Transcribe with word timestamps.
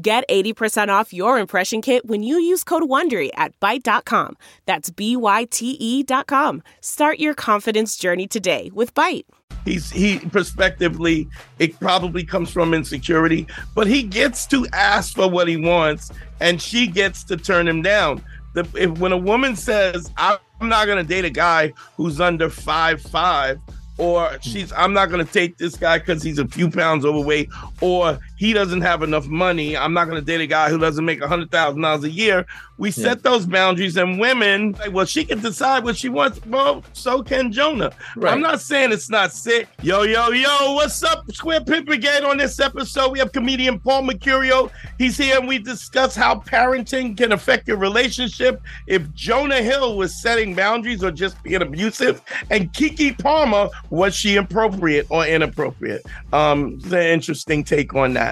Get 0.00 0.28
80% 0.28 0.90
off 0.90 1.12
your 1.12 1.40
impression 1.40 1.82
kit 1.82 2.06
when 2.06 2.22
you 2.22 2.38
use 2.38 2.62
code 2.62 2.84
WONDERY 2.84 3.30
at 3.34 3.58
Byte.com. 3.58 4.36
That's 4.64 4.90
B-Y-T-E 4.90 6.02
dot 6.04 6.28
com. 6.28 6.62
Start 6.80 7.18
your 7.18 7.34
confidence 7.34 7.96
journey 7.96 8.28
today 8.28 8.70
with 8.72 8.94
Byte. 8.94 9.24
He's 9.64 9.90
he 9.90 10.20
prospectively, 10.20 11.28
it 11.58 11.80
probably 11.80 12.22
comes 12.22 12.48
from 12.48 12.74
insecurity, 12.74 13.48
but 13.74 13.88
he 13.88 14.04
gets 14.04 14.46
to 14.48 14.68
ask 14.72 15.16
for 15.16 15.28
what 15.28 15.48
he 15.48 15.56
wants 15.56 16.12
and 16.40 16.62
she 16.62 16.86
gets 16.86 17.24
to 17.24 17.36
turn 17.36 17.66
him 17.66 17.82
down. 17.82 18.22
The, 18.54 18.68
if 18.76 18.98
when 18.98 19.10
a 19.10 19.18
woman 19.18 19.56
says, 19.56 20.12
I'm 20.16 20.38
not 20.62 20.86
gonna 20.86 21.02
date 21.02 21.24
a 21.24 21.30
guy 21.30 21.72
who's 21.96 22.20
under 22.20 22.48
five 22.50 23.02
five, 23.02 23.58
or 23.96 24.38
she's 24.42 24.72
I'm 24.74 24.92
not 24.92 25.10
gonna 25.10 25.24
take 25.24 25.58
this 25.58 25.76
guy 25.76 25.98
because 25.98 26.22
he's 26.22 26.38
a 26.38 26.46
few 26.46 26.70
pounds 26.70 27.04
overweight, 27.04 27.48
or 27.80 28.20
he 28.38 28.52
doesn't 28.52 28.80
have 28.80 29.02
enough 29.02 29.26
money. 29.26 29.76
I'm 29.76 29.92
not 29.92 30.08
gonna 30.08 30.20
date 30.22 30.40
a 30.40 30.46
guy 30.46 30.70
who 30.70 30.78
doesn't 30.78 31.04
make 31.04 31.20
a 31.20 31.28
hundred 31.28 31.50
thousand 31.50 31.82
dollars 31.82 32.04
a 32.04 32.10
year. 32.10 32.46
We 32.78 32.90
Yeah. 32.90 33.06
set 33.06 33.22
those 33.24 33.44
boundaries, 33.44 33.96
and 33.96 34.20
women, 34.20 34.76
like, 34.78 34.92
well, 34.92 35.04
she 35.04 35.24
can 35.24 35.40
decide 35.40 35.82
what 35.82 35.96
she 35.96 36.08
wants. 36.08 36.40
Well, 36.46 36.84
so 36.92 37.24
can 37.24 37.50
Jonah. 37.50 37.90
Right. 38.14 38.32
I'm 38.32 38.40
not 38.40 38.60
saying 38.60 38.92
it's 38.92 39.10
not 39.10 39.32
sick. 39.32 39.66
Yo, 39.82 40.02
yo, 40.02 40.28
yo, 40.30 40.74
what's 40.74 41.02
up, 41.02 41.24
Square 41.32 41.62
Pimp 41.62 41.86
Brigade? 41.86 42.22
On 42.22 42.36
this 42.36 42.60
episode, 42.60 43.10
we 43.10 43.18
have 43.18 43.32
comedian 43.32 43.80
Paul 43.80 44.04
Mercurio. 44.04 44.70
He's 44.96 45.16
here, 45.18 45.38
and 45.38 45.48
we 45.48 45.58
discuss 45.58 46.14
how 46.14 46.36
parenting 46.36 47.16
can 47.16 47.32
affect 47.32 47.66
your 47.66 47.78
relationship. 47.78 48.62
If 48.86 49.12
Jonah 49.12 49.60
Hill 49.60 49.96
was 49.96 50.14
setting 50.22 50.54
boundaries 50.54 51.02
or 51.02 51.10
just 51.10 51.42
being 51.42 51.62
abusive, 51.62 52.22
and 52.50 52.72
Keke 52.72 53.18
Palmer 53.20 53.70
was 53.90 54.14
she 54.14 54.36
appropriate 54.36 55.08
or 55.10 55.26
inappropriate? 55.26 56.06
Um, 56.32 56.78
the 56.78 57.04
interesting 57.12 57.64
take 57.64 57.92
on 57.96 58.12
that. 58.14 58.27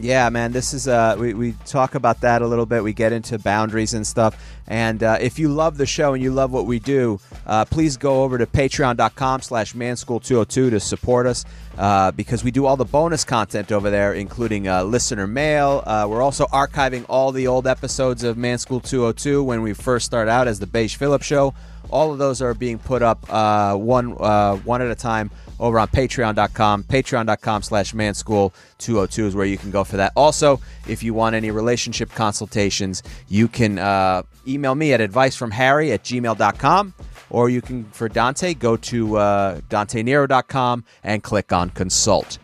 Yeah, 0.00 0.28
man, 0.28 0.50
this 0.50 0.74
is 0.74 0.88
uh 0.88 1.16
we, 1.18 1.34
we 1.34 1.52
talk 1.66 1.94
about 1.94 2.20
that 2.22 2.42
a 2.42 2.46
little 2.46 2.66
bit. 2.66 2.82
We 2.82 2.92
get 2.92 3.12
into 3.12 3.38
boundaries 3.38 3.94
and 3.94 4.04
stuff. 4.04 4.36
And 4.66 5.02
uh, 5.02 5.18
if 5.20 5.38
you 5.38 5.48
love 5.48 5.76
the 5.76 5.86
show 5.86 6.14
and 6.14 6.22
you 6.22 6.32
love 6.32 6.50
what 6.50 6.66
we 6.66 6.78
do, 6.78 7.20
uh, 7.46 7.64
please 7.66 7.96
go 7.96 8.24
over 8.24 8.38
to 8.38 8.46
patreon.com 8.46 9.42
slash 9.42 9.74
manschool202 9.74 10.48
to 10.70 10.80
support 10.80 11.26
us 11.26 11.44
uh, 11.78 12.10
because 12.12 12.42
we 12.42 12.50
do 12.50 12.66
all 12.66 12.76
the 12.76 12.84
bonus 12.84 13.24
content 13.24 13.70
over 13.70 13.90
there, 13.90 14.14
including 14.14 14.66
uh, 14.66 14.82
listener 14.82 15.26
mail. 15.26 15.82
Uh, 15.86 16.06
we're 16.08 16.22
also 16.22 16.46
archiving 16.46 17.04
all 17.08 17.30
the 17.30 17.46
old 17.46 17.66
episodes 17.66 18.24
of 18.24 18.36
Manschool 18.36 18.82
202 18.82 19.42
when 19.44 19.62
we 19.62 19.74
first 19.74 20.06
started 20.06 20.30
out 20.30 20.48
as 20.48 20.58
the 20.58 20.66
Beige 20.66 20.96
Phillips 20.96 21.26
Show. 21.26 21.54
All 21.94 22.10
of 22.10 22.18
those 22.18 22.42
are 22.42 22.54
being 22.54 22.80
put 22.80 23.02
up 23.02 23.24
uh, 23.32 23.76
one 23.76 24.16
uh, 24.18 24.56
one 24.56 24.82
at 24.82 24.90
a 24.90 24.96
time 24.96 25.30
over 25.60 25.78
on 25.78 25.86
patreon.com. 25.86 26.82
Patreon.com 26.82 27.62
slash 27.62 27.92
manschool202 27.92 29.18
is 29.20 29.36
where 29.36 29.46
you 29.46 29.56
can 29.56 29.70
go 29.70 29.84
for 29.84 29.96
that. 29.98 30.12
Also, 30.16 30.60
if 30.88 31.04
you 31.04 31.14
want 31.14 31.36
any 31.36 31.52
relationship 31.52 32.10
consultations, 32.10 33.04
you 33.28 33.46
can 33.46 33.78
uh, 33.78 34.24
email 34.48 34.74
me 34.74 34.92
at 34.92 34.98
advicefromharry 34.98 35.94
at 35.94 36.02
gmail.com. 36.02 36.94
Or 37.30 37.48
you 37.48 37.62
can, 37.62 37.84
for 37.84 38.08
Dante, 38.08 38.54
go 38.54 38.76
to 38.76 39.16
uh, 39.16 39.60
DanteNero.com 39.70 40.84
and 41.04 41.22
click 41.22 41.52
on 41.52 41.70
consult. 41.70 42.38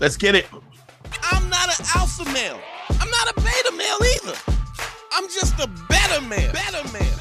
Let's 0.00 0.16
get 0.16 0.34
it. 0.34 0.46
I'm 1.22 1.48
not 1.50 1.78
an 1.78 1.86
alpha 1.94 2.24
male. 2.32 2.58
I'm 2.88 3.10
not 3.10 3.36
a 3.36 3.40
beta 3.40 3.72
male 3.76 3.98
either. 4.16 4.38
I'm 5.12 5.28
just 5.28 5.58
a 5.60 5.68
better 5.88 6.20
man. 6.22 6.52
Better 6.52 6.92
man. 6.92 7.18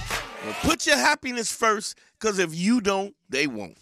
Put 0.62 0.86
your 0.86 0.98
happiness 0.98 1.52
first, 1.52 1.98
because 2.20 2.40
if 2.40 2.56
you 2.56 2.82
don't, 2.82 3.16
they 3.30 3.48
won't. 3.48 3.78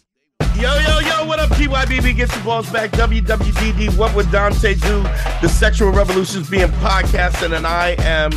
Yo, 0.56 0.74
yo, 0.78 1.00
yo, 1.00 1.26
what 1.26 1.38
up, 1.38 1.50
TYBB? 1.50 2.16
Get 2.16 2.34
your 2.34 2.44
balls 2.44 2.70
back. 2.70 2.90
WWDD, 2.92 3.96
what 3.98 4.14
would 4.16 4.30
Dante 4.30 4.74
do? 4.74 5.02
The 5.42 5.48
Sexual 5.48 5.90
Revolution's 5.90 6.48
being 6.48 6.68
podcasted, 6.68 7.54
and 7.54 7.66
I 7.66 7.94
am 7.98 8.30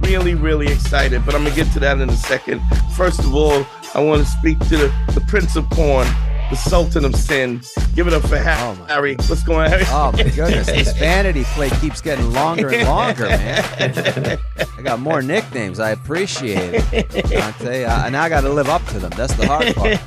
really, 0.00 0.34
really 0.34 0.68
excited. 0.68 1.26
But 1.26 1.34
I'm 1.34 1.42
going 1.42 1.54
to 1.54 1.64
get 1.64 1.72
to 1.72 1.80
that 1.80 2.00
in 2.00 2.08
a 2.08 2.16
second. 2.16 2.60
First 2.96 3.20
of 3.20 3.34
all, 3.34 3.66
I 3.94 4.00
want 4.00 4.24
to 4.24 4.30
speak 4.30 4.58
to 4.60 4.76
the, 4.76 4.94
the 5.14 5.20
Prince 5.22 5.56
of 5.56 5.68
Porn, 5.70 6.06
the 6.50 6.56
Sultan 6.56 7.04
of 7.04 7.14
Sin. 7.16 7.60
Give 7.94 8.06
it 8.06 8.12
up 8.12 8.22
for 8.22 8.38
ha- 8.38 8.74
Oh, 8.76 8.80
my 8.82 8.92
Harry. 8.92 9.14
What's 9.26 9.42
going 9.42 9.60
on, 9.64 9.70
Harry? 9.70 9.84
Oh 9.88 10.12
my 10.12 10.22
goodness, 10.24 10.66
this 10.66 10.92
vanity 10.96 11.44
plate 11.54 11.72
keeps 11.80 12.00
getting 12.00 12.32
longer 12.32 12.68
and 12.68 12.86
longer, 12.86 13.24
man. 13.26 14.38
I 14.78 14.82
got 14.82 15.00
more 15.00 15.22
nicknames. 15.22 15.80
I 15.80 15.90
appreciate 15.90 16.84
it, 16.92 17.10
Dante. 17.30 17.84
I, 17.86 18.08
now 18.10 18.22
I 18.22 18.28
got 18.28 18.42
to 18.42 18.50
live 18.50 18.68
up 18.68 18.84
to 18.86 18.98
them. 18.98 19.10
That's 19.16 19.34
the 19.34 19.46
hard 19.46 19.74
part. 19.74 19.98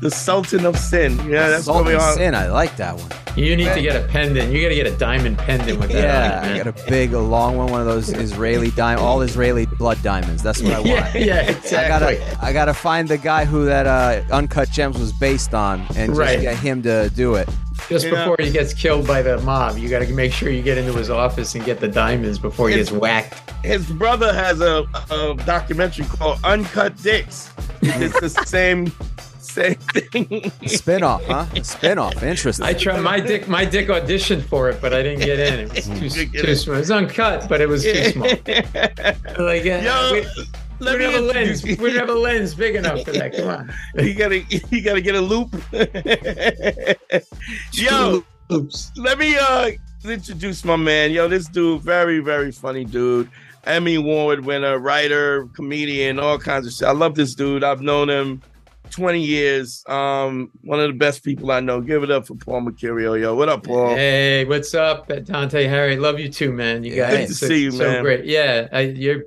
the 0.00 0.10
Sultan 0.10 0.64
of 0.66 0.76
Sin. 0.78 1.16
Yeah, 1.28 1.48
that's 1.48 1.66
what 1.66 1.84
we 1.84 1.92
Sultan 1.92 2.08
are. 2.08 2.14
Sin. 2.14 2.34
I 2.34 2.48
like 2.48 2.76
that 2.76 2.96
one. 2.96 3.08
You 3.36 3.54
need 3.54 3.72
to 3.72 3.80
get 3.80 3.94
a 3.94 4.04
pendant. 4.08 4.52
You 4.52 4.60
got 4.62 4.70
to 4.70 4.74
get 4.74 4.86
a 4.88 4.96
diamond 4.96 5.38
pendant 5.38 5.78
with 5.78 5.90
that. 5.92 6.02
Yeah, 6.44 6.50
on 6.50 6.54
I 6.56 6.64
got 6.64 6.66
a 6.66 6.90
big, 6.90 7.12
a 7.12 7.20
long 7.20 7.56
one, 7.56 7.70
one 7.70 7.80
of 7.80 7.86
those 7.86 8.08
Israeli 8.12 8.72
diamond, 8.72 9.06
all 9.06 9.20
Israeli 9.22 9.66
blood 9.66 10.02
diamonds. 10.02 10.42
That's 10.42 10.60
what 10.60 10.72
I 10.72 10.78
want. 10.80 10.88
yeah, 10.88 11.16
yeah, 11.16 11.40
exactly. 11.50 11.76
I 11.78 11.88
gotta, 11.88 12.44
I 12.44 12.52
gotta 12.52 12.74
find 12.74 13.06
the 13.06 13.16
guy 13.18 13.44
who 13.44 13.66
that 13.66 13.86
uh, 13.86 14.22
Uncut 14.34 14.70
Gems 14.70 14.98
was 14.98 15.12
based 15.12 15.27
on, 15.54 15.80
and 15.96 16.10
just 16.10 16.18
Right. 16.18 16.40
get 16.40 16.56
him 16.56 16.82
to 16.82 17.10
do 17.10 17.34
it. 17.34 17.48
Just 17.88 18.06
Yeah. 18.06 18.10
before 18.10 18.36
he 18.40 18.50
gets 18.50 18.72
killed 18.74 19.06
by 19.06 19.22
the 19.22 19.38
mob, 19.38 19.78
you 19.78 19.88
got 19.88 20.00
to 20.00 20.12
make 20.12 20.32
sure 20.32 20.50
you 20.50 20.62
get 20.62 20.78
into 20.78 20.92
his 20.92 21.10
office 21.10 21.54
and 21.54 21.64
get 21.64 21.80
the 21.80 21.88
diamonds 21.88 22.38
before 22.38 22.68
he 22.68 22.74
It's- 22.74 22.88
gets 22.90 23.00
whacked. 23.00 23.50
His 23.64 23.84
brother 23.86 24.32
has 24.32 24.60
a, 24.60 24.84
a 25.10 25.34
documentary 25.44 26.04
called 26.06 26.38
Uncut 26.44 27.00
Dicks. 27.02 27.50
It's 27.82 28.18
the 28.20 28.28
same 28.46 28.92
same 29.40 29.74
thing. 29.76 30.52
Spin-off, 30.66 31.24
huh? 31.24 31.46
Spin-off. 31.62 32.22
Interesting. 32.22 32.66
I 32.66 32.74
tried 32.74 33.00
my 33.00 33.18
dick. 33.18 33.48
My 33.48 33.64
dick 33.64 33.88
auditioned 33.88 34.42
for 34.42 34.68
it, 34.68 34.80
but 34.80 34.92
I 34.92 35.02
didn't 35.02 35.20
get 35.24 35.38
in. 35.40 35.60
It 35.60 35.72
was 36.02 36.14
too, 36.14 36.26
too 36.28 36.54
small. 36.54 36.76
It 36.76 36.80
was 36.80 36.90
uncut, 36.90 37.48
but 37.48 37.60
it 37.60 37.68
was 37.68 37.82
too 37.82 38.04
small. 38.12 38.28
Like, 39.38 39.64
uh, 39.64 39.80
Yo, 39.82 40.10
we, 40.12 40.26
let 40.80 40.98
we 40.98 41.06
me 41.06 41.12
don't 41.12 41.14
have 41.14 41.22
a 41.22 41.26
lens. 41.26 41.50
introduce 41.64 41.78
We 41.78 41.90
don't 41.90 41.98
have 41.98 42.08
a 42.08 42.14
lens 42.18 42.54
big 42.54 42.74
enough 42.76 43.04
for 43.04 43.12
that. 43.12 43.36
Come 43.36 43.48
on. 43.48 43.74
you 44.04 44.14
gotta 44.14 44.38
you 44.70 44.82
gotta 44.82 45.00
get 45.00 45.14
a 45.14 45.20
loop. 45.20 45.54
Yo, 47.72 48.24
Oops. 48.52 48.90
let 48.96 49.18
me 49.18 49.36
uh 49.36 49.70
introduce 50.04 50.64
my 50.64 50.76
man. 50.76 51.10
Yo, 51.10 51.28
this 51.28 51.48
dude, 51.48 51.82
very, 51.82 52.20
very 52.20 52.52
funny 52.52 52.84
dude. 52.84 53.28
Emmy 53.64 53.96
Award 53.96 54.44
winner, 54.44 54.78
writer, 54.78 55.46
comedian, 55.54 56.18
all 56.18 56.38
kinds 56.38 56.66
of 56.66 56.72
shit. 56.72 56.88
I 56.88 56.92
love 56.92 57.14
this 57.14 57.34
dude. 57.34 57.62
I've 57.64 57.82
known 57.82 58.08
him 58.08 58.42
20 58.90 59.20
years. 59.20 59.84
Um, 59.88 60.50
one 60.62 60.80
of 60.80 60.86
the 60.88 60.94
best 60.96 61.22
people 61.22 61.50
I 61.50 61.60
know. 61.60 61.80
Give 61.80 62.02
it 62.02 62.10
up 62.10 62.26
for 62.26 62.34
Paul 62.36 62.62
Mercurio, 62.62 63.20
yo. 63.20 63.34
What 63.34 63.48
up, 63.50 63.64
Paul? 63.64 63.94
Hey, 63.94 64.44
what's 64.46 64.72
up, 64.74 65.08
Dante 65.24 65.64
Harry? 65.64 65.96
Love 65.98 66.18
you 66.18 66.30
too, 66.30 66.52
man. 66.52 66.84
You 66.84 66.94
Yeah, 66.94 67.10
guys, 67.10 67.18
good 67.18 67.28
to 67.28 67.34
so, 67.34 67.46
see 67.48 67.62
you, 67.64 67.70
so 67.72 67.84
man. 67.84 68.02
great. 68.02 68.24
Yeah, 68.24 68.68
I, 68.72 68.80
you're 68.82 69.24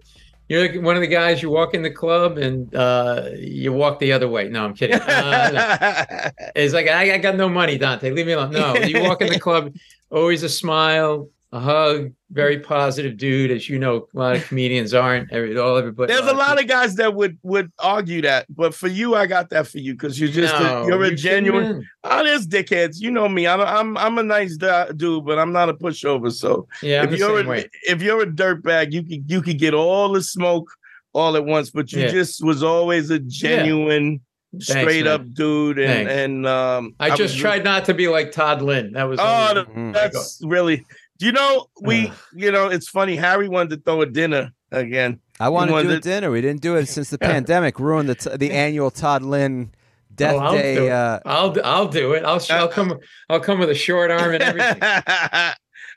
you're 0.52 0.82
one 0.82 0.96
of 0.96 1.02
the 1.02 1.08
guys. 1.08 1.42
You 1.42 1.50
walk 1.50 1.74
in 1.74 1.82
the 1.82 1.90
club 1.90 2.38
and 2.38 2.76
uh, 2.76 3.30
you 3.38 3.72
walk 3.72 4.00
the 4.00 4.12
other 4.12 4.28
way. 4.28 4.50
No, 4.50 4.66
I'm 4.66 4.74
kidding. 4.74 5.00
Uh, 5.12 5.52
no. 5.54 6.48
It's 6.56 6.74
like 6.74 6.88
I, 6.88 7.14
I 7.14 7.18
got 7.20 7.36
no 7.36 7.48
money, 7.48 7.78
Dante. 7.78 8.12
Leave 8.12 8.26
me 8.26 8.34
alone. 8.34 8.52
No, 8.52 8.76
you 8.76 9.02
walk 9.02 9.22
in 9.22 9.30
the 9.30 9.40
club, 9.48 9.74
always 10.10 10.44
a 10.44 10.50
smile, 10.50 11.30
a 11.54 11.60
hug, 11.60 12.12
very 12.32 12.60
positive 12.60 13.18
dude. 13.18 13.52
As 13.52 13.68
you 13.68 13.78
know, 13.78 14.08
a 14.16 14.18
lot 14.20 14.36
of 14.38 14.46
comedians 14.48 14.94
aren't. 14.94 15.32
Every 15.34 15.58
all 15.58 15.76
everybody. 15.78 16.14
There's 16.14 16.28
a 16.30 16.34
lot 16.34 16.62
of 16.62 16.68
guys 16.68 16.96
that 16.96 17.14
would 17.14 17.38
would 17.44 17.72
argue 17.80 18.22
that, 18.22 18.46
but 18.50 18.74
for 18.74 18.88
you, 18.88 19.16
I 19.16 19.26
got 19.28 19.50
that 19.50 19.68
for 19.68 19.80
you 19.80 19.94
because 19.94 20.20
you're 20.20 20.30
just 20.30 20.54
a, 20.56 20.86
you're 20.88 21.04
a 21.04 21.14
genuine. 21.16 21.86
Oh, 22.06 22.24
there's 22.24 22.48
dickheads. 22.48 23.00
You 23.02 23.12
know 23.12 23.28
me. 23.28 23.48
I'm 23.48 23.60
I'm 23.62 23.98
I'm 23.98 24.18
a 24.18 24.24
nice 24.24 24.56
du- 24.56 24.94
dude, 24.96 25.26
but 25.26 25.40
I'm 25.40 25.52
not 25.52 25.68
a 25.68 25.74
pushover. 25.74 26.32
So 26.32 26.68
Yeah, 26.82 27.02
I'm 27.04 27.14
if 27.14 27.20
you're 27.20 27.40
a, 27.54 27.66
if 27.84 28.02
you're 28.02 28.22
a 28.22 28.28
dirtbag, 28.28 28.94
you 28.94 29.04
could 29.04 29.30
you 29.30 29.42
could 29.42 29.60
get 29.60 29.74
all 29.74 30.14
the 30.14 30.24
smoke 30.24 30.72
all 31.14 31.36
at 31.36 31.44
once, 31.46 31.70
but 31.70 31.92
you 31.92 32.04
Yeah. 32.04 32.12
just 32.12 32.42
was 32.44 32.64
always 32.64 33.10
a 33.10 33.20
genuine, 33.20 34.22
Thanks, 34.54 34.68
straight 34.68 35.04
man. 35.04 35.14
up 35.14 35.34
dude. 35.34 35.80
And 35.80 36.08
Thanks. 36.08 36.12
and 36.14 36.48
um, 36.48 36.96
I 37.02 37.10
just 37.10 37.34
was- 37.34 37.36
tried 37.36 37.66
not 37.66 37.84
to 37.86 37.94
be 37.94 38.08
like 38.08 38.32
Todd 38.32 38.62
Lynn. 38.62 38.94
That 38.94 39.04
was 39.04 39.20
Oh, 39.22 39.48
only- 39.50 39.64
Mm. 39.64 39.94
that's 39.94 40.40
really. 40.46 40.86
Do 41.22 41.28
you 41.28 41.32
know 41.34 41.68
we? 41.82 42.08
Ugh. 42.08 42.16
You 42.34 42.52
know, 42.52 42.68
it's 42.68 42.90
funny. 42.90 43.16
Harry 43.16 43.48
wanted 43.48 43.70
to 43.76 43.78
throw 43.84 44.02
a 44.02 44.08
dinner 44.08 44.52
again. 44.72 45.20
I 45.40 45.50
wanted 45.50 45.68
to 45.68 45.82
do 45.84 45.88
wanted- 45.88 45.98
a 46.00 46.02
dinner. 46.02 46.32
We 46.32 46.42
didn't 46.42 46.62
do 46.62 46.76
it 46.78 46.88
since 46.88 47.12
the 47.12 47.18
pandemic 47.32 47.80
ruined 47.80 48.10
the 48.10 48.16
t- 48.16 48.36
the 48.38 48.52
annual 48.66 48.90
Todd 48.90 49.22
Lynn 49.22 49.72
Death 50.16 50.34
Oh, 50.34 50.40
I'll 50.40 50.52
do 50.54 50.58
Day. 50.58 50.88
it. 50.88 50.92
Uh, 50.92 51.20
I'll 51.26 51.56
I'll 51.64 51.88
do 51.88 52.14
it. 52.14 52.24
I'll 52.26 52.42
I'll 52.50 52.68
come 52.68 52.98
I'll 53.30 53.40
come 53.40 53.60
with 53.60 53.70
a 53.70 53.76
short 53.76 54.10
arm 54.10 54.34
and 54.34 54.42
everything. 54.44 54.82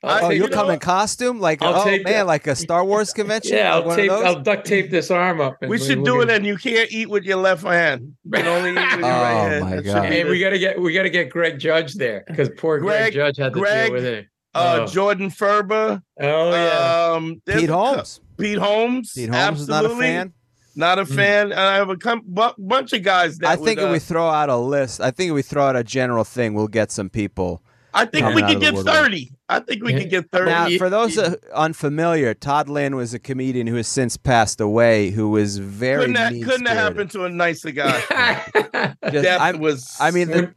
Oh, 0.06 0.28
tape 0.28 0.36
you'll 0.36 0.48
it 0.48 0.52
come 0.52 0.68
in 0.68 0.78
costume, 0.80 1.40
like 1.40 1.62
I'll 1.62 1.80
oh 1.80 1.84
man, 1.86 2.02
that. 2.04 2.26
like 2.26 2.46
a 2.46 2.54
Star 2.54 2.84
Wars 2.84 3.14
convention. 3.14 3.56
Yeah, 3.56 3.76
Like 3.76 3.86
I'll 3.86 3.96
tape. 3.96 4.10
I'll 4.10 4.40
duct 4.42 4.66
tape 4.66 4.90
this 4.90 5.10
arm 5.10 5.40
up. 5.40 5.56
and 5.62 5.70
We 5.70 5.78
should 5.78 5.96
we'll 6.00 6.04
do 6.04 6.20
it, 6.20 6.26
get- 6.26 6.36
and 6.36 6.46
you 6.46 6.58
can't 6.58 6.92
eat 6.92 7.08
with 7.08 7.24
your 7.24 7.38
left 7.38 7.62
hand. 7.62 8.14
You 8.24 8.30
can 8.32 8.46
only 8.46 8.70
eat 8.72 8.74
with 8.74 9.00
your 9.00 9.08
Oh, 9.08 9.22
right 9.22 9.32
hand. 9.48 9.64
my 9.64 9.80
God. 9.80 10.10
be 10.10 10.20
And 10.20 10.28
we 10.28 10.38
gotta 10.40 10.58
get 10.58 10.78
we 10.78 10.92
gotta 10.92 11.08
get 11.08 11.30
Greg 11.30 11.58
Judge 11.58 11.94
there 11.94 12.22
because 12.26 12.50
poor 12.58 12.80
Greg, 12.80 13.00
Greg- 13.00 13.12
Judge 13.14 13.38
had 13.38 13.54
to 13.54 13.58
Greg, 13.60 13.86
deal 13.86 13.92
with 13.94 14.04
it. 14.04 14.26
Uh, 14.54 14.78
oh. 14.82 14.86
Jordan 14.86 15.30
Ferber. 15.30 16.02
oh 16.20 16.50
yeah. 16.50 17.12
Um, 17.14 17.42
Pete 17.46 17.68
Holmes. 17.70 18.20
Pete 18.38 18.58
Holmes. 18.58 19.12
Pete 19.14 19.30
Holmes 19.30 19.60
is 19.62 19.68
not 19.68 19.84
a 19.84 19.90
fan. 19.90 20.32
Not 20.76 20.98
a 20.98 21.04
Mm. 21.04 21.14
fan. 21.14 21.52
And 21.52 21.60
I 21.60 21.76
have 21.76 21.88
a 21.88 21.96
com- 21.96 22.22
bu- 22.26 22.54
bunch 22.58 22.92
of 22.92 23.02
guys 23.04 23.38
that 23.38 23.48
I 23.48 23.54
think 23.56 23.78
would, 23.78 23.84
if 23.84 23.90
uh, 23.90 23.92
we 23.92 23.98
throw 24.00 24.28
out 24.28 24.48
a 24.48 24.56
list, 24.56 25.00
I 25.00 25.10
think 25.12 25.28
if 25.30 25.34
we 25.34 25.42
throw 25.42 25.64
out 25.66 25.76
a 25.76 25.84
general 25.84 26.24
thing, 26.24 26.52
we'll 26.54 26.66
get 26.68 26.90
some 26.90 27.08
people. 27.08 27.62
I 27.96 28.06
think 28.06 28.34
we 28.34 28.42
out 28.42 28.50
could 28.50 28.60
get 28.60 28.74
30. 28.76 29.30
I 29.48 29.60
think 29.60 29.84
we 29.84 29.92
Yeah. 29.92 30.00
could 30.00 30.10
get 30.10 30.30
30. 30.32 30.50
Now, 30.50 30.68
for 30.78 30.90
those 30.90 31.16
uh, 31.16 31.36
unfamiliar, 31.54 32.34
Todd 32.34 32.68
Lynn 32.68 32.96
was 32.96 33.14
a 33.14 33.20
comedian 33.20 33.68
who 33.68 33.76
has 33.76 33.86
since 33.86 34.16
passed 34.16 34.60
away, 34.60 35.10
who 35.10 35.28
was 35.30 35.58
very 35.58 36.00
couldn't 36.06 36.16
have, 36.16 36.32
couldn't 36.42 36.66
have 36.66 36.76
happened 36.76 37.12
to 37.12 37.22
a 37.24 37.28
nicer 37.28 37.70
guy. 37.70 38.00
Just- 39.12 39.22
Death 39.24 39.40
I'm- 39.40 39.60
was. 39.60 39.96
I 40.00 40.10
mean, 40.10 40.26
the, 40.26 40.54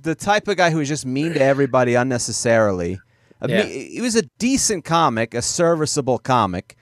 the 0.00 0.14
type 0.14 0.48
of 0.48 0.56
guy 0.56 0.70
who 0.70 0.78
was 0.78 0.88
just 0.88 1.04
mean 1.04 1.34
to 1.34 1.42
everybody 1.42 1.94
unnecessarily. 1.96 2.98
Yeah. 3.48 3.64
mean, 3.64 3.90
he 3.90 4.00
was 4.00 4.16
a 4.16 4.22
decent 4.38 4.84
comic, 4.84 5.34
a 5.34 5.42
serviceable 5.42 6.18
comic. 6.18 6.76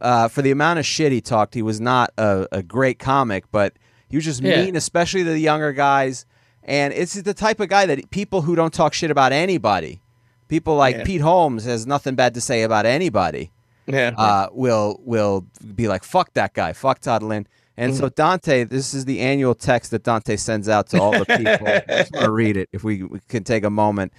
Uh, 0.00 0.28
for 0.28 0.42
the 0.42 0.50
amount 0.50 0.78
of 0.78 0.84
shit 0.84 1.12
he 1.12 1.20
talked, 1.20 1.54
he 1.54 1.62
was 1.62 1.80
not 1.80 2.10
a, 2.18 2.46
a 2.52 2.62
great 2.62 2.98
comic, 2.98 3.44
but 3.50 3.74
he 4.08 4.16
was 4.16 4.24
just 4.24 4.42
Yeah. 4.42 4.64
mean, 4.64 4.76
especially 4.76 5.24
to 5.24 5.30
the 5.30 5.38
younger 5.38 5.72
guys. 5.72 6.26
And 6.62 6.92
it's 6.92 7.14
the 7.14 7.34
type 7.34 7.60
of 7.60 7.68
guy 7.68 7.86
that 7.86 8.10
people 8.10 8.42
who 8.42 8.54
don't 8.54 8.72
talk 8.72 8.92
shit 8.92 9.10
about 9.10 9.32
anybody, 9.32 10.00
people 10.48 10.76
like 10.76 10.96
Yeah. 10.96 11.04
Pete 11.04 11.20
Holmes 11.20 11.64
has 11.64 11.86
nothing 11.86 12.14
bad 12.14 12.34
to 12.34 12.40
say 12.40 12.62
about 12.62 12.86
anybody 12.86 13.50
yeah. 13.86 14.12
uh, 14.16 14.48
will 14.52 15.00
will 15.04 15.46
be 15.74 15.88
like, 15.88 16.04
"Fuck 16.04 16.32
that 16.34 16.54
guy, 16.54 16.72
fuck 16.72 17.00
Todd 17.00 17.22
Lynn." 17.22 17.46
And 17.76 17.94
so 17.94 18.08
Dante, 18.08 18.62
this 18.64 18.94
is 18.94 19.04
the 19.04 19.18
annual 19.20 19.54
text 19.54 19.90
that 19.90 20.04
Dante 20.04 20.36
sends 20.36 20.68
out 20.68 20.86
to 20.90 21.00
all 21.00 21.10
the 21.10 21.24
people. 21.24 21.66
I 21.66 21.82
just 21.88 22.12
want 22.12 22.24
to 22.26 22.30
read 22.30 22.56
it 22.56 22.68
if 22.72 22.84
we, 22.84 23.02
we 23.02 23.18
can 23.28 23.42
take 23.42 23.64
a 23.64 23.70
moment. 23.70 24.12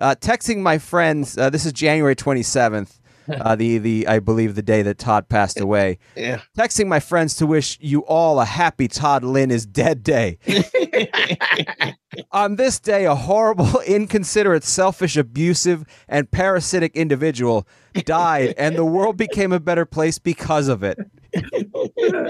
Uh, 0.00 0.14
texting 0.14 0.58
my 0.58 0.78
friends. 0.78 1.36
Uh, 1.36 1.50
this 1.50 1.66
is 1.66 1.72
January 1.72 2.16
twenty 2.16 2.42
seventh. 2.42 2.96
Uh, 3.30 3.54
the 3.54 3.78
the 3.78 4.08
I 4.08 4.18
believe 4.18 4.56
the 4.56 4.62
day 4.62 4.82
that 4.82 4.98
Todd 4.98 5.28
passed 5.28 5.60
away. 5.60 5.98
yeah. 6.16 6.40
Texting 6.58 6.88
my 6.88 6.98
friends 6.98 7.36
to 7.36 7.46
wish 7.46 7.78
you 7.80 8.00
all 8.00 8.40
a 8.40 8.44
happy 8.44 8.88
Todd 8.88 9.22
Lynn 9.22 9.52
is 9.52 9.64
dead 9.66 10.02
day. 10.02 10.38
On 12.32 12.56
this 12.56 12.80
day, 12.80 13.04
a 13.04 13.14
horrible, 13.14 13.80
inconsiderate, 13.86 14.64
selfish, 14.64 15.16
abusive, 15.16 15.84
and 16.08 16.28
parasitic 16.28 16.96
individual 16.96 17.68
died, 18.04 18.54
and 18.58 18.74
the 18.74 18.84
world 18.84 19.16
became 19.16 19.52
a 19.52 19.60
better 19.60 19.86
place 19.86 20.18
because 20.18 20.66
of 20.66 20.82
it. 20.82 20.98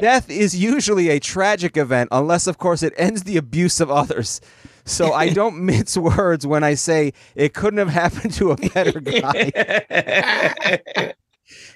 Death 0.01 0.29
is 0.29 0.55
usually 0.55 1.09
a 1.09 1.19
tragic 1.19 1.79
event, 1.79 2.11
unless, 2.13 2.47
of 2.47 2.59
course, 2.59 2.83
it 2.83 2.93
ends 2.99 3.23
the 3.23 3.39
abuse 3.39 3.81
of 3.81 3.91
others. 3.91 4.43
So 4.85 5.13
I 5.13 5.29
don't 5.33 5.59
mince 5.65 5.97
words 5.97 6.47
when 6.47 6.65
I 6.65 6.75
say 6.75 7.13
it 7.35 7.55
couldn't 7.55 7.79
have 7.79 7.89
happened 7.89 8.33
to 8.35 8.51
a 8.53 8.57
better 8.57 9.01
guy. 9.01 9.53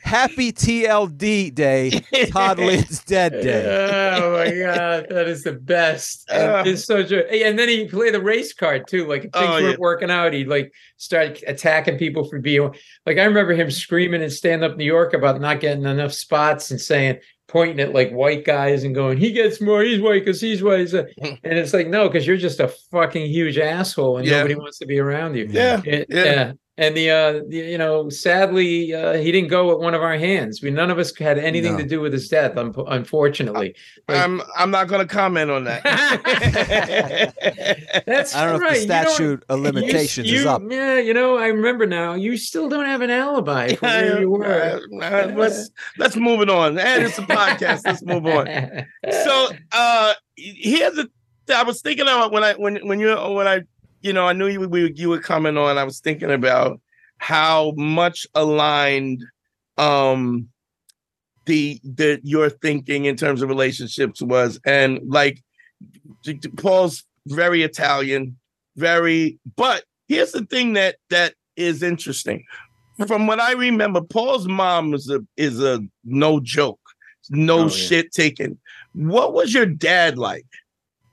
Happy 0.02 0.52
TLD 0.52 1.52
Day, 1.52 1.90
Todd 2.30 2.58
Lynn's 2.58 3.02
dead 3.04 3.32
day. 3.42 4.16
Oh 4.20 4.32
my 4.32 4.50
god, 4.50 5.06
that 5.10 5.26
is 5.26 5.42
the 5.42 5.54
best. 5.54 6.30
Uh. 6.30 6.62
It's 6.64 6.84
such 6.84 7.10
a 7.10 7.44
and 7.44 7.58
then 7.58 7.68
he 7.68 7.88
played 7.88 8.14
the 8.14 8.20
race 8.22 8.52
card 8.52 8.86
too. 8.86 9.08
Like 9.08 9.24
if 9.24 9.32
things 9.32 9.46
Oh, 9.48 9.62
weren't 9.62 9.80
working 9.80 10.10
out, 10.10 10.32
he'd 10.32 10.46
like 10.46 10.72
start 10.98 11.42
attacking 11.46 11.98
people 11.98 12.28
for 12.28 12.38
being 12.38 12.72
like 13.06 13.18
I 13.18 13.24
remember 13.24 13.52
him 13.54 13.70
screaming 13.70 14.22
in 14.22 14.30
stand 14.30 14.62
up 14.62 14.76
New 14.76 14.84
York 14.84 15.12
about 15.14 15.40
not 15.40 15.58
getting 15.60 15.84
enough 15.84 16.12
spots 16.12 16.70
and 16.70 16.80
saying 16.80 17.18
pointing 17.46 17.80
at 17.80 17.92
like 17.92 18.10
white 18.10 18.44
guys 18.44 18.84
and 18.84 18.94
going, 18.94 19.18
he 19.18 19.32
gets 19.32 19.60
more, 19.60 19.82
he's 19.82 20.00
white 20.00 20.24
because 20.24 20.40
he's 20.40 20.62
white. 20.62 20.80
He's 20.80 20.94
and 20.94 21.08
it's 21.44 21.72
like, 21.74 21.86
no, 21.88 22.08
because 22.08 22.26
you're 22.26 22.36
just 22.36 22.60
a 22.60 22.68
fucking 22.90 23.26
huge 23.26 23.58
asshole 23.58 24.16
and 24.18 24.26
Yeah. 24.26 24.38
nobody 24.38 24.54
wants 24.56 24.78
to 24.78 24.86
be 24.86 24.98
around 24.98 25.36
you. 25.36 25.46
Yeah. 25.50 25.80
It- 25.84 26.06
Yeah. 26.08 26.52
Yeah. 26.76 26.86
And 26.86 26.96
the 26.96 27.10
uh 27.10 27.32
the, 27.48 27.56
you 27.56 27.78
know, 27.78 28.08
sadly, 28.10 28.92
uh, 28.94 29.14
he 29.14 29.30
didn't 29.30 29.48
go 29.48 29.68
with 29.68 29.78
one 29.78 29.94
of 29.94 30.02
our 30.02 30.16
hands. 30.18 30.60
We 30.62 30.70
none 30.70 30.90
of 30.90 30.98
us 30.98 31.16
had 31.16 31.38
anything 31.38 31.72
No. 31.72 31.78
to 31.78 31.84
do 31.84 32.00
with 32.00 32.12
his 32.12 32.28
death, 32.28 32.56
un- 32.56 32.74
unfortunately. 32.88 33.74
Like- 34.08 34.18
I'm 34.18 34.42
I'm 34.56 34.70
not 34.70 34.88
going 34.88 35.06
to 35.06 35.12
comment 35.14 35.50
on 35.50 35.64
that. 35.64 35.82
That's 38.06 38.34
I 38.34 38.44
don't 38.46 38.60
know 38.60 38.66
right. 38.66 38.76
if 38.76 38.88
the 38.88 39.04
statute 39.04 39.44
of 39.48 39.58
you- 39.58 39.64
limitations 39.64 40.30
is 40.30 40.46
up. 40.46 40.62
Yeah, 40.68 40.98
you 40.98 41.14
know, 41.14 41.36
I 41.38 41.48
remember 41.48 41.86
now. 41.86 42.14
You 42.14 42.36
still 42.36 42.68
don't 42.68 42.86
have 42.86 43.00
an 43.02 43.10
alibi 43.10 43.74
for 43.74 43.86
where 43.86 44.20
you 44.20 44.30
were. 44.30 44.44
Uh, 44.44 44.80
uh, 45.04 45.32
let's 45.36 45.70
let's 45.98 46.16
move 46.16 46.40
it 46.40 46.50
on. 46.50 46.78
And 46.78 47.04
it's 47.04 47.18
a 47.18 47.22
podcast. 47.22 47.82
Let's 47.84 48.02
move 48.02 48.26
on. 48.26 48.48
So 49.24 49.48
uh 49.72 50.14
here's 50.36 50.94
the 50.94 51.10
I 51.54 51.62
was 51.62 51.82
thinking 51.82 52.02
about 52.06 52.32
when 52.32 52.42
I 52.42 52.54
when 52.54 52.76
when 52.88 53.00
you 53.00 53.14
when 53.14 53.46
I 53.46 53.60
you 54.04 54.12
know 54.12 54.26
I 54.28 54.34
knew 54.34 54.46
you 54.46 54.60
we, 54.68 54.92
you 54.94 55.08
were 55.08 55.18
coming 55.18 55.56
on. 55.56 55.78
I 55.78 55.84
was 55.84 55.98
thinking 56.00 56.30
about 56.30 56.80
how 57.18 57.72
much 57.76 58.26
aligned 58.34 59.24
um 59.78 60.48
the 61.46 61.80
the 61.82 62.20
your 62.22 62.48
thinking 62.50 63.06
in 63.06 63.16
terms 63.16 63.42
of 63.42 63.48
relationships 63.48 64.22
was 64.22 64.60
and 64.64 65.00
like 65.06 65.42
Paul's 66.56 67.04
very 67.26 67.62
Italian, 67.62 68.38
very 68.76 69.38
but 69.56 69.84
here's 70.08 70.32
the 70.32 70.44
thing 70.46 70.74
that 70.74 70.96
that 71.10 71.34
is 71.56 71.82
interesting. 71.82 72.44
From 73.08 73.26
what 73.26 73.40
I 73.40 73.52
remember, 73.52 74.00
Paul's 74.02 74.46
mom 74.46 74.94
is 74.94 75.10
a 75.10 75.20
is 75.36 75.60
a 75.62 75.80
no 76.04 76.40
joke, 76.40 76.80
no 77.30 77.60
Oh, 77.60 77.62
yeah. 77.62 77.68
shit 77.68 78.12
taken. 78.12 78.58
What 78.92 79.32
was 79.32 79.52
your 79.54 79.66
dad 79.66 80.18
like? 80.18 80.46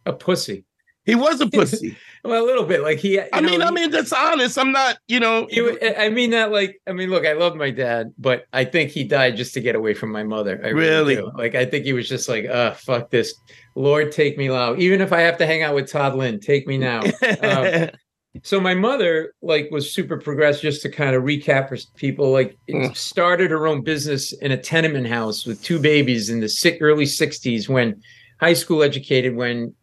a 0.07 0.13
pussy. 0.13 0.65
He 1.05 1.15
was 1.15 1.41
a 1.41 1.47
pussy. 1.49 1.97
Well, 2.23 2.43
a 2.43 2.45
little 2.45 2.65
bit. 2.65 2.81
Like 2.83 2.99
he. 2.99 3.13
you 3.13 3.23
I 3.33 3.41
mean, 3.41 3.59
know, 3.59 3.65
I 3.65 3.71
mean 3.71 3.89
that's 3.89 4.13
honest. 4.13 4.57
I'm 4.59 4.71
not, 4.71 4.97
you 5.07 5.19
know. 5.19 5.47
he 5.49 5.77
I 5.97 6.09
mean 6.09 6.29
that 6.31 6.51
like 6.51 6.79
I 6.87 6.91
mean 6.91 7.09
look 7.09 7.25
I 7.25 7.33
love 7.33 7.55
my 7.55 7.71
dad 7.71 8.13
but 8.19 8.45
I 8.53 8.63
think 8.65 8.91
he 8.91 9.03
died 9.03 9.35
just 9.35 9.53
to 9.55 9.61
get 9.61 9.75
away 9.75 9.93
from 9.95 10.11
my 10.11 10.21
mother 10.23 10.61
I 10.63 10.69
Really? 10.69 11.15
do. 11.15 11.31
like 11.35 11.55
I 11.55 11.65
think 11.65 11.85
he 11.85 11.93
was 11.93 12.07
just 12.07 12.29
like 12.29 12.45
uh 12.45 12.73
fuck 12.75 13.09
this 13.09 13.33
Lord 13.75 14.11
take 14.11 14.37
me 14.37 14.47
now 14.49 14.75
even 14.75 15.01
if 15.01 15.11
I 15.11 15.21
have 15.21 15.37
to 15.39 15.47
hang 15.47 15.63
out 15.63 15.73
with 15.73 15.89
Todd 15.91 16.15
Lynn 16.15 16.39
take 16.39 16.67
me 16.67 16.77
now 16.77 17.01
um, 17.41 17.89
so 18.43 18.59
my 18.59 18.75
mother 18.75 19.33
like 19.41 19.69
was 19.71 19.91
super 19.91 20.17
progressive 20.17 20.61
just 20.61 20.83
to 20.83 20.89
kind 20.89 21.15
of 21.15 21.23
recap 21.23 21.69
for 21.69 21.77
people 21.95 22.31
like 22.31 22.55
Mm. 22.69 22.95
started 22.95 23.49
her 23.51 23.65
own 23.67 23.81
business 23.83 24.31
in 24.33 24.51
a 24.51 24.57
tenement 24.57 25.07
house 25.07 25.45
with 25.47 25.61
two 25.63 25.79
babies 25.79 26.29
in 26.29 26.39
the 26.39 26.47
sick 26.47 26.77
early 26.81 27.05
60s 27.05 27.67
when 27.67 27.99
high 28.39 28.53
school 28.53 28.83
educated 28.83 29.35
when 29.35 29.73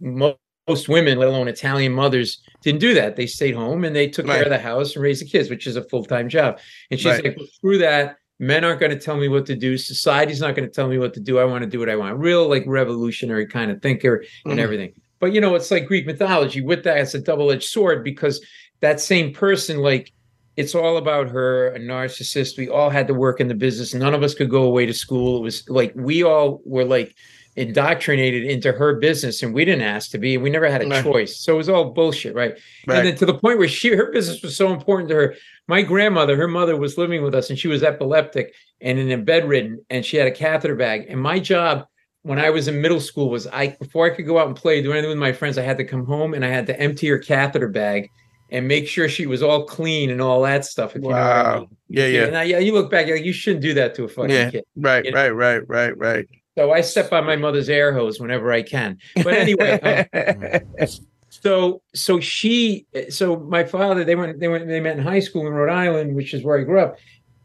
mo- 0.00 0.36
most 0.68 0.88
women 0.88 1.18
let 1.18 1.28
alone 1.28 1.48
Italian 1.48 1.92
mothers 1.92 2.40
didn't 2.62 2.80
do 2.80 2.94
that. 2.94 3.16
They 3.16 3.26
stayed 3.26 3.54
home 3.54 3.84
and 3.84 3.94
they 3.94 4.08
took 4.08 4.26
care 4.26 4.42
of 4.42 4.48
the 4.48 4.58
house 4.58 4.94
and 4.94 5.02
raised 5.02 5.20
the 5.22 5.26
kids 5.28 5.50
which 5.50 5.66
is 5.66 5.76
a 5.76 5.82
full-time 5.84 6.28
job. 6.28 6.58
And 6.90 6.98
she's 6.98 7.12
Right. 7.12 7.24
like 7.24 7.36
well, 7.36 7.46
screw 7.52 7.78
that. 7.78 8.16
Men 8.40 8.64
aren't 8.64 8.80
going 8.80 8.90
to 8.90 8.98
tell 8.98 9.16
me 9.16 9.28
what 9.28 9.46
to 9.46 9.54
do. 9.54 9.76
Society's 9.78 10.40
not 10.40 10.56
going 10.56 10.68
to 10.68 10.74
tell 10.74 10.88
me 10.88 10.98
what 10.98 11.14
to 11.14 11.20
do. 11.20 11.38
I 11.38 11.44
want 11.44 11.62
to 11.62 11.70
do 11.70 11.78
what 11.78 11.88
i 11.88 11.96
want. 11.96 12.18
Real 12.18 12.48
like 12.48 12.64
revolutionary 12.66 13.46
kind 13.46 13.70
of 13.70 13.80
thinker 13.82 14.24
and 14.44 14.58
Mhm. 14.58 14.62
everything. 14.62 14.92
But 15.20 15.32
you 15.32 15.40
know 15.40 15.54
it's 15.54 15.70
like 15.70 15.86
greek 15.86 16.06
mythology. 16.06 16.60
With 16.60 16.82
that 16.84 16.98
it's 16.98 17.14
a 17.14 17.20
double-edged 17.20 17.68
sword 17.68 18.02
because 18.02 18.44
that 18.80 19.00
same 19.00 19.32
person 19.32 19.78
like 19.78 20.12
it's 20.56 20.74
all 20.74 20.96
about 20.98 21.28
her 21.30 21.68
a 21.74 21.80
narcissist. 21.80 22.56
We 22.56 22.68
all 22.68 22.88
had 22.88 23.08
to 23.08 23.14
work 23.14 23.40
in 23.40 23.48
the 23.48 23.54
business. 23.56 23.92
None 23.92 24.14
of 24.14 24.22
us 24.22 24.34
could 24.34 24.48
go 24.50 24.62
away 24.62 24.86
to 24.86 24.94
school. 24.94 25.38
It 25.38 25.42
was 25.42 25.68
like 25.68 25.92
we 25.94 26.22
all 26.22 26.60
were 26.64 26.84
like 26.84 27.14
indoctrinated 27.56 28.44
into 28.44 28.72
her 28.72 28.94
business 28.94 29.42
and 29.42 29.54
we 29.54 29.64
didn't 29.64 29.82
ask 29.82 30.10
to 30.10 30.18
be 30.18 30.36
we 30.36 30.50
never 30.50 30.68
had 30.68 30.82
a 30.82 30.86
Right. 30.88 31.04
choice 31.04 31.36
so 31.38 31.54
it 31.54 31.56
was 31.56 31.68
all 31.68 31.90
bullshit 31.90 32.34
right 32.34 32.54
Right. 32.86 32.98
and 32.98 33.06
then 33.08 33.16
to 33.16 33.26
the 33.26 33.34
point 33.34 33.58
where 33.58 33.68
she 33.68 33.94
her 33.94 34.10
business 34.10 34.42
was 34.42 34.56
so 34.56 34.72
important 34.72 35.08
to 35.10 35.14
her 35.14 35.34
my 35.68 35.82
grandmother 35.82 36.36
her 36.36 36.48
mother 36.48 36.76
was 36.76 36.98
living 36.98 37.22
with 37.22 37.34
us 37.34 37.50
and 37.50 37.58
she 37.58 37.68
was 37.68 37.82
epileptic 37.82 38.54
and 38.80 38.98
in 38.98 39.10
a 39.12 39.18
bedridden 39.18 39.84
and 39.90 40.04
she 40.04 40.16
had 40.16 40.26
a 40.26 40.32
catheter 40.32 40.74
bag 40.74 41.06
and 41.08 41.20
my 41.20 41.38
job 41.38 41.86
when 42.22 42.38
i 42.40 42.50
was 42.50 42.66
in 42.66 42.80
middle 42.82 43.00
school 43.00 43.30
was 43.30 43.46
i 43.48 43.68
before 43.80 44.04
i 44.06 44.10
could 44.10 44.26
go 44.26 44.38
out 44.38 44.48
and 44.48 44.56
play 44.56 44.82
do 44.82 44.90
anything 44.92 45.10
with 45.10 45.18
my 45.18 45.32
friends 45.32 45.56
i 45.56 45.62
had 45.62 45.78
to 45.78 45.84
come 45.84 46.04
home 46.04 46.34
and 46.34 46.44
i 46.44 46.48
had 46.48 46.66
to 46.66 46.78
empty 46.80 47.06
her 47.08 47.18
catheter 47.18 47.68
bag 47.68 48.08
and 48.50 48.66
make 48.68 48.86
sure 48.88 49.08
she 49.08 49.26
was 49.26 49.42
all 49.42 49.64
clean 49.64 50.10
and 50.10 50.20
all 50.20 50.42
that 50.42 50.64
stuff 50.64 50.90
if 50.96 51.02
you 51.02 51.08
know 51.08 51.08
what 51.08 51.16
I 51.22 51.42
wow. 51.54 51.58
mean. 51.60 51.68
Yeah, 51.88 52.06
yeah. 52.06 52.24
And 52.24 52.36
I, 52.36 52.42
yeah, 52.44 52.58
you 52.58 52.72
look 52.74 52.90
back, 52.90 53.08
like, 53.08 53.24
you 53.24 53.32
shouldn't 53.32 53.62
do 53.62 53.72
that 53.74 53.94
to 53.96 54.04
a 54.04 54.08
fucking 54.08 54.30
Yeah. 54.30 54.50
kid. 54.50 54.64
Right, 54.76 55.04
you 55.04 55.10
know. 55.12 55.16
right, 55.18 55.30
right, 55.30 55.68
right, 55.68 55.96
right. 55.98 56.28
So 56.56 56.70
I 56.72 56.82
step 56.82 57.12
on 57.12 57.24
my 57.24 57.36
mother's 57.36 57.68
air 57.68 57.92
hose 57.92 58.20
whenever 58.20 58.52
I 58.52 58.62
can. 58.62 58.98
But 59.16 59.34
anyway, 59.34 60.08
um, 60.80 60.86
so 61.28 61.82
so 61.94 62.20
she 62.20 62.86
so 63.10 63.40
my 63.40 63.64
father 63.64 64.04
they 64.04 64.14
went 64.14 64.38
they 64.38 64.48
went 64.48 64.68
they 64.68 64.80
met 64.80 64.96
in 64.96 65.02
high 65.02 65.18
school 65.18 65.46
in 65.46 65.52
Rhode 65.52 65.72
Island, 65.72 66.14
which 66.14 66.32
is 66.32 66.44
where 66.44 66.58
I 66.58 66.62
grew 66.62 66.80
up. 66.80 66.96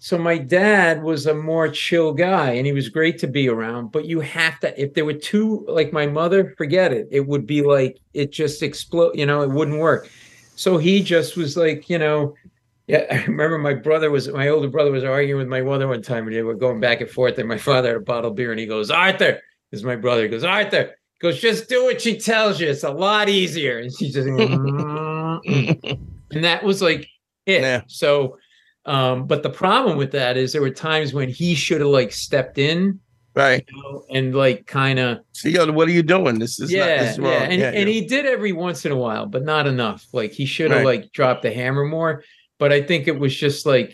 So 0.02 0.18
my 0.18 0.38
dad 0.38 1.04
was 1.04 1.26
a 1.26 1.34
more 1.34 1.68
chill 1.68 2.14
guy 2.14 2.52
and 2.52 2.66
he 2.66 2.72
was 2.72 2.88
great 2.88 3.18
to 3.20 3.28
be 3.28 3.50
around. 3.50 3.92
But 3.92 4.06
you 4.06 4.20
have 4.22 4.60
to 4.62 4.82
if 4.82 4.94
there 4.94 5.06
were 5.06 5.14
two 5.14 5.66
like 5.68 5.92
my 5.92 6.06
mother, 6.06 6.54
forget 6.58 6.94
it. 6.94 7.08
It 7.12 7.28
would 7.28 7.48
be 7.48 7.64
like 7.64 7.98
it 8.14 8.32
just 8.32 8.62
explode, 8.62 9.18
you 9.18 9.26
know, 9.26 9.42
it 9.42 9.50
wouldn't 9.50 9.80
work. 9.80 10.10
So 10.56 10.78
he 10.78 11.02
just 11.02 11.36
was 11.36 11.58
like, 11.58 11.90
you 11.90 11.98
know, 11.98 12.36
Yeah, 12.90 13.06
I 13.12 13.24
remember 13.26 13.58
my 13.60 13.76
brother 13.76 14.10
was 14.12 14.28
my 14.30 14.50
older 14.50 14.68
brother 14.68 14.92
was 14.92 15.04
arguing 15.04 15.38
with 15.40 15.48
my 15.48 15.62
mother 15.62 15.88
one 15.88 16.02
time, 16.02 16.26
and 16.28 16.36
they 16.36 16.42
were 16.42 16.56
going 16.56 16.80
back 16.80 17.00
and 17.02 17.10
forth. 17.10 17.38
And 17.38 17.48
my 17.48 17.58
father 17.58 17.90
had 17.90 17.98
a 17.98 18.02
bottle 18.02 18.32
of 18.32 18.36
beer, 18.36 18.52
and 18.52 18.60
he 18.60 18.66
goes, 18.66 18.90
"Arthur," 18.92 19.40
is 19.72 19.84
my 19.84 19.96
brother. 19.96 20.24
He 20.24 20.28
goes, 20.28 20.44
"Arthur." 20.44 20.96
He 21.22 21.28
goes, 21.28 21.40
just 21.42 21.68
do 21.68 21.84
what 21.84 22.02
she 22.02 22.18
tells 22.18 22.62
you. 22.62 22.70
It's 22.70 22.84
a 22.86 22.92
lot 22.92 23.28
easier. 23.28 23.80
And 23.80 23.92
she 23.94 24.10
just, 24.10 24.28
"Mm." 24.28 26.00
and 26.32 26.44
that 26.44 26.64
was 26.64 26.82
like 26.82 27.08
it. 27.46 27.62
Yeah. 27.62 27.82
So, 27.88 28.38
um, 28.86 29.28
but 29.28 29.44
the 29.44 29.50
problem 29.50 29.98
with 29.98 30.12
that 30.14 30.38
is 30.38 30.54
there 30.54 30.62
were 30.62 30.70
times 30.70 31.14
when 31.14 31.30
he 31.30 31.56
should 31.56 31.82
have 31.82 31.90
like 31.90 32.12
stepped 32.12 32.58
in 32.58 33.00
Right. 33.36 33.64
you 33.72 33.82
know, 33.84 34.04
and 34.10 34.34
like 34.36 34.66
kind 34.66 34.98
of 34.98 35.20
So, 35.34 35.50
yo, 35.50 35.72
what 35.72 35.88
are 35.88 35.92
you 35.92 36.04
doing? 36.04 36.40
This 36.40 36.60
is 36.60 36.72
not, 36.72 36.78
yeah, 36.78 37.04
this 37.04 37.12
is 37.14 37.20
wrong. 37.20 37.32
yeah, 37.34 37.44
and 37.44 37.60
yeah, 37.62 37.72
and 37.72 37.88
he 37.88 38.02
did 38.06 38.26
every 38.26 38.52
once 38.54 38.86
in 38.86 38.92
a 38.92 38.98
while, 38.98 39.26
but 39.28 39.44
not 39.44 39.68
enough. 39.68 40.06
Like 40.14 40.32
he 40.32 40.46
should 40.46 40.72
have 40.72 40.84
Right. 40.86 41.02
like 41.04 41.12
dropped 41.14 41.44
the 41.44 41.52
hammer 41.52 41.86
more. 41.86 42.24
But 42.60 42.72
I 42.72 42.82
think 42.82 43.08
it 43.08 43.18
was 43.18 43.36
just 43.36 43.66
like 43.66 43.94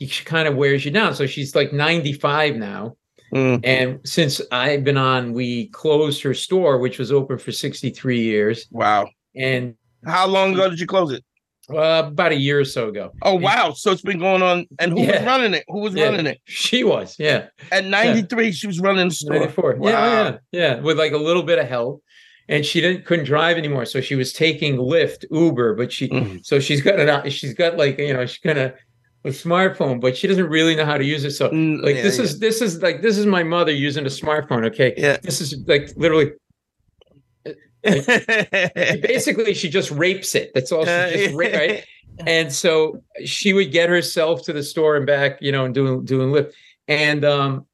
she 0.00 0.24
kind 0.24 0.48
of 0.48 0.56
wears 0.56 0.84
you 0.84 0.90
down. 0.90 1.14
So 1.14 1.26
she's 1.26 1.54
like 1.54 1.72
95 1.72 2.56
now. 2.56 2.96
Mm. 3.34 3.60
And 3.64 4.00
since 4.04 4.40
I've 4.50 4.82
been 4.82 4.96
on, 4.96 5.32
we 5.32 5.68
closed 5.68 6.22
her 6.22 6.34
store, 6.34 6.78
which 6.78 6.98
was 6.98 7.12
open 7.12 7.38
for 7.38 7.52
63 7.52 8.20
years. 8.20 8.66
Wow. 8.70 9.08
And 9.36 9.74
How 10.04 10.26
long 10.26 10.54
ago 10.54 10.68
did 10.68 10.80
you 10.80 10.86
close 10.86 11.12
it? 11.12 11.24
uh, 11.72 12.02
about 12.06 12.32
a 12.32 12.36
year 12.36 12.58
or 12.58 12.64
so 12.64 12.88
ago. 12.88 13.12
Oh, 13.22 13.36
wow. 13.36 13.72
So 13.72 13.92
it's 13.92 14.02
been 14.02 14.18
going 14.18 14.42
on. 14.42 14.66
And 14.80 14.90
who 14.92 15.06
was 15.06 15.22
running 15.22 15.54
it? 15.54 15.64
Who 15.68 15.80
was 15.80 15.94
Yeah. 15.94 16.06
running 16.06 16.26
it? 16.26 16.40
She 16.46 16.82
was, 16.82 17.14
yeah. 17.18 17.46
At 17.70 17.84
93, 17.84 18.50
she 18.50 18.66
was 18.66 18.80
running 18.80 19.08
the 19.08 19.14
store. 19.14 19.38
94. 19.38 19.76
Wow. 19.76 19.88
Yeah, 19.88 19.98
oh, 20.00 20.38
yeah, 20.50 20.60
yeah, 20.60 20.80
with 20.80 20.98
like 20.98 21.12
a 21.12 21.16
little 21.18 21.44
bit 21.44 21.60
of 21.60 21.68
help. 21.68 22.02
And 22.50 22.66
she 22.66 22.80
didn't 22.82 23.06
couldn't 23.06 23.24
drive 23.26 23.56
anymore, 23.56 23.86
so 23.86 24.00
she 24.00 24.16
was 24.16 24.32
taking 24.32 24.76
Lyft, 24.76 25.24
Uber, 25.30 25.74
but 25.76 25.90
she 25.92 26.08
Mhm. 26.08 26.44
so 26.44 26.58
she's 26.60 26.82
got 26.82 26.98
an 27.00 27.30
she's 27.30 27.54
got 27.54 27.76
like 27.78 27.98
you 27.98 28.12
know 28.12 28.26
she's 28.26 28.38
gonna 28.40 28.74
a 29.24 29.28
smartphone, 29.28 30.00
but 30.00 30.16
she 30.16 30.26
doesn't 30.26 30.48
really 30.48 30.74
know 30.74 30.84
how 30.84 30.96
to 30.98 31.04
use 31.04 31.24
it. 31.24 31.30
So 31.30 31.48
Mm, 31.50 31.82
like 31.82 31.96
yeah, 31.96 32.02
this 32.02 32.18
yeah. 32.18 32.24
is 32.24 32.38
this 32.40 32.60
is 32.60 32.82
like 32.82 33.02
this 33.02 33.16
is 33.18 33.24
my 33.26 33.42
mother 33.44 33.70
using 33.72 34.04
a 34.04 34.08
smartphone. 34.08 34.66
Okay, 34.66 34.92
Yeah. 34.96 35.16
this 35.22 35.40
is 35.40 35.54
like 35.66 35.90
literally 35.96 36.32
basically 39.02 39.54
she 39.54 39.68
just 39.68 39.90
rapes 39.90 40.34
it. 40.34 40.50
That's 40.54 40.72
all 40.72 40.84
she 40.84 40.90
Uh, 40.90 41.10
just 41.10 41.34
ra- 41.34 41.46
right. 41.46 41.84
And 42.26 42.52
so 42.52 43.02
she 43.24 43.52
would 43.52 43.72
get 43.72 43.88
herself 43.88 44.42
to 44.44 44.52
the 44.52 44.62
store 44.62 44.96
and 44.96 45.06
back, 45.06 45.38
you 45.40 45.52
know, 45.52 45.64
and 45.64 45.74
doing 45.74 46.04
doing 46.04 46.30
Lyft. 46.30 46.52
And 46.88 47.24
um 47.24 47.66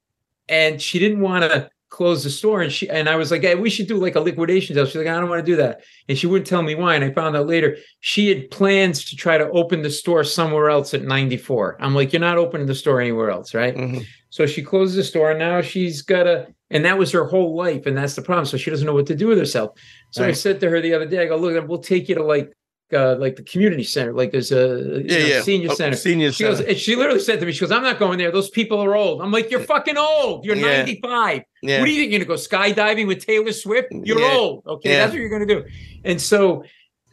and 0.48 0.80
she 0.80 0.98
didn't 0.98 1.20
want 1.20 1.42
to 1.50 1.68
close 1.88 2.24
the 2.24 2.30
store. 2.30 2.62
And 2.62 2.72
she 2.72 2.88
and 2.90 3.08
I 3.08 3.16
was 3.16 3.30
like, 3.30 3.42
hey, 3.42 3.54
we 3.54 3.70
should 3.70 3.86
do 3.86 3.96
like 3.96 4.16
a 4.16 4.20
liquidation 4.20 4.74
sale. 4.74 4.86
She's 4.86 4.96
like, 4.96 5.06
I 5.06 5.18
don't 5.18 5.28
want 5.28 5.44
to 5.44 5.50
do 5.50 5.56
that. 5.56 5.82
And 6.08 6.18
she 6.18 6.26
wouldn't 6.26 6.46
tell 6.46 6.62
me 6.62 6.74
why. 6.74 6.94
And 6.94 7.04
I 7.04 7.12
found 7.12 7.36
out 7.36 7.46
later 7.46 7.76
she 8.00 8.28
had 8.28 8.50
plans 8.50 9.04
to 9.10 9.16
try 9.16 9.38
to 9.38 9.48
open 9.50 9.82
the 9.82 9.90
store 9.90 10.24
somewhere 10.24 10.70
else 10.70 10.94
at 10.94 11.02
94. 11.02 11.76
I'm 11.80 11.94
like, 11.94 12.12
you're 12.12 12.20
not 12.20 12.38
opening 12.38 12.66
the 12.66 12.74
store 12.74 13.00
anywhere 13.00 13.30
else, 13.30 13.54
right? 13.54 13.74
Mhm. 13.76 14.04
So 14.30 14.46
she 14.46 14.62
closed 14.62 14.96
the 14.96 15.04
store 15.04 15.30
and 15.30 15.38
now 15.38 15.60
she's 15.62 16.02
got 16.02 16.26
a, 16.26 16.48
and 16.70 16.84
that 16.84 16.98
was 16.98 17.12
her 17.12 17.24
whole 17.24 17.56
life. 17.56 17.86
And 17.86 17.96
that's 17.96 18.16
the 18.16 18.22
problem. 18.22 18.46
So 18.46 18.56
she 18.56 18.70
doesn't 18.70 18.86
know 18.86 18.94
what 18.94 19.06
to 19.06 19.14
do 19.14 19.28
with 19.28 19.38
herself. 19.38 19.78
So 20.10 20.24
I 20.26 20.32
said 20.32 20.60
to 20.60 20.70
her 20.70 20.80
the 20.80 20.94
other 20.94 21.06
day, 21.06 21.22
I 21.22 21.26
go, 21.26 21.36
look, 21.36 21.68
we'll 21.68 21.78
take 21.78 22.08
you 22.08 22.16
to 22.16 22.24
like, 22.24 22.52
uh, 22.92 23.16
like 23.16 23.36
the 23.36 23.42
community 23.42 23.82
center, 23.82 24.12
like 24.12 24.30
there's 24.32 24.52
a 24.52 25.02
Yeah, 25.06 25.18
know, 25.18 25.26
yeah. 25.26 25.40
senior 25.42 25.68
Oh, 25.72 25.74
center. 25.74 25.96
Senior 25.96 26.32
She 26.32 26.44
goes, 26.44 26.58
center. 26.58 26.70
and 26.70 26.78
she 26.78 26.94
literally 26.96 27.20
said 27.20 27.40
to 27.40 27.46
me, 27.46 27.52
she 27.52 27.60
goes, 27.60 27.72
I'm 27.72 27.82
not 27.82 27.98
going 27.98 28.18
there. 28.18 28.30
Those 28.30 28.50
people 28.50 28.80
are 28.82 28.94
old. 28.94 29.20
I'm 29.22 29.32
like, 29.32 29.50
you're 29.50 29.60
fucking 29.60 29.96
old. 29.96 30.44
You're 30.44 30.56
Yeah. 30.56 30.78
95. 30.84 31.42
Yeah. 31.62 31.80
What 31.80 31.86
do 31.86 31.92
you 31.92 31.98
think? 32.00 32.12
You're 32.12 32.20
gonna 32.24 32.28
go 32.28 32.34
skydiving 32.34 33.06
with 33.06 33.24
Taylor 33.26 33.52
Swift? 33.52 33.88
You're 33.90 34.22
old. 34.24 34.62
Okay, 34.66 34.94
that's 34.96 35.12
what 35.12 35.20
you're 35.20 35.28
gonna 35.30 35.46
do. 35.46 35.64
And 36.04 36.20
so, 36.20 36.64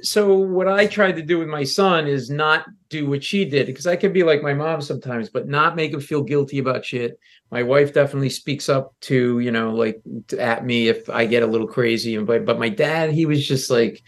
so 0.01 0.35
what 0.37 0.67
I 0.67 0.85
tried 0.85 1.15
to 1.15 1.21
do 1.21 1.39
with 1.39 1.47
my 1.47 1.63
son 1.63 2.07
is 2.07 2.29
not 2.29 2.65
do 2.89 3.09
what 3.09 3.23
she 3.23 3.45
did 3.45 3.67
because 3.67 3.87
I 3.87 3.95
can 3.95 4.11
be 4.13 4.23
like 4.23 4.43
my 4.43 4.53
mom 4.53 4.81
sometimes, 4.81 5.29
but 5.29 5.47
not 5.47 5.75
make 5.75 5.93
him 5.93 6.01
feel 6.01 6.21
guilty 6.23 6.59
about 6.59 6.83
shit. 6.85 7.17
My 7.51 7.63
wife 7.63 7.93
definitely 7.93 8.29
speaks 8.29 8.67
up 8.67 8.93
to 9.01 9.39
you 9.39 9.51
know 9.51 9.73
like 9.73 10.01
at 10.37 10.65
me 10.65 10.87
if 10.89 11.09
I 11.09 11.25
get 11.25 11.41
a 11.43 11.47
little 11.47 11.67
crazy, 11.67 12.15
and 12.15 12.27
but 12.27 12.45
but 12.45 12.59
my 12.59 12.69
dad 12.69 13.11
he 13.11 13.25
was 13.25 13.47
just 13.47 13.69
like, 13.71 14.03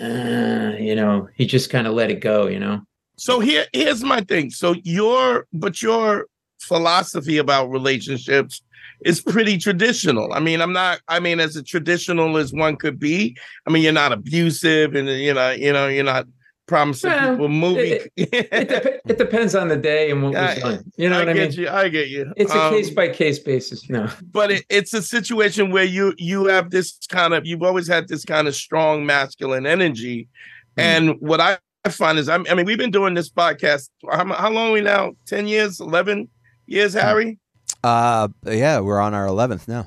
uh, 0.00 0.72
you 0.78 0.94
know, 0.94 1.28
he 1.34 1.46
just 1.46 1.70
kind 1.70 1.86
of 1.86 1.94
let 1.94 2.10
it 2.10 2.20
go, 2.20 2.46
you 2.46 2.58
know. 2.58 2.82
So 3.16 3.40
here, 3.40 3.66
here's 3.72 4.04
my 4.04 4.20
thing. 4.20 4.50
So 4.50 4.74
your, 4.84 5.46
but 5.52 5.82
your 5.82 6.26
philosophy 6.60 7.38
about 7.38 7.70
relationships 7.70 8.62
is 9.04 9.20
pretty 9.20 9.58
traditional. 9.58 10.32
I 10.32 10.40
mean, 10.40 10.60
I'm 10.60 10.72
not. 10.72 11.00
I 11.08 11.20
mean, 11.20 11.40
as 11.40 11.56
a 11.56 11.62
traditional 11.62 12.36
as 12.36 12.52
one 12.52 12.76
could 12.76 12.98
be. 12.98 13.36
I 13.66 13.70
mean, 13.70 13.82
you're 13.82 13.92
not 13.92 14.12
abusive, 14.12 14.94
and 14.94 15.08
you 15.08 15.34
know, 15.34 15.50
you 15.50 15.72
know, 15.72 15.88
you're 15.88 16.04
not 16.04 16.26
promising 16.68 17.10
Well, 17.10 17.30
people 17.32 17.48
movie. 17.48 17.98
It, 18.16 18.40
dep- 18.68 19.00
it 19.06 19.18
depends 19.18 19.54
on 19.56 19.66
the 19.68 19.76
day 19.76 20.10
and 20.12 20.22
what 20.22 20.36
I- 20.36 20.54
was 20.54 20.62
done. 20.62 20.92
You 20.96 21.08
know 21.08 21.16
I 21.16 21.18
what 21.20 21.28
I 21.30 21.32
get 21.32 21.50
mean? 21.50 21.60
you. 21.60 21.68
I 21.68 21.88
get 21.88 22.08
you. 22.08 22.32
It's 22.36 22.52
a 22.54 22.60
Um, 22.66 22.72
case 22.74 22.90
by 22.90 23.08
case 23.08 23.38
basis. 23.40 23.88
No. 23.90 24.08
but 24.32 24.52
it, 24.52 24.64
it's 24.68 24.94
a 24.94 25.02
situation 25.02 25.72
where 25.72 25.84
you 25.84 26.14
you 26.18 26.44
have 26.46 26.70
this 26.70 26.98
kind 27.08 27.34
of 27.34 27.44
you've 27.46 27.62
always 27.64 27.88
had 27.88 28.06
this 28.06 28.24
kind 28.24 28.46
of 28.46 28.54
strong 28.54 29.04
masculine 29.04 29.66
energy, 29.66 30.28
Mm. 30.76 30.82
and 30.82 31.20
what 31.20 31.40
I 31.40 31.58
find 31.90 32.18
is 32.18 32.28
I'm, 32.28 32.46
I 32.50 32.54
mean 32.54 32.66
we've 32.66 32.78
been 32.78 32.90
doing 32.92 33.14
this 33.14 33.30
podcast 33.30 33.88
how, 34.10 34.24
how 34.34 34.50
long 34.50 34.68
are 34.68 34.72
we 34.72 34.80
now 34.82 35.12
ten 35.26 35.48
years 35.48 35.80
eleven 35.80 36.28
years 36.66 36.94
Mm. 36.94 37.00
Harry 37.00 37.38
Uh, 37.82 38.28
yeah, 38.46 38.78
we're 38.80 39.00
on 39.00 39.14
our 39.14 39.26
eleventh 39.26 39.66
now. 39.68 39.86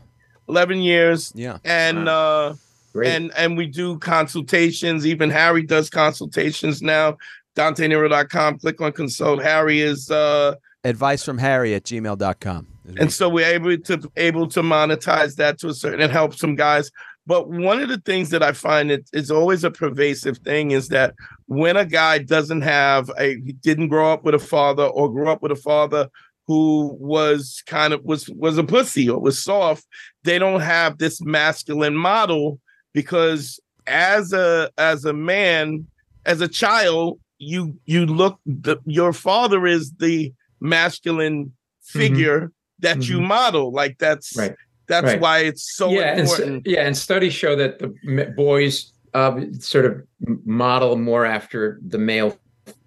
eleven 0.49 0.79
years 0.81 1.31
Yeah. 1.35 1.57
and 1.63 2.09
uh 2.09 2.55
Great. 2.93 3.09
and 3.09 3.31
and 3.37 3.57
we 3.57 3.67
do 3.67 3.97
consultations. 3.99 5.05
Even 5.05 5.29
Harry 5.29 5.63
does 5.63 5.89
consultations 5.89 6.81
now. 6.81 7.17
DanteNero.com 7.55 8.59
click 8.59 8.81
on 8.81 8.91
consult. 8.91 9.41
Harry 9.41 9.81
is 9.81 10.09
uh 10.09 10.55
Advice 10.83 11.23
from 11.23 11.37
Harry 11.37 11.75
at 11.75 11.83
gmail.com. 11.83 12.67
and 12.97 13.13
so 13.13 13.29
we're 13.29 13.45
able 13.45 13.77
to 13.77 14.11
able 14.17 14.47
to 14.47 14.61
monetize 14.61 15.35
that 15.35 15.59
to 15.59 15.67
a 15.67 15.73
certain 15.73 16.01
and 16.01 16.11
help 16.11 16.33
some 16.35 16.55
guys. 16.55 16.91
But 17.27 17.49
one 17.49 17.79
of 17.79 17.87
the 17.87 17.99
things 17.99 18.31
that 18.31 18.41
i 18.41 18.51
find 18.51 18.89
that 18.89 19.03
is 19.13 19.29
always 19.29 19.63
a 19.63 19.71
pervasive 19.71 20.39
thing 20.39 20.71
is 20.71 20.87
that 20.87 21.13
when 21.45 21.77
a 21.77 21.85
guy 21.85 22.17
doesn't 22.17 22.61
have 22.61 23.11
a 23.17 23.35
he 23.35 23.53
didn't 23.53 23.89
grow 23.89 24.11
up 24.11 24.23
with 24.23 24.33
a 24.33 24.39
father 24.39 24.85
or 24.85 25.11
grew 25.11 25.29
up 25.29 25.41
with 25.41 25.51
a 25.51 25.55
father 25.55 26.09
who 26.47 26.97
was 26.99 27.61
kind 27.67 27.93
of 27.93 28.03
was 28.03 28.27
was 28.29 28.57
a 28.57 28.63
pussy 28.63 29.07
or 29.07 29.19
was 29.19 29.41
soft 29.41 29.85
they 30.23 30.39
don't 30.39 30.61
have 30.61 30.97
this 30.97 31.21
masculine 31.21 31.95
model 31.95 32.59
because 32.93 33.59
as 33.87 34.33
a 34.33 34.69
as 34.77 35.05
a 35.05 35.13
man 35.13 35.85
as 36.25 36.41
a 36.41 36.47
child 36.47 37.19
you 37.39 37.75
you 37.85 38.05
look 38.05 38.39
the, 38.45 38.77
your 38.85 39.11
father 39.13 39.65
is 39.65 39.91
the 39.93 40.31
masculine 40.59 41.51
figure 41.81 42.51
that 42.79 43.07
you 43.09 43.19
model 43.19 43.71
like 43.71 43.97
that's 43.97 44.37
Right. 44.37 44.55
that's 44.87 45.05
Right. 45.05 45.19
why 45.21 45.39
it's 45.39 45.75
so 45.75 45.89
yeah, 45.89 46.11
and, 46.11 46.19
important 46.21 46.67
yeah, 46.67 46.85
and 46.85 46.95
studies 46.95 47.33
show 47.33 47.55
that 47.55 47.79
the 47.79 48.33
boys 48.35 48.93
uh, 49.13 49.41
sort 49.59 49.85
of 49.85 50.01
model 50.45 50.95
more 50.97 51.25
after 51.25 51.79
the 51.85 51.97
male 51.97 52.37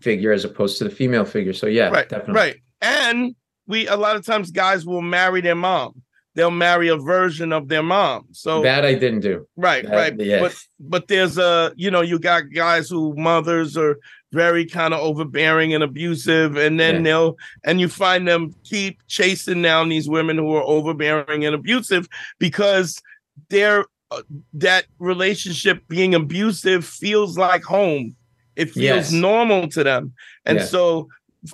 figure 0.01 0.33
as 0.33 0.45
opposed 0.45 0.79
to 0.79 0.85
the 0.85 0.91
female 0.91 1.25
figure. 1.25 1.53
So 1.53 1.67
yeah, 1.67 1.89
right 1.89 2.09
definitely. 2.09 2.35
right 2.35 2.57
and 2.81 3.35
we 3.67 3.87
a 3.89 3.97
lot 3.97 4.17
of 4.17 4.25
times 4.25 4.51
guys 4.51 4.87
will 4.87 5.03
marry 5.03 5.41
their 5.41 5.55
mom 5.55 6.03
they'll 6.35 6.51
marry 6.51 6.89
a 6.89 6.97
version 6.97 7.53
of 7.53 7.69
their 7.69 7.83
mom 7.83 8.27
so 8.33 8.63
That 8.63 8.85
I 8.85 8.95
didn't 8.95 9.21
do. 9.21 9.47
right 9.57 9.85
that- 9.85 9.95
right 9.95 10.15
yeah. 10.21 10.41
but 10.41 10.55
but 10.81 11.09
there's 11.09 11.39
a 11.39 11.73
you 11.77 11.91
know 11.91 12.01
you 12.03 12.19
got 12.19 12.43
guys 12.53 12.89
who 12.89 13.15
mothers 13.17 13.77
are 13.77 13.99
very 14.33 14.67
kind 14.67 14.93
of 14.93 15.01
overbearing 15.01 15.75
and 15.75 15.85
abusive 15.85 16.57
and 16.57 16.79
then 16.81 16.97
Yeah. 16.97 17.03
they'll 17.03 17.37
and 17.65 17.81
you 17.81 17.89
find 17.89 18.27
them 18.27 18.55
keep 18.65 18.99
chasing 19.07 19.63
down 19.63 19.89
these 19.89 20.09
women 20.09 20.37
who 20.39 20.53
are 20.55 20.65
overbearing 20.65 21.45
and 21.45 21.55
abusive 21.55 22.09
because 22.39 23.01
they're 23.49 23.85
uh, 24.11 24.23
that 24.53 24.85
relationship 24.99 25.87
being 25.89 26.15
abusive 26.15 26.85
feels 26.85 27.39
like 27.39 27.63
home 27.63 28.15
it 28.57 28.67
feels 28.71 29.11
Yes. 29.11 29.13
normal 29.13 29.69
to 29.69 29.83
them 29.85 30.13
and 30.45 30.59
Yes. 30.59 30.71
so 30.71 31.09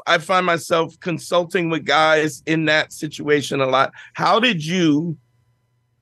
i 0.07 0.19
find 0.19 0.47
myself 0.47 0.99
consulting 1.01 1.71
with 1.71 1.85
guys 1.85 2.43
in 2.47 2.65
that 2.67 2.93
situation 2.93 3.61
a 3.61 3.67
lot. 3.67 3.93
How 4.15 4.41
did 4.41 4.65
you 4.65 5.17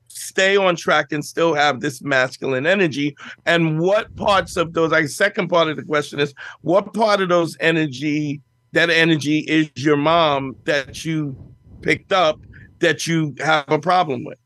stay 0.08 0.56
on 0.56 0.76
track 0.76 1.12
and 1.12 1.24
still 1.24 1.54
have 1.54 1.80
this 1.80 2.02
masculine 2.02 2.66
energy? 2.66 3.16
And 3.46 3.78
what 3.78 4.14
parts 4.16 4.56
of 4.56 4.72
those 4.72 4.90
like 4.90 5.08
second 5.08 5.48
part 5.48 5.68
of 5.68 5.76
the 5.76 5.82
question 5.82 6.20
is 6.20 6.34
what 6.62 6.92
part 6.94 7.20
of 7.20 7.28
those 7.28 7.56
energy 7.60 8.42
that 8.72 8.90
energy 8.90 9.40
is 9.40 9.70
your 9.76 9.96
mom 9.96 10.56
that 10.64 11.04
you 11.04 11.36
picked 11.82 12.12
up 12.12 12.38
that 12.80 13.06
you 13.06 13.34
have 13.40 13.64
a 13.68 13.78
problem 13.78 14.24
with? 14.24 14.38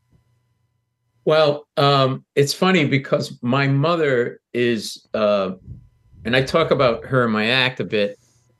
Well, 1.24 1.68
um, 1.76 2.24
it's 2.34 2.52
funny 2.52 2.84
because 2.84 3.38
my 3.42 3.68
mother 3.68 4.40
is, 4.52 5.06
uh, 5.14 5.52
and 6.24 6.34
I 6.34 6.42
talk 6.42 6.70
about 6.70 7.04
her 7.04 7.26
in 7.26 7.30
my 7.30 7.46
act 7.46 7.78
a 7.80 7.84
bit, 7.84 8.18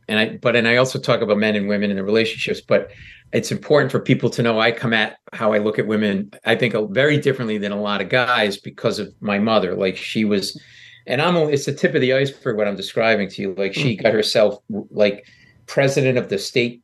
and 0.08 0.18
I, 0.18 0.38
but 0.40 0.56
and 0.56 0.66
I 0.66 0.76
also 0.76 0.98
talk 0.98 1.20
about 1.20 1.38
men 1.38 1.56
and 1.56 1.68
women 1.68 1.90
in 1.90 1.96
the 1.96 2.04
relationships. 2.04 2.60
But 2.60 2.90
it's 3.32 3.50
important 3.50 3.90
for 3.90 4.00
people 4.00 4.28
to 4.30 4.42
know 4.42 4.60
I 4.60 4.72
come 4.72 4.92
at 4.92 5.16
how 5.32 5.52
I 5.52 5.58
look 5.58 5.78
at 5.78 5.86
women. 5.86 6.30
I 6.44 6.54
think 6.56 6.74
very 6.90 7.18
differently 7.18 7.58
than 7.58 7.72
a 7.72 7.80
lot 7.80 8.00
of 8.00 8.08
guys 8.08 8.56
because 8.56 8.98
of 8.98 9.12
my 9.20 9.38
mother. 9.38 9.74
Like 9.74 9.96
she 9.96 10.24
was, 10.24 10.60
and 11.06 11.22
I'm 11.22 11.36
only 11.36 11.54
it's 11.54 11.66
the 11.66 11.72
tip 11.72 11.94
of 11.94 12.00
the 12.00 12.12
iceberg 12.12 12.56
what 12.56 12.68
I'm 12.68 12.76
describing 12.76 13.28
to 13.30 13.42
you. 13.42 13.54
Like 13.56 13.74
she 13.74 13.96
got 13.96 14.12
herself 14.12 14.56
like 14.90 15.26
president 15.66 16.18
of 16.18 16.28
the 16.28 16.38
state 16.38 16.82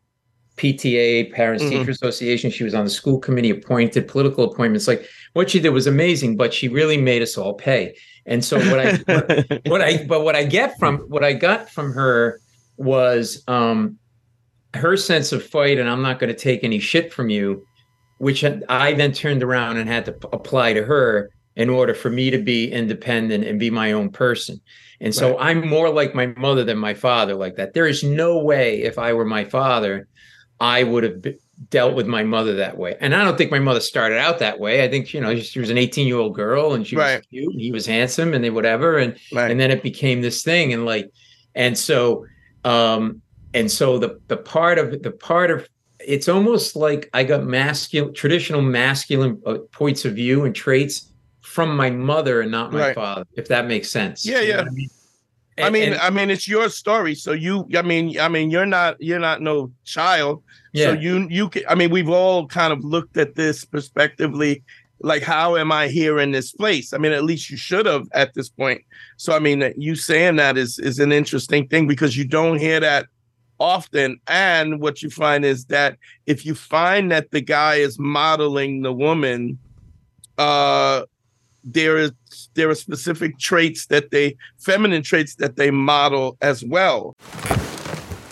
PTA, 0.57 1.33
Parents 1.33 1.63
Mhm. 1.63 1.71
Teacher 1.71 1.91
Association. 1.91 2.51
She 2.51 2.65
was 2.65 2.75
on 2.75 2.85
the 2.85 2.91
school 2.91 3.19
committee, 3.19 3.51
appointed 3.51 4.09
political 4.09 4.45
appointments. 4.45 4.89
Like 4.89 5.07
what 5.35 5.51
she 5.51 5.61
did 5.61 5.71
was 5.71 5.87
amazing, 5.87 6.37
but 6.37 6.53
she 6.53 6.69
really 6.69 6.97
made 6.97 7.23
us 7.23 7.39
all 7.39 7.55
pay. 7.55 7.95
And 8.27 8.45
so 8.45 8.59
what 8.59 8.81
I 8.81 8.97
what, 8.97 9.61
what 9.67 9.83
I 9.83 10.05
but 10.05 10.25
what 10.25 10.35
I 10.35 10.45
get 10.45 10.79
from 10.79 10.99
what 11.09 11.25
I 11.25 11.33
got 11.33 11.71
from 11.71 11.93
her 11.93 12.41
was 12.79 13.43
um 13.49 13.99
her 14.75 14.97
sense 14.97 15.33
of 15.33 15.45
fight 15.45 15.79
and 15.79 15.89
I'm 15.89 16.03
not 16.03 16.19
going 16.19 16.33
to 16.33 16.39
take 16.39 16.63
any 16.63 16.79
shit 16.79 17.13
from 17.13 17.31
you, 17.31 17.65
which 18.19 18.45
I 18.45 18.93
then 18.93 19.13
turned 19.13 19.43
around 19.43 19.79
and 19.79 19.89
had 19.89 20.05
to 20.07 20.13
p- 20.13 20.29
apply 20.33 20.75
to 20.75 20.85
her 20.85 21.31
in 21.57 21.69
order 21.69 21.95
for 21.95 22.11
me 22.11 22.31
to 22.31 22.39
be 22.39 22.71
independent 22.71 23.45
and 23.45 23.59
be 23.59 23.71
my 23.71 23.93
own 23.93 24.11
person. 24.11 24.61
And 25.01 25.15
so 25.15 25.39
I'm 25.39 25.67
more 25.67 25.91
like 25.91 26.15
my 26.15 26.27
mother 26.27 26.65
than 26.65 26.79
my 26.79 26.95
father 26.95 27.35
like 27.35 27.57
that. 27.57 27.73
There 27.73 27.87
is 27.87 28.03
no 28.03 28.39
way 28.39 28.83
if 28.83 28.99
I 28.99 29.13
were 29.13 29.25
my 29.25 29.45
father, 29.45 30.09
I 30.61 30.83
would 30.83 31.05
have 31.05 31.23
be- 31.23 31.39
dealt 31.71 31.95
with 31.95 32.07
my 32.07 32.23
mother 32.23 32.55
that 32.57 32.77
way. 32.77 32.97
And 33.01 33.15
I 33.15 33.25
don't 33.25 33.37
think 33.37 33.51
my 33.51 33.59
mother 33.59 33.81
started 33.81 34.19
out 34.19 34.39
that 34.39 34.61
way. 34.61 34.85
I 34.85 34.89
think, 34.89 35.13
you 35.13 35.21
know, 35.21 35.37
she 35.37 35.61
was 35.61 35.71
an 35.71 35.79
18 35.79 36.07
year 36.07 36.19
old 36.19 36.35
girl 36.35 36.75
and 36.75 36.87
she 36.87 36.97
was 36.97 37.21
cute 37.31 37.53
and 37.53 37.61
he 37.61 37.73
was 37.73 37.87
handsome 37.87 38.35
and 38.35 38.45
they 38.45 38.51
whatever. 38.51 38.99
And 38.99 39.19
right. 39.33 39.51
and 39.51 39.59
then 39.59 39.71
it 39.71 39.83
became 39.83 40.21
this 40.21 40.43
thing 40.43 40.73
and 40.73 40.85
like 40.85 41.11
and 41.55 41.77
so 41.77 42.25
um 42.65 43.21
and 43.55 43.71
so 43.71 43.99
the 43.99 44.21
the 44.29 44.37
part 44.37 44.79
of 44.79 45.03
the 45.03 45.11
part 45.11 45.51
of 45.51 45.69
it's 46.01 46.29
almost 46.29 46.77
like 46.77 47.09
i 47.15 47.23
got 47.25 47.45
masculine 47.45 48.13
traditional 48.15 48.63
masculine 48.63 49.41
uh, 49.47 49.59
points 49.73 50.05
of 50.05 50.15
view 50.15 50.45
and 50.45 50.55
traits 50.55 51.13
from 51.41 51.77
my 51.77 51.91
mother 51.91 52.41
and 52.43 52.51
not 52.51 52.73
my 52.73 52.79
Right. 52.81 52.95
father 52.95 53.25
if 53.35 53.49
that 53.49 53.67
makes 53.67 53.91
sense 53.91 54.25
Yeah, 54.25 54.41
You 54.41 54.49
yeah. 54.49 54.61
i 54.61 54.71
mean 54.71 54.89
I 55.57 55.63
And- 55.63 55.73
mean, 55.73 55.93
and- 55.95 56.01
I 56.01 56.11
mean, 56.11 56.31
it's 56.31 56.47
your 56.47 56.69
story. 56.69 57.17
So 57.17 57.33
you, 57.33 57.67
I 57.75 57.83
mean, 57.83 58.17
I 58.21 58.29
mean, 58.29 58.49
you're 58.49 58.65
not, 58.65 58.95
you're 59.01 59.19
not 59.19 59.43
no 59.43 59.73
child. 59.83 60.45
yeah 60.73 60.87
So 60.87 60.93
you, 60.93 61.27
you 61.29 61.49
can. 61.49 61.65
I 61.69 61.75
mean, 61.75 61.91
we've 61.91 62.09
all 62.09 62.47
kind 62.47 62.73
of 62.73 62.85
looked 62.85 63.17
at 63.17 63.35
this 63.35 63.65
prospectively. 63.65 64.63
Like, 65.01 65.23
how 65.23 65.57
am 65.57 65.71
I 65.71 65.89
here 65.89 66.19
in 66.19 66.33
this 66.33 66.53
place? 66.53 66.93
I 66.93 66.99
mean, 66.99 67.13
at 67.13 67.25
least 67.25 67.51
you 67.51 67.57
should 67.57 67.87
have 67.87 68.09
at 68.13 68.35
this 68.35 68.49
point. 68.49 68.83
So, 69.17 69.35
I 69.35 69.39
mean, 69.39 69.73
you 69.77 69.95
saying 69.95 70.37
that 70.37 70.57
is 70.57 70.79
is 70.79 70.99
an 70.99 71.13
interesting 71.13 71.69
thing 71.69 71.87
because 71.87 72.17
you 72.17 72.25
don't 72.25 72.59
hear 72.59 72.81
that 72.81 73.07
often. 73.61 74.21
And 74.27 74.81
what 74.81 75.03
you 75.03 75.11
find 75.11 75.45
is 75.45 75.67
that 75.67 75.99
if 76.27 76.45
you 76.45 76.55
find 76.55 77.11
that 77.13 77.31
the 77.31 77.41
guy 77.41 77.77
is 77.77 77.99
modeling 77.99 78.83
the 78.83 78.93
woman, 78.93 79.59
uh, 80.37 81.03
there 81.65 81.97
is 81.99 82.13
there 82.55 82.71
are 82.71 82.75
specific 82.75 83.39
traits 83.39 83.87
that 83.87 84.11
they 84.11 84.37
feminine 84.59 85.03
traits 85.03 85.35
that 85.37 85.57
they 85.57 85.71
model 85.71 86.37
as 86.41 86.65
well. 86.65 87.15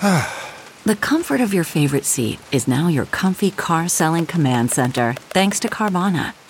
The 0.87 0.95
comfort 0.95 1.41
of 1.41 1.53
your 1.53 1.65
favorite 1.65 2.05
seat 2.05 2.39
is 2.53 2.69
now 2.69 2.87
your 2.87 3.07
comfy 3.07 3.51
car 3.51 3.89
selling 3.89 4.25
command 4.25 4.71
center, 4.71 5.15
thanks 5.31 5.59
to 5.59 5.69
Carvana. 5.69 6.33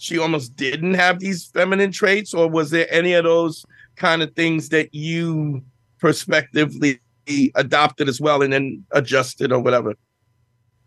she 0.00 0.18
almost 0.18 0.56
didn't 0.56 0.94
have 0.94 1.20
these 1.20 1.46
feminine 1.46 1.92
traits, 1.92 2.34
or 2.34 2.48
was 2.48 2.70
there 2.70 2.86
any 2.90 3.12
of 3.12 3.24
those 3.24 3.64
kind 3.96 4.22
of 4.22 4.34
things 4.34 4.70
that 4.70 4.94
you 4.94 5.62
prospectively 5.98 7.00
adopted 7.54 8.08
as 8.08 8.20
well 8.20 8.42
and 8.42 8.52
then 8.52 8.84
adjusted 8.92 9.52
or 9.52 9.60
whatever? 9.60 9.94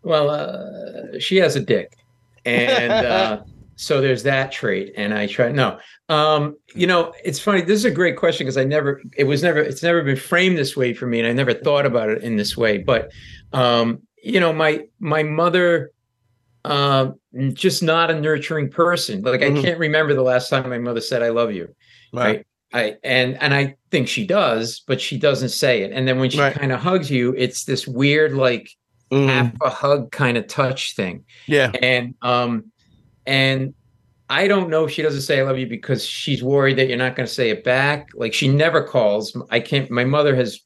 well 0.04 0.30
uh, 0.30 1.18
she 1.18 1.36
has 1.36 1.56
a 1.56 1.60
dick 1.60 1.96
and 2.44 2.92
uh 2.92 3.42
so 3.76 4.00
there's 4.00 4.22
that 4.22 4.52
trait 4.52 4.92
and 4.96 5.12
i 5.12 5.26
try 5.26 5.50
no 5.50 5.76
um 6.08 6.56
you 6.74 6.86
know 6.86 7.12
it's 7.24 7.40
funny 7.40 7.60
this 7.60 7.78
is 7.78 7.84
a 7.84 7.90
great 7.90 8.16
question 8.16 8.44
because 8.44 8.56
i 8.56 8.62
never 8.62 9.02
it 9.16 9.24
was 9.24 9.42
never 9.42 9.58
it's 9.58 9.82
never 9.82 10.02
been 10.02 10.16
framed 10.16 10.56
this 10.56 10.76
way 10.76 10.94
for 10.94 11.06
me 11.06 11.18
and 11.18 11.26
i 11.26 11.32
never 11.32 11.52
thought 11.52 11.84
about 11.84 12.08
it 12.08 12.22
in 12.22 12.36
this 12.36 12.56
way 12.56 12.78
but 12.78 13.10
um 13.52 14.00
you 14.22 14.38
know 14.38 14.52
my 14.52 14.86
my 15.00 15.24
mother 15.24 15.90
uh 16.64 17.10
just 17.52 17.82
not 17.82 18.10
a 18.10 18.18
nurturing 18.20 18.70
person. 18.70 19.22
Like 19.22 19.40
Mhm. 19.40 19.58
i 19.58 19.62
can't 19.62 19.78
remember 19.78 20.14
the 20.14 20.22
last 20.22 20.48
time 20.48 20.68
my 20.70 20.78
mother 20.78 21.00
said 21.00 21.22
i 21.22 21.28
love 21.28 21.52
you. 21.52 21.74
Right. 22.12 22.46
I 22.72 22.96
and 23.04 23.40
and 23.42 23.54
i 23.54 23.76
think 23.90 24.08
she 24.08 24.26
does 24.26 24.82
but 24.86 25.00
she 25.00 25.18
doesn't 25.18 25.50
say 25.50 25.82
it. 25.82 25.92
And 25.92 26.08
then 26.08 26.18
when 26.18 26.30
she 26.30 26.40
Right. 26.40 26.54
kind 26.54 26.72
of 26.72 26.80
hugs 26.80 27.10
you 27.10 27.34
it's 27.36 27.64
this 27.64 27.86
weird 27.86 28.32
like 28.34 28.68
Mm, 29.12 29.28
half 29.28 29.52
a 29.62 29.68
hug 29.68 30.10
kind 30.10 30.36
of 30.38 30.46
touch 30.48 30.96
thing. 30.96 31.24
Yeah. 31.46 31.70
and 31.82 32.14
um 32.22 32.72
and 33.26 33.74
i 34.30 34.48
don't 34.48 34.70
know 34.70 34.84
if 34.84 34.90
she 34.90 35.02
doesn't 35.02 35.20
say 35.20 35.38
i 35.38 35.42
love 35.42 35.58
you 35.58 35.66
because 35.66 36.04
she's 36.04 36.42
worried 36.42 36.78
that 36.78 36.88
you're 36.88 36.96
not 36.96 37.14
going 37.14 37.26
to 37.26 37.32
say 37.32 37.50
it 37.50 37.62
back. 37.62 38.08
Like 38.14 38.32
she 38.32 38.48
never 38.48 38.82
calls. 38.82 39.36
I 39.50 39.60
can't 39.60 39.90
my 39.90 40.04
mother 40.04 40.34
has 40.34 40.60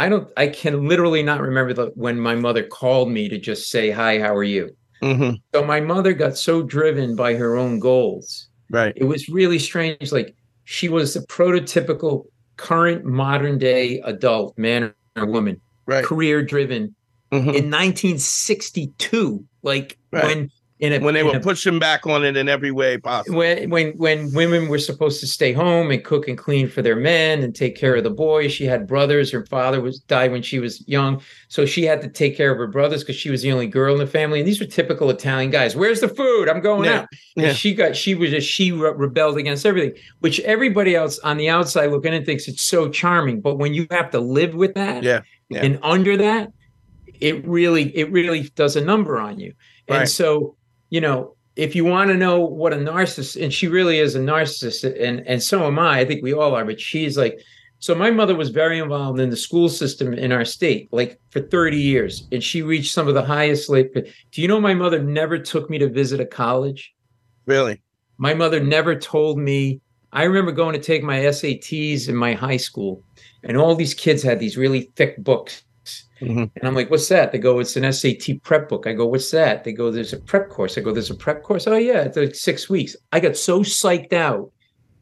i 0.00 0.08
don't 0.08 0.28
i 0.36 0.46
can 0.46 0.74
literally 0.88 1.22
not 1.22 1.40
remember 1.40 1.72
the, 1.74 1.86
when 1.94 2.18
my 2.18 2.34
mother 2.34 2.62
called 2.78 3.08
me 3.10 3.28
to 3.28 3.38
just 3.38 3.62
say 3.74 3.90
hi 3.90 4.18
how 4.18 4.34
are 4.34 4.44
you 4.56 4.64
hmm 5.02 5.30
so 5.54 5.64
my 5.64 5.80
mother 5.80 6.12
got 6.12 6.36
so 6.36 6.62
driven 6.62 7.14
by 7.16 7.34
her 7.34 7.56
own 7.56 7.78
goals 7.78 8.48
Right. 8.78 8.92
it 8.96 9.04
was 9.04 9.28
really 9.28 9.58
strange 9.58 10.12
like 10.12 10.34
she 10.64 10.88
was 10.88 11.14
the 11.14 11.20
prototypical 11.36 12.24
current 12.56 13.04
modern 13.04 13.58
day 13.58 14.00
adult 14.12 14.56
man 14.58 14.92
or 15.16 15.26
woman 15.26 15.60
Right. 15.86 16.04
career 16.04 16.42
driven 16.54 16.94
Mhm. 17.32 17.54
in 17.58 17.64
1962 17.70 19.44
like 19.62 19.98
Right. 20.12 20.24
when 20.24 20.50
in 20.80 20.94
a 20.94 20.98
When 20.98 21.12
they 21.14 21.22
were 21.22 21.36
a- 21.36 21.40
pushing 21.40 21.78
back 21.78 22.06
on 22.06 22.24
it 22.24 22.36
in 22.36 22.48
every 22.48 22.70
way 22.70 22.96
possible. 22.98 23.36
when 23.38 23.68
when 23.70 23.92
when 23.98 24.32
women 24.32 24.68
were 24.68 24.78
supposed 24.78 25.20
to 25.20 25.26
stay 25.26 25.52
home 25.52 25.90
and 25.90 26.02
cook 26.02 26.26
and 26.26 26.38
clean 26.38 26.68
for 26.68 26.80
their 26.82 26.96
men 26.96 27.42
and 27.42 27.54
take 27.54 27.76
care 27.76 27.94
of 27.96 28.02
the 28.04 28.10
boys 28.10 28.50
she 28.52 28.64
had 28.64 28.86
brothers 28.86 29.30
her 29.30 29.44
father 29.46 29.80
was 29.80 30.00
died 30.00 30.32
when 30.32 30.42
she 30.42 30.58
was 30.58 30.86
young 30.88 31.20
so 31.48 31.66
she 31.66 31.84
had 31.84 32.00
to 32.00 32.08
take 32.08 32.34
care 32.36 32.50
of 32.50 32.56
her 32.58 32.66
brothers 32.66 33.02
because 33.02 33.16
she 33.16 33.30
was 33.30 33.42
the 33.42 33.52
only 33.52 33.66
girl 33.66 33.92
in 33.92 34.00
the 34.00 34.06
family 34.06 34.38
and 34.40 34.48
these 34.48 34.58
were 34.58 34.66
typical 34.66 35.10
italian 35.10 35.50
guys 35.50 35.76
where's 35.76 36.00
the 36.00 36.08
food 36.08 36.48
i'm 36.48 36.60
going 36.62 36.86
Yeah. 36.86 37.00
out 37.00 37.08
And 37.36 37.46
Yeah. 37.46 37.52
she 37.52 37.74
got 37.74 37.94
she 37.94 38.14
was 38.14 38.30
just 38.30 38.48
she 38.48 38.72
re- 38.72 38.92
rebelled 38.96 39.36
against 39.36 39.66
everything 39.66 39.92
which 40.20 40.40
everybody 40.40 40.96
else 40.96 41.18
on 41.20 41.36
the 41.36 41.48
outside 41.50 41.90
looking 41.90 42.14
in 42.14 42.24
thinks 42.24 42.48
it's 42.48 42.62
so 42.62 42.88
charming 42.88 43.40
but 43.42 43.56
when 43.56 43.74
you 43.74 43.86
have 43.90 44.10
to 44.12 44.20
live 44.20 44.54
with 44.54 44.74
that 44.74 45.02
Yeah. 45.02 45.20
Yeah. 45.50 45.62
and 45.64 45.78
under 45.82 46.16
that 46.16 46.52
it 47.20 47.46
really 47.46 47.94
it 47.96 48.10
really 48.10 48.42
does 48.54 48.76
a 48.76 48.80
number 48.80 49.18
on 49.20 49.38
you 49.38 49.52
and 49.88 50.08
so 50.08 50.56
you 50.90 51.00
know 51.00 51.34
if 51.56 51.74
you 51.74 51.84
want 51.84 52.10
to 52.10 52.16
know 52.16 52.40
what 52.40 52.72
a 52.72 52.76
narcissist 52.76 53.42
and 53.42 53.52
she 53.52 53.68
really 53.68 53.98
is 53.98 54.14
a 54.14 54.20
narcissist 54.20 54.84
and 55.02 55.26
and 55.26 55.42
so 55.42 55.66
am 55.66 55.78
i 55.78 56.00
i 56.00 56.04
think 56.04 56.22
we 56.22 56.34
all 56.34 56.54
are 56.54 56.64
but 56.64 56.80
she's 56.80 57.16
like 57.16 57.40
so 57.78 57.94
my 57.94 58.10
mother 58.10 58.36
was 58.36 58.50
very 58.50 58.78
involved 58.78 59.18
in 59.18 59.30
the 59.30 59.36
school 59.36 59.68
system 59.68 60.12
in 60.12 60.32
our 60.32 60.44
state 60.44 60.88
like 60.92 61.18
for 61.30 61.40
30 61.40 61.78
years 61.78 62.28
and 62.30 62.42
she 62.42 62.62
reached 62.62 62.92
some 62.92 63.08
of 63.08 63.14
the 63.14 63.24
highest 63.24 63.70
like 63.70 63.92
do 64.30 64.42
you 64.42 64.48
know 64.48 64.60
my 64.60 64.74
mother 64.74 65.02
never 65.02 65.38
took 65.38 65.70
me 65.70 65.78
to 65.78 65.88
visit 65.88 66.20
a 66.20 66.26
college 66.26 66.94
Really. 67.46 67.80
my 68.18 68.34
mother 68.34 68.60
never 68.60 68.94
told 68.94 69.38
me 69.38 69.80
i 70.12 70.24
remember 70.24 70.52
going 70.52 70.74
to 70.74 70.80
take 70.80 71.02
my 71.02 71.18
sats 71.20 72.08
in 72.08 72.14
my 72.14 72.34
high 72.34 72.58
school 72.58 73.02
and 73.42 73.56
all 73.56 73.74
these 73.74 73.94
kids 73.94 74.22
had 74.22 74.38
these 74.38 74.56
really 74.56 74.90
thick 74.94 75.16
books 75.18 75.64
Mhm. 76.20 76.50
and 76.54 76.68
i'm 76.68 76.74
like 76.74 76.90
what's 76.90 77.08
that? 77.08 77.32
They 77.32 77.38
go 77.38 77.58
it's 77.60 77.76
an 77.76 77.90
sat 77.92 78.42
prep 78.42 78.68
book. 78.68 78.86
I 78.86 78.92
go 78.92 79.06
what's 79.06 79.30
that? 79.30 79.64
They 79.64 79.72
go 79.72 79.90
there's 79.90 80.12
a 80.12 80.18
prep 80.18 80.50
course. 80.50 80.76
I 80.76 80.82
go 80.82 80.92
there's 80.92 81.10
a 81.10 81.14
prep 81.14 81.42
course? 81.42 81.66
Oh 81.66 81.76
yeah 81.76 82.02
it's 82.02 82.16
like 82.16 82.34
six 82.34 82.68
weeks. 82.68 82.94
I 83.12 83.20
got 83.20 83.36
so 83.36 83.60
psyched 83.60 84.12
out. 84.12 84.50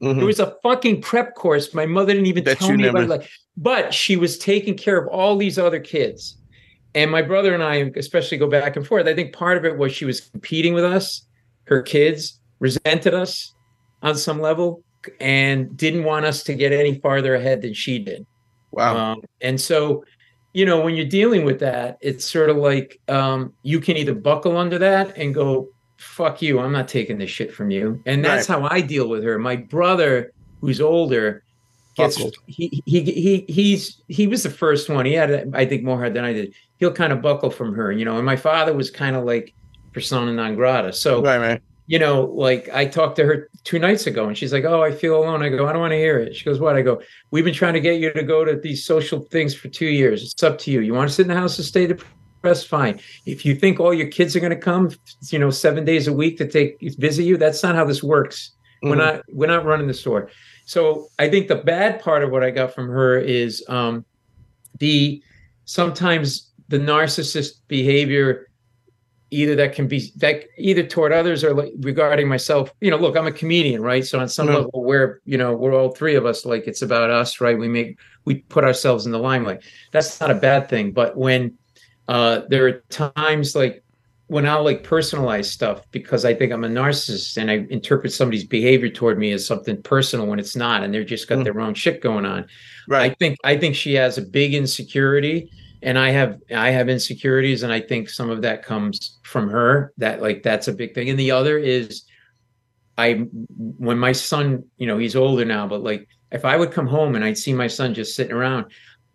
Mhm. 0.03 0.17
there 0.17 0.27
was 0.27 0.39
a 0.39 0.55
fucking 0.63 1.03
prep 1.03 1.35
course 1.35 1.75
my 1.75 1.87
mother 1.87 2.13
didn't 2.13 2.27
even 2.27 2.45
That 2.45 2.59
tell 2.59 2.73
me 2.77 2.87
about 2.87 3.03
it 3.03 3.09
like 3.09 3.29
but 3.57 3.93
she 3.93 4.17
was 4.17 4.39
taking 4.39 4.77
care 4.77 4.97
of 4.97 5.09
all 5.09 5.37
these 5.37 5.59
other 5.59 5.81
kids. 5.81 6.37
And 6.95 7.11
my 7.11 7.23
brother 7.23 7.53
and 7.53 7.63
i 7.63 7.91
especially 7.97 8.39
go 8.39 8.49
back 8.49 8.77
and 8.77 8.87
forth. 8.87 9.07
I 9.07 9.15
think 9.15 9.33
part 9.35 9.57
of 9.59 9.65
it 9.65 9.77
was 9.77 9.93
she 9.93 10.05
was 10.05 10.21
competing 10.21 10.73
with 10.75 10.85
us. 10.85 11.27
Her 11.65 11.83
kids 11.83 12.41
resented 12.61 13.13
us 13.15 13.53
on 14.03 14.15
some 14.17 14.41
level 14.41 14.83
and 15.21 15.77
didn't 15.77 16.05
want 16.05 16.25
us 16.27 16.43
to 16.45 16.55
get 16.55 16.73
any 16.73 16.99
farther 17.01 17.35
ahead 17.35 17.63
than 17.63 17.75
she 17.75 17.99
did. 17.99 18.25
Wow. 18.71 18.97
um, 19.13 19.23
and 19.41 19.61
so, 19.61 20.05
you 20.59 20.67
know, 20.67 20.81
when 20.81 20.97
you're 20.97 21.07
dealing 21.07 21.45
with 21.45 21.61
that, 21.61 21.99
it's 22.01 22.29
sort 22.29 22.51
of 22.51 22.57
like 22.57 23.01
um, 23.07 23.53
you 23.63 23.79
can 23.79 23.97
either 23.97 24.13
buckle 24.13 24.57
under 24.57 24.77
that 24.77 25.17
and 25.17 25.33
go, 25.33 25.69
fuck 25.99 26.43
you, 26.43 26.59
I'm 26.59 26.73
not 26.73 26.89
taking 26.89 27.19
this 27.19 27.31
shit 27.31 27.55
from 27.55 27.71
you. 27.71 28.03
And 28.07 28.25
that's 28.25 28.49
how 28.49 28.67
I 28.67 28.81
deal 28.81 29.09
with 29.09 29.23
her. 29.23 29.39
My 29.39 29.55
brother, 29.55 30.33
who's 30.61 30.81
older, 30.81 31.45
gets 31.95 32.17
Buckled. 32.17 32.35
he, 32.47 32.83
he 32.87 33.03
he 33.03 33.45
he's 33.49 34.03
he 34.09 34.27
was 34.27 34.43
the 34.43 34.51
first 34.51 34.89
one. 34.89 35.07
He 35.07 35.13
had 35.13 35.49
I 35.55 35.65
think 35.65 35.85
more 35.85 35.97
hard 35.97 36.15
than 36.15 36.25
I 36.25 36.33
did 36.33 36.55
he'll 36.79 36.93
kind 36.93 37.13
of 37.13 37.23
buckle 37.23 37.51
from 37.51 37.73
her, 37.75 37.93
you 37.93 38.05
know. 38.05 38.17
And 38.17 38.27
my 38.27 38.37
father 38.37 38.75
was 38.75 38.91
kind 38.91 39.15
of 39.15 39.23
like 39.25 39.55
persona 39.93 40.33
non 40.33 40.57
grata. 40.57 40.93
So 40.93 41.23
Right, 41.23 41.39
right. 41.39 41.63
You 41.89 41.99
know, 41.99 42.27
like 42.27 42.69
I 42.73 42.85
talked 42.85 43.17
to 43.17 43.25
her 43.25 43.49
two 43.65 43.79
nights 43.79 44.07
ago 44.07 44.29
and 44.29 44.37
she's 44.37 44.53
like, 44.53 44.65
Oh, 44.65 44.83
I 44.83 44.93
feel 44.93 45.17
alone. 45.19 45.43
I 45.43 45.49
go, 45.49 45.67
I 45.67 45.73
don't 45.73 45.81
want 45.81 45.93
to 45.93 45.97
hear 45.97 46.19
it. 46.19 46.37
She 46.37 46.45
goes, 46.45 46.61
What? 46.61 46.77
I 46.77 46.83
go, 46.83 47.01
We've 47.31 47.45
been 47.45 47.55
trying 47.55 47.73
to 47.75 47.81
get 47.81 47.99
you 47.99 48.13
to 48.13 48.23
go 48.23 48.45
to 48.45 48.57
these 48.57 48.85
social 48.85 49.21
things 49.23 49.55
for 49.55 49.69
two 49.69 49.87
years. 49.87 50.23
It's 50.23 50.43
up 50.43 50.59
to 50.59 50.71
you. 50.71 50.81
You 50.81 50.93
want 50.93 51.09
to 51.09 51.15
sit 51.15 51.23
in 51.23 51.29
the 51.29 51.35
house 51.35 51.57
and 51.59 51.65
stay 51.67 51.87
depressed? 51.87 52.69
Fine. 52.69 53.01
If 53.25 53.47
you 53.47 53.55
think 53.55 53.81
all 53.81 53.95
your 53.95 54.09
kids 54.09 54.37
are 54.37 54.41
going 54.41 54.51
to 54.51 54.57
come, 54.57 54.91
you 55.31 55.39
know, 55.39 55.49
seven 55.51 55.85
days 55.87 56.07
a 56.09 56.13
week 56.13 56.37
to 56.39 56.47
take 56.47 56.77
visit 56.99 57.23
you, 57.25 57.39
that's 57.39 57.63
not 57.63 57.75
how 57.75 57.87
this 57.87 58.03
works. 58.03 58.53
We're 58.83 58.95
Mhm. 58.95 58.99
not 58.99 59.23
we're 59.33 59.47
not 59.49 59.65
running 59.65 59.87
the 59.89 59.95
store. 59.95 60.31
So 60.67 61.09
I 61.19 61.31
think 61.31 61.49
the 61.49 61.57
bad 61.57 62.03
part 62.03 62.23
of 62.23 62.31
what 62.31 62.45
I 62.45 62.51
got 62.51 62.75
from 62.75 62.89
her 62.89 63.19
is 63.19 63.65
um 63.69 64.05
the 64.79 65.23
sometimes 65.65 66.53
the 66.69 66.79
narcissist 66.79 67.61
behavior 67.67 68.48
either 69.31 69.55
that 69.57 69.75
can 69.75 69.87
be 69.87 70.11
that 70.17 70.45
either 70.57 70.83
toward 70.83 71.13
others 71.13 71.45
or 71.45 71.53
like 71.55 71.73
regarding 71.81 72.27
myself 72.29 72.73
you 72.81 72.91
know 72.91 72.97
look 72.97 73.17
i'm 73.17 73.27
a 73.27 73.33
comedian 73.33 73.83
right 73.83 74.07
so 74.07 74.19
on 74.19 74.29
some 74.29 74.49
Mhm. 74.49 74.55
level 74.55 74.85
we're 74.85 75.21
you 75.27 75.37
know 75.37 75.53
we're 75.55 75.75
all 75.75 75.91
three 75.91 76.15
of 76.15 76.25
us 76.25 76.47
like 76.47 76.67
it's 76.67 76.83
about 76.83 77.11
us 77.11 77.41
right 77.41 77.59
we 77.59 77.69
make 77.69 77.99
we 78.25 78.37
put 78.37 78.65
ourselves 78.65 79.05
in 79.07 79.13
the 79.13 79.19
limelight 79.19 79.63
that's 79.93 80.19
not 80.21 80.31
a 80.31 80.35
bad 80.35 80.69
thing 80.71 80.93
but 80.93 81.17
when 81.17 81.53
uh 82.09 82.41
there 82.49 82.67
are 82.67 82.83
times 82.89 83.55
like 83.55 83.83
when 84.29 84.47
i'll 84.47 84.65
like 84.65 84.83
personalize 84.83 85.45
stuff 85.47 85.83
because 85.91 86.25
i 86.25 86.33
think 86.33 86.51
i'm 86.51 86.65
a 86.65 86.69
narcissist 86.69 87.37
and 87.37 87.51
i 87.51 87.67
interpret 87.69 88.13
somebody's 88.13 88.45
behavior 88.45 88.89
toward 88.89 89.19
me 89.19 89.33
as 89.33 89.47
something 89.47 89.83
personal 89.83 90.27
when 90.27 90.39
it's 90.39 90.57
not 90.57 90.83
and 90.83 90.93
they're 90.95 91.05
just 91.05 91.29
got 91.29 91.39
Mm. 91.39 91.45
their 91.45 91.61
own 91.61 91.75
shit 91.75 92.01
going 92.01 92.25
on 92.25 92.47
Right. 92.89 93.11
I 93.13 93.15
think 93.19 93.37
I 93.45 93.59
think 93.59 93.75
she 93.75 93.93
has 93.97 94.17
a 94.17 94.23
big 94.23 94.55
insecurity 94.55 95.51
and 95.83 95.99
I 95.99 96.11
have 96.11 96.41
I 96.55 96.71
have 96.71 96.89
insecurities 96.89 97.63
and 97.63 97.73
I 97.73 97.81
think 97.81 98.11
some 98.11 98.31
of 98.31 98.43
that 98.43 98.65
comes 98.65 99.19
from 99.23 99.49
her 99.51 99.93
that 99.99 100.21
like 100.21 100.43
that's 100.43 100.69
a 100.69 100.73
big 100.73 100.95
thing. 100.95 101.09
And 101.09 101.19
the 101.19 101.31
other 101.31 101.59
is 101.59 102.03
I 102.97 103.27
when 103.79 103.99
my 103.99 104.13
son 104.13 104.65
you 104.77 104.87
know 104.87 104.99
he's 104.99 105.17
older 105.17 105.45
now 105.45 105.67
but 105.67 105.83
like 105.83 106.09
if 106.33 106.45
I 106.45 106.57
would 106.57 106.73
come 106.73 106.87
home 106.87 107.15
and 107.15 107.25
I'd 107.25 107.39
see 107.39 107.53
my 107.53 107.69
son 107.69 107.95
just 107.95 108.17
sitting 108.17 108.33
around 108.33 108.67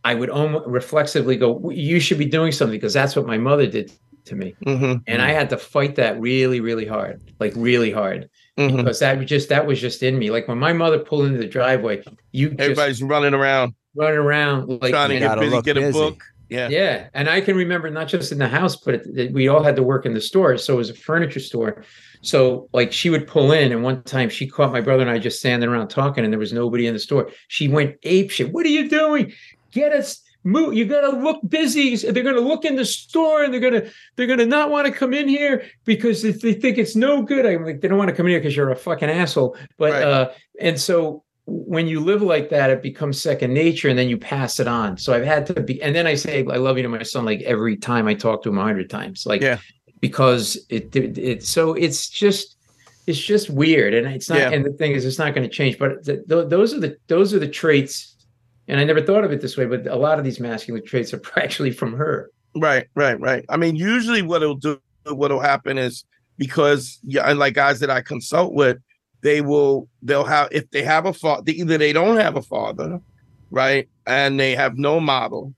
I 0.05 0.15
would 0.15 0.29
almost 0.29 0.67
reflexively 0.67 1.37
go 1.37 1.69
you 1.69 1.99
should 1.99 2.17
be 2.17 2.25
doing 2.25 2.51
something 2.51 2.77
because 2.77 2.93
that's 2.93 3.15
what 3.15 3.27
my 3.27 3.37
mother 3.37 3.67
did 3.67 3.91
to 4.25 4.35
me. 4.35 4.55
Hmm 4.63 4.95
and 5.07 5.21
I 5.21 5.31
had 5.31 5.49
to 5.49 5.57
fight 5.57 5.95
that 5.95 6.19
really 6.19 6.61
really 6.61 6.85
hard 6.85 7.21
like 7.39 7.53
really 7.55 7.91
hard. 7.91 8.29
Hmm 8.57 8.77
because 8.77 8.99
that 8.99 9.17
was 9.17 9.27
just 9.27 9.49
that 9.49 9.65
was 9.65 9.81
just 9.81 10.01
in 10.01 10.17
me. 10.17 10.31
Like 10.31 10.47
when 10.47 10.59
my 10.59 10.71
mother 10.71 10.99
pulled 10.99 11.25
into 11.25 11.39
the 11.39 11.47
driveway 11.47 12.03
you 12.31 12.49
just 12.49 12.61
Everybody's 12.61 13.03
running 13.03 13.33
around. 13.33 13.73
Running 13.95 14.17
around 14.17 14.81
like 14.81 14.91
trying 14.91 15.09
to 15.09 15.19
get 15.19 15.27
gotta 15.27 15.41
busy, 15.41 15.61
get 15.61 15.77
a 15.77 15.81
busy. 15.81 15.99
book. 15.99 16.23
Yeah. 16.49 16.69
yeah, 16.69 17.07
and 17.13 17.29
I 17.29 17.41
can 17.41 17.55
remember 17.55 17.89
not 17.89 18.07
just 18.07 18.31
in 18.31 18.37
the 18.37 18.47
house, 18.47 18.75
but 18.75 19.01
we 19.31 19.47
all 19.47 19.63
had 19.63 19.75
to 19.77 19.83
work 19.83 20.05
in 20.05 20.13
the 20.13 20.21
store. 20.21 20.57
So 20.57 20.75
it 20.75 20.77
was 20.77 20.89
a 20.89 20.93
furniture 20.93 21.39
store. 21.39 21.83
So 22.21 22.69
like 22.73 22.93
she 22.93 23.09
would 23.09 23.27
pull 23.27 23.51
in, 23.51 23.71
and 23.71 23.83
one 23.83 24.03
time 24.03 24.29
she 24.29 24.47
caught 24.47 24.71
my 24.71 24.81
brother 24.81 25.01
and 25.01 25.09
I 25.09 25.19
just 25.19 25.39
standing 25.39 25.69
around 25.69 25.87
talking, 25.87 26.23
and 26.23 26.31
there 26.31 26.39
was 26.39 26.53
nobody 26.53 26.87
in 26.87 26.93
the 26.93 26.99
store. 26.99 27.29
She 27.47 27.67
went 27.67 27.95
ape 28.03 28.29
shit. 28.29 28.53
What 28.53 28.65
are 28.65 28.69
you 28.69 28.87
doing? 28.87 29.33
Get 29.71 29.93
us 29.93 30.21
move. 30.43 30.73
You 30.73 30.85
got 30.85 31.09
to 31.09 31.17
look 31.17 31.39
busy. 31.47 31.95
They're 31.95 32.23
going 32.23 32.35
to 32.35 32.41
look 32.41 32.65
in 32.65 32.75
the 32.75 32.85
store, 32.85 33.43
and 33.43 33.53
they're 33.53 33.61
going 33.61 33.73
to 33.73 33.91
they're 34.15 34.27
to 34.27 34.45
not 34.45 34.69
want 34.69 34.87
to 34.87 34.93
come 34.93 35.13
in 35.13 35.27
here 35.27 35.65
because 35.85 36.23
if 36.23 36.41
they 36.41 36.53
think 36.53 36.77
it's 36.77 36.95
no 36.95 37.21
good. 37.21 37.45
I'm 37.45 37.65
like 37.65 37.81
they 37.81 37.87
don't 37.87 37.97
want 37.97 38.09
to 38.09 38.15
come 38.15 38.27
in 38.27 38.31
here 38.31 38.39
because 38.39 38.55
you're 38.55 38.71
a 38.71 38.75
fucking 38.75 39.09
asshole. 39.09 39.57
But 39.77 39.93
Right. 39.93 40.03
uh, 40.03 40.31
and 40.59 40.79
so 40.79 41.23
when 41.45 41.87
you 41.87 41.99
live 41.99 42.21
like 42.21 42.49
that, 42.49 42.69
it 42.69 42.81
becomes 42.81 43.21
second 43.21 43.53
nature, 43.53 43.89
and 43.89 43.97
then 43.99 44.07
you 44.09 44.17
pass 44.17 44.59
it 44.59 44.67
on. 44.67 44.97
So 44.97 45.13
I've 45.13 45.25
had 45.25 45.45
to 45.47 45.61
be, 45.61 45.81
and 45.81 45.93
then 45.95 46.07
I 46.07 46.15
say 46.15 46.39
I 46.49 46.55
love 46.57 46.77
you 46.77 46.83
to 46.83 46.89
my 46.89 47.03
son 47.03 47.25
like 47.25 47.41
every 47.41 47.75
time 47.75 48.07
I 48.07 48.13
talk 48.13 48.43
to 48.43 48.49
him 48.49 48.57
a 48.57 48.63
hundred 48.63 48.89
times, 48.89 49.25
like 49.25 49.41
Yeah. 49.41 49.57
because 49.99 50.57
it 50.69 50.95
it, 50.95 51.17
it 51.17 51.43
so 51.43 51.73
it's 51.73 52.07
just 52.09 52.57
it's 53.07 53.19
just 53.19 53.49
weird, 53.49 53.93
and 53.93 54.07
it's 54.07 54.29
not. 54.29 54.37
Yeah. 54.39 54.51
And 54.51 54.63
the 54.63 54.71
thing 54.71 54.93
is, 54.93 55.03
it's 55.03 55.19
not 55.19 55.35
going 55.35 55.47
to 55.47 55.53
change. 55.53 55.77
But 55.77 56.05
th- 56.05 56.21
th- 56.29 56.47
those 56.47 56.73
are 56.73 56.79
the 56.79 56.95
those 57.07 57.33
are 57.33 57.39
the 57.39 57.49
traits, 57.49 58.15
and 58.69 58.79
I 58.79 58.85
never 58.85 59.01
thought 59.01 59.25
of 59.25 59.31
it 59.33 59.41
this 59.41 59.57
way. 59.57 59.65
But 59.65 59.85
a 59.87 59.95
lot 59.97 60.19
of 60.19 60.23
these 60.23 60.39
masculine 60.39 60.85
traits 60.85 61.13
are 61.13 61.21
actually 61.35 61.71
from 61.71 61.93
her. 61.93 62.31
Right, 62.55 62.87
right, 62.95 63.19
right. 63.19 63.43
I 63.49 63.57
mean, 63.57 63.75
usually 63.75 64.21
what 64.21 64.43
it'll 64.43 64.55
do, 64.55 64.79
what'll 65.07 65.39
happen 65.41 65.77
is 65.77 66.05
because 66.37 66.99
yeah, 67.03 67.29
and 67.29 67.37
like 67.37 67.55
guys 67.55 67.81
that 67.81 67.89
I 67.89 68.01
consult 68.01 68.53
with, 68.53 68.77
they 69.23 69.41
will 69.41 69.87
they'll 70.01 70.25
have 70.25 70.49
if 70.51 70.69
they 70.71 70.83
have 70.83 71.05
a 71.05 71.13
father, 71.13 71.51
either 71.51 71.77
they 71.77 71.93
don't 71.93 72.17
have 72.17 72.35
a 72.35 72.41
father, 72.41 72.99
right, 73.49 73.89
and 74.05 74.39
they 74.39 74.55
have 74.55 74.77
no 74.77 74.99
model, 74.99 75.53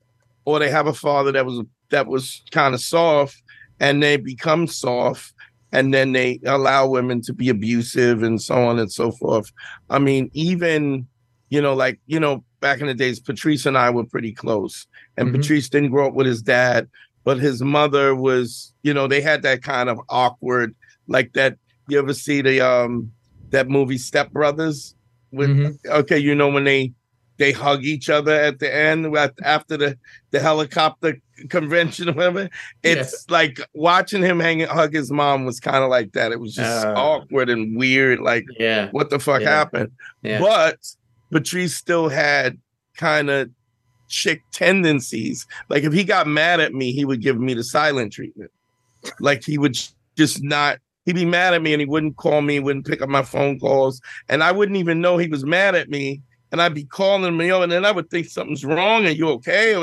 or 0.45 0.59
they 0.59 0.69
have 0.69 0.87
a 0.87 0.93
father 0.93 1.31
that 1.33 1.45
was 1.45 1.61
that 1.89 2.07
was 2.07 2.41
kind 2.51 2.73
of 2.73 2.81
soft, 2.81 3.41
and 3.79 4.01
they 4.01 4.17
become 4.17 4.67
soft, 4.67 5.33
and 5.71 5.93
then 5.93 6.13
they 6.13 6.39
allow 6.45 6.87
women 6.87 7.21
to 7.21 7.33
be 7.33 7.49
abusive 7.49 8.23
and 8.23 8.41
so 8.41 8.55
on 8.65 8.79
and 8.79 8.91
so 8.91 9.11
forth. 9.11 9.51
I 9.89 9.99
mean, 9.99 10.29
even 10.33 11.07
you 11.49 11.61
know, 11.61 11.73
like 11.73 11.99
you 12.05 12.19
know, 12.19 12.43
back 12.61 12.79
in 12.81 12.87
the 12.87 12.93
days, 12.93 13.19
Patrice 13.19 13.65
and 13.65 13.77
I 13.77 13.89
were 13.89 14.05
pretty 14.05 14.31
close, 14.31 14.87
and 15.17 15.29
Mhm. 15.29 15.33
Patrice 15.33 15.69
didn't 15.69 15.91
grow 15.91 16.07
up 16.07 16.13
with 16.13 16.27
his 16.27 16.41
dad, 16.41 16.87
but 17.23 17.39
his 17.39 17.61
mother 17.61 18.15
was, 18.15 18.73
you 18.83 18.93
know, 18.93 19.07
they 19.07 19.21
had 19.21 19.41
that 19.41 19.63
kind 19.63 19.89
of 19.89 19.99
awkward, 20.09 20.75
like 21.07 21.33
that. 21.33 21.57
You 21.87 21.99
ever 21.99 22.13
see 22.15 22.41
the 22.41 22.61
um 22.61 23.11
that 23.51 23.69
movie 23.69 23.97
Step 23.97 24.31
Brothers? 24.31 24.95
With 25.31 25.49
Mhm. 25.49 25.77
okay, 25.87 26.17
you 26.17 26.33
know 26.35 26.49
when 26.49 26.63
they 26.63 26.93
they 27.37 27.51
hug 27.51 27.83
each 27.83 28.09
other 28.09 28.31
at 28.31 28.59
the 28.59 28.73
end 28.73 29.13
after 29.43 29.75
the 29.75 29.97
the 30.31 30.39
helicopter 30.39 31.17
convention 31.49 32.07
or 32.09 32.13
whatever. 32.13 32.49
It's 32.83 33.29
like 33.29 33.59
watching 33.73 34.21
him 34.21 34.39
hang 34.39 34.61
hug 34.61 34.93
his 34.93 35.11
mom 35.11 35.43
was 35.43 35.59
kind 35.59 35.83
of 35.83 35.89
like 35.89 36.13
that. 36.13 36.31
It 36.31 36.39
was 36.39 36.55
just 36.55 36.85
Uh. 36.85 36.93
awkward 36.95 37.49
and 37.49 37.75
weird. 37.77 38.19
Like 38.21 38.45
Yeah, 38.57 38.89
what 38.91 39.09
the 39.09 39.19
fuck 39.19 39.41
Yeah. 39.41 39.49
happened? 39.49 39.91
yeah. 40.21 40.39
But 40.39 40.77
Patrice 41.31 41.75
still 41.75 42.07
had 42.07 42.57
kind 42.95 43.29
of 43.29 43.49
chick 44.07 44.41
tendencies. 44.53 45.45
Like 45.67 45.83
if 45.83 45.91
he 45.91 46.05
got 46.05 46.27
mad 46.27 46.61
at 46.61 46.73
me, 46.73 46.93
he 46.93 47.03
would 47.03 47.21
give 47.21 47.37
me 47.37 47.53
the 47.53 47.63
silent 47.65 48.13
treatment. 48.13 48.51
Like 49.19 49.43
he 49.43 49.57
would 49.57 49.77
just 50.15 50.41
not. 50.41 50.77
He'd 51.05 51.15
be 51.15 51.25
mad 51.25 51.53
at 51.53 51.61
me 51.61 51.73
and 51.73 51.79
he 51.79 51.85
wouldn't 51.85 52.17
call 52.17 52.41
me, 52.41 52.59
wouldn't 52.59 52.87
pick 52.87 53.01
up 53.01 53.09
my 53.09 53.21
phone 53.21 53.59
calls, 53.59 54.01
and 54.29 54.43
I 54.43 54.51
wouldn't 54.51 54.77
even 54.77 55.01
know 55.01 55.17
he 55.17 55.27
was 55.27 55.45
mad 55.45 55.75
at 55.75 55.89
me. 55.89 56.21
And 56.51 56.61
I'd 56.61 56.73
be 56.73 56.85
calling 56.85 57.25
him, 57.25 57.41
you 57.41 57.47
know, 57.49 57.63
and 57.63 57.71
then 57.71 57.83
I 57.85 57.91
would 57.91 58.09
think 58.09 58.27
something's 58.27 58.63
wrong. 58.63 59.05
Are 59.05 59.09
you 59.11 59.27
okay? 59.29 59.73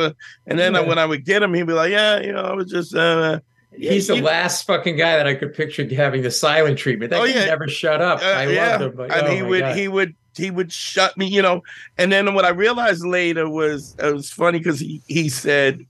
And 0.46 0.58
then 0.58 0.72
Yeah. 0.74 0.80
when 0.80 0.98
I 0.98 1.04
would 1.04 1.24
get 1.24 1.42
him, 1.42 1.52
he'd 1.54 1.66
be 1.66 1.72
like, 1.74 1.90
"Yeah, 1.90 2.20
you 2.20 2.32
know, 2.32 2.40
I 2.42 2.54
was 2.54 2.70
just." 2.70 2.94
Uh, 2.94 3.40
He's 3.76 4.06
the 4.06 4.16
last 4.22 4.66
fucking 4.66 4.96
guy 4.96 5.16
that 5.16 5.26
I 5.26 5.34
could 5.34 5.54
picture 5.54 5.86
having 5.94 6.22
the 6.22 6.30
silent 6.30 6.78
treatment. 6.78 7.10
That 7.10 7.20
Oh, 7.20 7.24
yeah. 7.24 7.44
never 7.46 7.68
shut 7.68 8.00
up. 8.00 8.20
Uh, 8.22 8.26
I 8.26 8.46
yeah. 8.48 8.70
loved 8.76 8.82
him. 8.84 8.92
But, 8.96 9.12
and 9.12 9.26
oh 9.28 9.34
he 9.34 9.42
would 9.42 9.60
God. 9.60 9.76
he 9.76 9.88
would 9.88 10.14
he 10.36 10.50
would 10.50 10.72
shut 10.72 11.16
me 11.18 11.26
you 11.26 11.42
know 11.42 11.62
and 11.98 12.10
then 12.10 12.32
what 12.32 12.46
i 12.46 12.48
realized 12.48 13.04
later 13.04 13.50
was 13.50 13.94
it 13.98 14.14
was 14.14 14.30
funny 14.30 14.56
because 14.58 14.80
he 14.80 15.02
he 15.06 15.28
said 15.28 15.84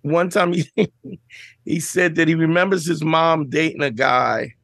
one 0.00 0.30
time 0.30 0.54
he 0.54 0.66
he 1.66 1.78
said 1.78 2.14
that 2.14 2.26
he 2.26 2.34
remembers 2.34 2.86
his 2.86 3.02
mom 3.04 3.50
dating 3.50 3.82
a 3.82 3.90
guy 3.90 4.54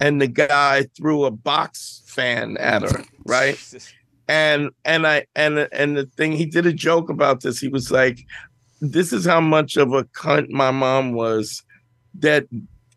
and 0.00 0.20
the 0.20 0.26
guy 0.28 0.84
threw 0.96 1.24
a 1.24 1.30
box 1.30 2.02
fan 2.06 2.56
at 2.58 2.82
her 2.82 3.04
right? 3.26 3.58
And 4.28 4.70
and 4.84 5.06
i 5.06 5.26
and 5.34 5.68
and 5.72 5.96
the 5.96 6.04
thing 6.06 6.32
he 6.32 6.44
did 6.46 6.66
a 6.66 6.72
joke 6.72 7.08
about 7.08 7.40
this. 7.42 7.58
He 7.58 7.68
was 7.68 7.90
like 7.90 8.20
this 8.80 9.12
is 9.12 9.24
how 9.24 9.40
much 9.40 9.76
of 9.76 9.92
a 9.92 10.04
cunt 10.04 10.50
my 10.50 10.70
mom 10.70 11.12
was 11.12 11.62
that 12.18 12.46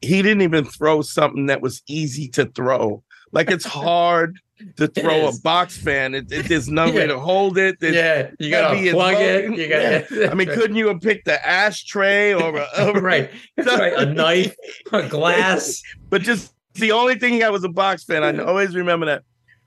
he 0.02 0.22
didn't 0.22 0.42
even 0.44 0.66
throw 0.66 1.02
something 1.02 1.46
that 1.48 1.62
was 1.62 1.82
easy 1.88 2.28
to 2.30 2.46
throw. 2.48 3.04
Like 3.32 3.50
it's 3.50 3.66
hard 3.84 4.38
to 4.78 4.88
throw 4.88 5.28
a 5.28 5.32
box 5.44 5.76
fan. 5.78 6.14
It, 6.14 6.32
it- 6.32 6.48
there's 6.50 6.68
no 6.70 6.86
way 6.88 7.02
Yeah. 7.02 7.06
to 7.08 7.20
hold 7.20 7.58
it. 7.58 7.80
There's- 7.80 7.96
yeah, 7.96 8.32
you 8.46 8.52
gotta 8.52 8.92
plug 8.92 9.16
it. 9.18 9.58
You 9.58 9.68
gotta. 9.70 10.30
i 10.32 10.34
mean 10.36 10.48
couldn't 10.50 10.76
you 10.76 10.88
have 10.90 11.02
picked 11.02 11.26
the 11.26 11.48
ashtray 11.48 12.34
or 12.34 12.58
a, 12.58 12.68
a- 12.78 12.94
right, 13.02 13.32
right, 13.58 13.94
a 13.94 14.06
knife, 14.06 14.56
a 14.92 15.08
glass. 15.08 15.82
but 16.10 16.22
just 16.22 16.54
the 16.76 16.92
only 16.92 17.16
thing 17.16 17.40
had 17.40 17.50
was 17.50 17.64
a 17.64 17.70
box 17.70 18.04
fan. 18.04 18.24
I 18.24 18.44
always 18.44 18.76
remember 18.76 19.06
that. 19.08 19.24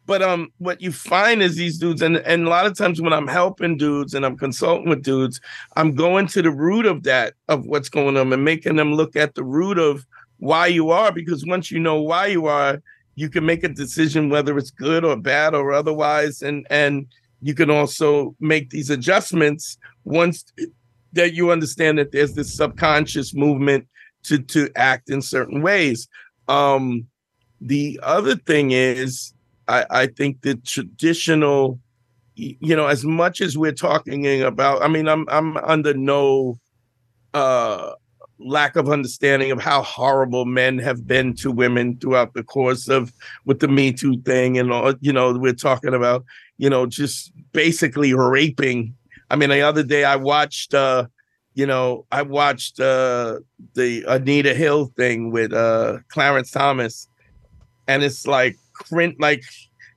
But 0.06 0.22
um, 0.22 0.50
what 0.58 0.82
you 0.82 0.92
find 0.92 1.42
is 1.42 1.56
these 1.56 1.78
dudes, 1.78 2.02
and 2.02 2.18
and 2.18 2.46
a 2.46 2.50
lot 2.50 2.66
of 2.66 2.76
times 2.76 3.00
when 3.00 3.12
I'm 3.12 3.26
helping 3.26 3.78
dudes 3.78 4.12
and 4.12 4.24
I'm 4.24 4.36
consulting 4.36 4.88
with 4.88 5.02
dudes, 5.02 5.40
I'm 5.76 5.94
going 5.94 6.26
to 6.28 6.42
the 6.42 6.50
root 6.50 6.84
of 6.84 7.04
that 7.04 7.34
of 7.48 7.64
what's 7.64 7.88
going 7.88 8.16
on 8.18 8.32
and 8.32 8.44
making 8.44 8.76
them 8.76 8.92
look 8.92 9.16
at 9.16 9.34
the 9.34 9.44
root 9.44 9.78
of 9.78 10.04
why 10.38 10.66
you 10.66 10.90
are. 10.90 11.10
Because 11.10 11.46
once 11.46 11.70
you 11.70 11.78
know 11.78 12.02
why 12.02 12.26
you 12.26 12.46
are, 12.46 12.82
you 13.14 13.30
can 13.30 13.46
make 13.46 13.64
a 13.64 13.68
decision 13.68 14.28
whether 14.28 14.58
it's 14.58 14.70
good 14.70 15.04
or 15.04 15.16
bad 15.16 15.54
or 15.54 15.72
otherwise, 15.72 16.42
and 16.42 16.66
and 16.68 17.06
you 17.40 17.54
can 17.54 17.70
also 17.70 18.34
make 18.40 18.70
these 18.70 18.90
adjustments 18.90 19.78
once 20.04 20.44
that 21.14 21.32
you 21.32 21.50
understand 21.50 21.98
that 21.98 22.12
there's 22.12 22.34
this 22.34 22.54
subconscious 22.54 23.32
movement 23.34 23.86
to 24.24 24.38
to 24.38 24.68
act 24.76 25.08
in 25.08 25.22
certain 25.22 25.62
ways. 25.62 26.08
Um, 26.48 27.07
the 27.61 27.98
other 28.02 28.37
thing 28.37 28.72
is, 28.72 29.33
I, 29.68 29.87
I 29.90 30.07
think 30.07 30.42
the 30.42 30.57
traditional, 30.57 31.80
you 32.35 32.76
know, 32.76 32.87
as 32.87 33.04
much 33.04 33.40
as 33.40 33.57
we're 33.57 33.72
talking 33.72 34.42
about, 34.42 34.83
I 34.83 34.88
mean, 34.88 35.09
I'm 35.09 35.26
I'm 35.28 35.57
under 35.59 35.94
no 35.94 36.59
uh 37.33 37.92
lack 38.38 38.76
of 38.76 38.88
understanding 38.90 39.50
of 39.52 39.62
how 39.62 39.83
horrible 39.83 40.44
men 40.44 40.78
have 40.78 41.07
been 41.07 41.35
to 41.35 41.50
women 41.50 41.96
throughout 41.98 42.35
the 42.35 42.42
course 42.42 42.88
of 42.88 43.12
with 43.44 43.61
the 43.61 43.68
Me 43.68 43.92
Too 43.92 44.20
thing 44.22 44.59
and 44.59 44.72
all. 44.72 44.94
You 45.00 45.12
know, 45.12 45.33
we're 45.33 45.54
talking 45.54 45.94
about 45.94 46.24
you 46.59 46.68
know 46.68 46.87
just 46.87 47.33
basically 47.52 48.12
raping. 48.14 48.94
I 49.30 49.37
mean, 49.37 49.50
the 49.50 49.62
other 49.62 49.83
day 49.83 50.04
I 50.04 50.16
watched. 50.16 50.74
uh 50.74 51.07
you 51.54 51.66
know, 51.66 52.06
I 52.10 52.22
watched 52.22 52.80
uh 52.80 53.40
the 53.74 54.04
Anita 54.06 54.54
Hill 54.54 54.92
thing 54.96 55.30
with 55.30 55.52
uh 55.52 55.98
Clarence 56.08 56.50
Thomas, 56.50 57.08
and 57.86 58.02
it's 58.02 58.26
like 58.26 58.56
cringe, 58.72 59.16
like 59.18 59.42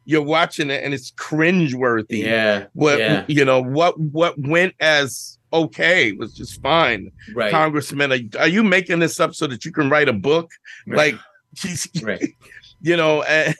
you're 0.05 0.23
watching 0.23 0.69
it 0.69 0.83
and 0.83 0.93
it's 0.93 1.11
cringeworthy. 1.11 2.23
Yeah. 2.23 2.67
What 2.73 2.99
yeah. 2.99 3.25
you 3.27 3.43
know, 3.43 3.61
what 3.61 3.99
what 3.99 4.35
went 4.37 4.73
as 4.79 5.37
okay 5.51 6.13
was 6.13 6.33
just 6.33 6.61
fine. 6.61 7.11
Right. 7.35 7.51
Congressman, 7.51 8.13
are, 8.13 8.39
are 8.39 8.47
you 8.47 8.63
making 8.63 8.99
this 8.99 9.19
up 9.19 9.35
so 9.35 9.47
that 9.47 9.65
you 9.65 9.71
can 9.71 9.89
write 9.89 10.07
a 10.07 10.13
book? 10.13 10.49
Right. 10.87 11.13
Like 11.13 11.15
she's 11.55 11.89
Right. 12.01 12.33
You 12.81 12.95
know, 12.97 13.23
and, 13.23 13.55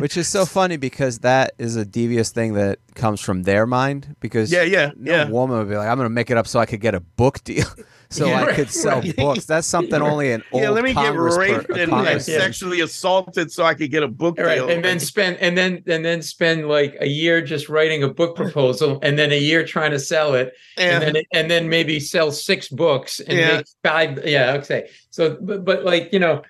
Which 0.00 0.16
is 0.16 0.28
so 0.28 0.44
funny 0.44 0.76
because 0.76 1.20
that 1.20 1.52
is 1.58 1.76
a 1.76 1.84
devious 1.84 2.30
thing 2.30 2.54
that 2.54 2.78
comes 2.94 3.20
from 3.20 3.44
their 3.44 3.66
mind. 3.66 4.16
Because 4.20 4.52
yeah, 4.52 4.62
yeah, 4.62 4.90
no 4.96 5.12
yeah. 5.12 5.28
woman 5.28 5.58
would 5.58 5.68
be 5.68 5.76
like, 5.76 5.88
"I'm 5.88 5.96
going 5.96 6.06
to 6.06 6.10
make 6.10 6.30
it 6.30 6.36
up 6.36 6.46
so 6.46 6.58
I 6.60 6.66
could 6.66 6.80
get 6.80 6.94
a 6.94 7.00
book 7.00 7.42
deal, 7.44 7.64
so 8.10 8.26
Yeah, 8.26 8.40
I 8.40 8.46
right, 8.46 8.54
could 8.54 8.70
sell 8.70 9.00
right. 9.00 9.16
books." 9.16 9.46
That's 9.46 9.66
something 9.66 10.02
only 10.02 10.32
an 10.32 10.42
old 10.52 10.62
Yeah, 10.62 10.70
let 10.70 10.84
me 10.84 10.90
get 10.92 11.04
Congress 11.04 11.36
per- 11.36 11.40
raped 11.40 11.70
a 11.70 11.74
and, 11.82 11.90
Congress- 11.90 12.28
and 12.28 12.42
sexually 12.42 12.80
assaulted 12.80 13.50
so 13.50 13.64
I 13.64 13.72
could 13.74 13.90
get 13.90 14.02
a 14.02 14.08
book 14.08 14.38
All 14.38 14.44
right, 14.44 14.56
deal. 14.56 14.68
and 14.68 14.84
then 14.84 15.00
spend 15.00 15.38
and 15.38 15.56
then 15.56 15.82
and 15.86 16.04
then 16.04 16.20
spend 16.22 16.68
like 16.68 16.96
a 17.00 17.08
year 17.08 17.40
just 17.40 17.68
writing 17.70 18.02
a 18.02 18.08
book 18.08 18.36
proposal, 18.36 18.98
and 19.02 19.18
then 19.18 19.32
a 19.32 19.38
year 19.38 19.64
trying 19.64 19.92
to 19.92 19.98
sell 19.98 20.34
it, 20.34 20.52
and, 20.76 21.02
and 21.04 21.16
then 21.16 21.24
and 21.32 21.50
then 21.50 21.68
maybe 21.68 21.98
sell 21.98 22.30
six 22.30 22.68
books 22.68 23.20
and 23.20 23.38
Yeah. 23.38 23.56
make 23.58 23.66
five. 23.82 24.20
Yeah, 24.26 24.52
okay. 24.62 24.90
So, 25.10 25.38
but, 25.40 25.64
but 25.64 25.84
like 25.84 26.12
you 26.12 26.18
know, 26.18 26.42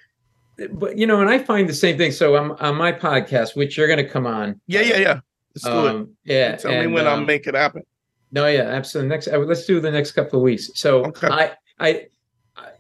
but 0.73 0.97
you 0.99 1.07
know, 1.07 1.21
and 1.21 1.31
I 1.31 1.39
find 1.39 1.69
the 1.69 1.75
same 1.75 1.97
thing. 1.99 2.13
So 2.13 2.37
I'm 2.37 2.53
on 2.53 2.77
my 2.77 2.93
podcast, 2.93 3.57
which 3.57 3.77
you're 3.77 3.87
going 3.87 4.05
to 4.05 4.09
come 4.09 4.27
on. 4.27 4.61
yeah, 4.67 4.81
yeah, 4.83 4.99
yeah. 4.99 5.21
Let's 5.55 5.65
do 5.65 5.87
it. 5.87 5.91
Um, 5.91 6.17
yeah. 6.25 6.57
Tell 6.57 6.71
me 6.71 6.79
and, 6.79 6.95
when 6.95 7.07
I'll 7.07 7.17
um, 7.19 7.27
make 7.27 7.47
it 7.47 7.55
happen. 7.55 7.83
No, 8.31 8.47
yeah, 8.47 8.63
absolutely. 8.63 9.11
Next, 9.11 9.29
uh, 9.29 9.39
let's 9.39 9.67
do 9.67 9.81
the 9.81 9.91
next 9.91 10.13
couple 10.13 10.39
of 10.39 10.43
weeks. 10.43 10.71
So 10.75 11.05
Okay. 11.07 11.29
I, 11.29 11.53
I, 11.79 12.07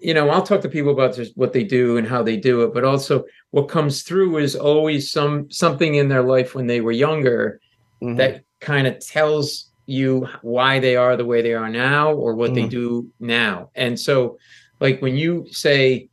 you 0.00 0.14
know, 0.14 0.30
I'll 0.30 0.42
talk 0.42 0.62
to 0.62 0.68
people 0.68 0.92
about 0.92 1.14
just 1.14 1.36
what 1.36 1.52
they 1.52 1.64
do 1.64 1.96
and 1.98 2.06
how 2.08 2.22
they 2.22 2.36
do 2.38 2.62
it, 2.62 2.72
but 2.72 2.84
also 2.84 3.24
what 3.50 3.68
comes 3.68 4.02
through 4.02 4.38
is 4.38 4.56
always 4.56 5.10
some 5.10 5.50
something 5.50 5.94
in 5.96 6.08
their 6.08 6.22
life 6.22 6.54
when 6.54 6.66
they 6.66 6.80
were 6.80 6.92
younger 6.92 7.60
Mhm. 8.02 8.16
that 8.16 8.44
kind 8.60 8.86
of 8.86 8.98
tells 9.00 9.70
you 9.86 10.26
why 10.40 10.78
they 10.78 10.96
are 10.96 11.16
the 11.16 11.24
way 11.26 11.42
they 11.42 11.52
are 11.54 11.68
now 11.68 12.12
or 12.12 12.34
what 12.34 12.54
they 12.54 12.62
Mhm. 12.62 12.70
do 12.70 13.08
now. 13.20 13.70
And 13.74 13.98
so, 14.00 14.38
like 14.80 15.02
when 15.02 15.16
you 15.16 15.46
say, 15.50 16.08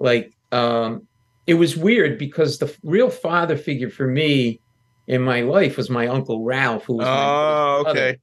like, 0.00 0.32
um, 0.52 1.06
it 1.46 1.54
was 1.54 1.76
weird 1.76 2.18
because 2.18 2.58
the 2.58 2.74
real 2.82 3.10
father 3.10 3.56
figure 3.56 3.90
for 3.90 4.06
me 4.06 4.60
in 5.06 5.22
my 5.22 5.40
life 5.42 5.76
was 5.76 5.90
my 5.90 6.06
uncle 6.06 6.44
Ralph, 6.44 6.84
who 6.84 6.94
was 6.94 7.06
my 7.06 7.24
Oh, 7.24 7.82
brother. 7.82 8.00
okay. 8.00 8.18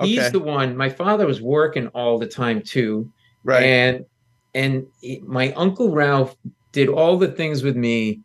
He's 0.00 0.30
the 0.30 0.38
one. 0.38 0.76
My 0.76 0.88
father 0.88 1.26
was 1.26 1.40
working 1.42 1.88
all 1.88 2.18
the 2.18 2.26
time 2.28 2.62
too, 2.62 3.10
Right. 3.44 3.64
and 3.64 4.04
and 4.54 4.86
my 5.26 5.52
uncle 5.52 5.90
Ralph 5.92 6.36
did 6.72 6.88
all 6.88 7.16
the 7.18 7.28
things 7.28 7.62
with 7.62 7.76
me 7.76 8.20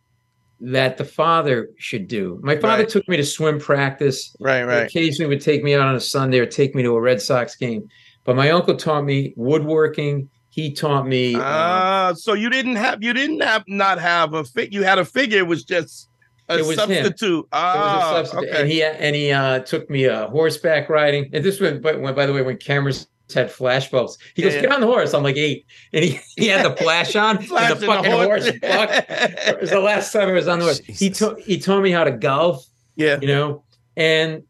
that 0.61 0.97
the 0.97 1.03
father 1.05 1.69
should 1.77 2.07
do. 2.07 2.39
My 2.43 2.55
father 2.55 2.83
Right. 2.83 2.89
took 2.89 3.07
me 3.09 3.17
to 3.17 3.25
swim 3.25 3.59
practice. 3.59 4.35
right, 4.39 4.63
right. 4.63 4.83
Occasionally 4.85 5.27
would 5.29 5.41
take 5.43 5.63
me 5.63 5.73
out 5.73 5.81
on 5.81 5.95
a 5.95 5.99
Sunday 5.99 6.39
or 6.39 6.45
take 6.45 6.75
me 6.75 6.83
to 6.83 6.95
a 6.95 7.01
Red 7.01 7.21
Sox 7.21 7.55
game. 7.55 7.87
But 8.23 8.35
my 8.35 8.51
uncle 8.51 8.75
taught 8.77 9.03
me 9.03 9.33
woodworking. 9.35 10.29
He 10.53 10.71
taught 10.71 11.07
me. 11.07 11.33
uh, 11.33 11.39
Ah, 11.41 12.13
so 12.15 12.33
you 12.33 12.47
didn't 12.49 12.75
have 12.75 13.01
you 13.03 13.11
didn't 13.13 13.41
have 13.41 13.63
not 13.67 13.99
have 13.99 14.35
a 14.35 14.43
fit. 14.43 14.71
You 14.71 14.83
had 14.83 14.99
a 14.99 15.05
figure. 15.05 15.39
It 15.39 15.47
was 15.47 15.63
just 15.63 16.09
a 16.47 16.57
was 16.57 16.75
substitute. 16.75 17.23
It 17.23 17.23
was 17.23 17.43
a 17.43 17.47
Ah, 17.55 18.11
substitute. 18.23 18.49
okay. 18.49 18.61
And 18.61 18.69
he 18.71 18.83
and 18.83 19.15
he 19.15 19.31
uh, 19.31 19.59
took 19.59 19.89
me 19.89 20.05
uh, 20.07 20.27
horseback 20.29 20.89
riding. 20.89 21.29
And 21.33 21.43
this 21.43 21.59
was, 21.59 21.79
but 21.79 21.99
when, 22.01 22.13
by 22.13 22.27
the 22.27 22.33
way, 22.33 22.43
when 22.43 22.57
cameras 22.57 23.07
had 23.33 23.51
flash 23.51 23.89
bulbs, 23.89 24.19
he 24.35 24.43
Yeah, 24.43 24.49
goes, 24.49 24.55
yeah. 24.57 24.61
"Get 24.61 24.71
on 24.73 24.81
the 24.81 24.85
horse." 24.85 25.15
I'm 25.15 25.23
like 25.23 25.37
eight, 25.37 25.65
and 25.93 26.05
he, 26.05 26.19
he 26.37 26.47
had 26.49 26.63
the 26.63 26.75
flash 26.75 27.15
on, 27.15 27.41
Flash 27.41 27.71
and 27.71 27.79
the 27.79 27.85
in 27.85 27.91
fucking 27.91 28.11
horse. 28.11 28.51
bucked. 28.61 29.09
It 29.47 29.59
was 29.61 29.69
the 29.71 29.79
last 29.79 30.11
time 30.13 30.29
I 30.29 30.33
was 30.33 30.47
on 30.47 30.59
the 30.59 30.65
horse. 30.65 30.79
He 30.85 30.93
Jesus. 31.09 31.17
taught 31.17 31.39
he 31.39 31.57
taught 31.57 31.81
me 31.81 31.89
how 31.89 32.03
to 32.03 32.11
golf. 32.11 32.63
yeah. 32.95 33.17
You 33.19 33.27
know, 33.27 33.63
and 33.97 34.43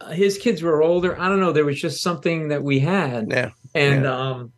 uh, 0.00 0.10
his 0.10 0.38
kids 0.38 0.62
were 0.62 0.82
older. 0.84 1.18
I 1.20 1.28
don't 1.28 1.40
know. 1.40 1.50
There 1.50 1.64
was 1.64 1.80
just 1.80 2.00
something 2.00 2.46
that 2.48 2.62
we 2.62 2.78
had, 2.78 3.28
Yeah. 3.32 3.50
and 3.74 4.06
um, 4.06 4.52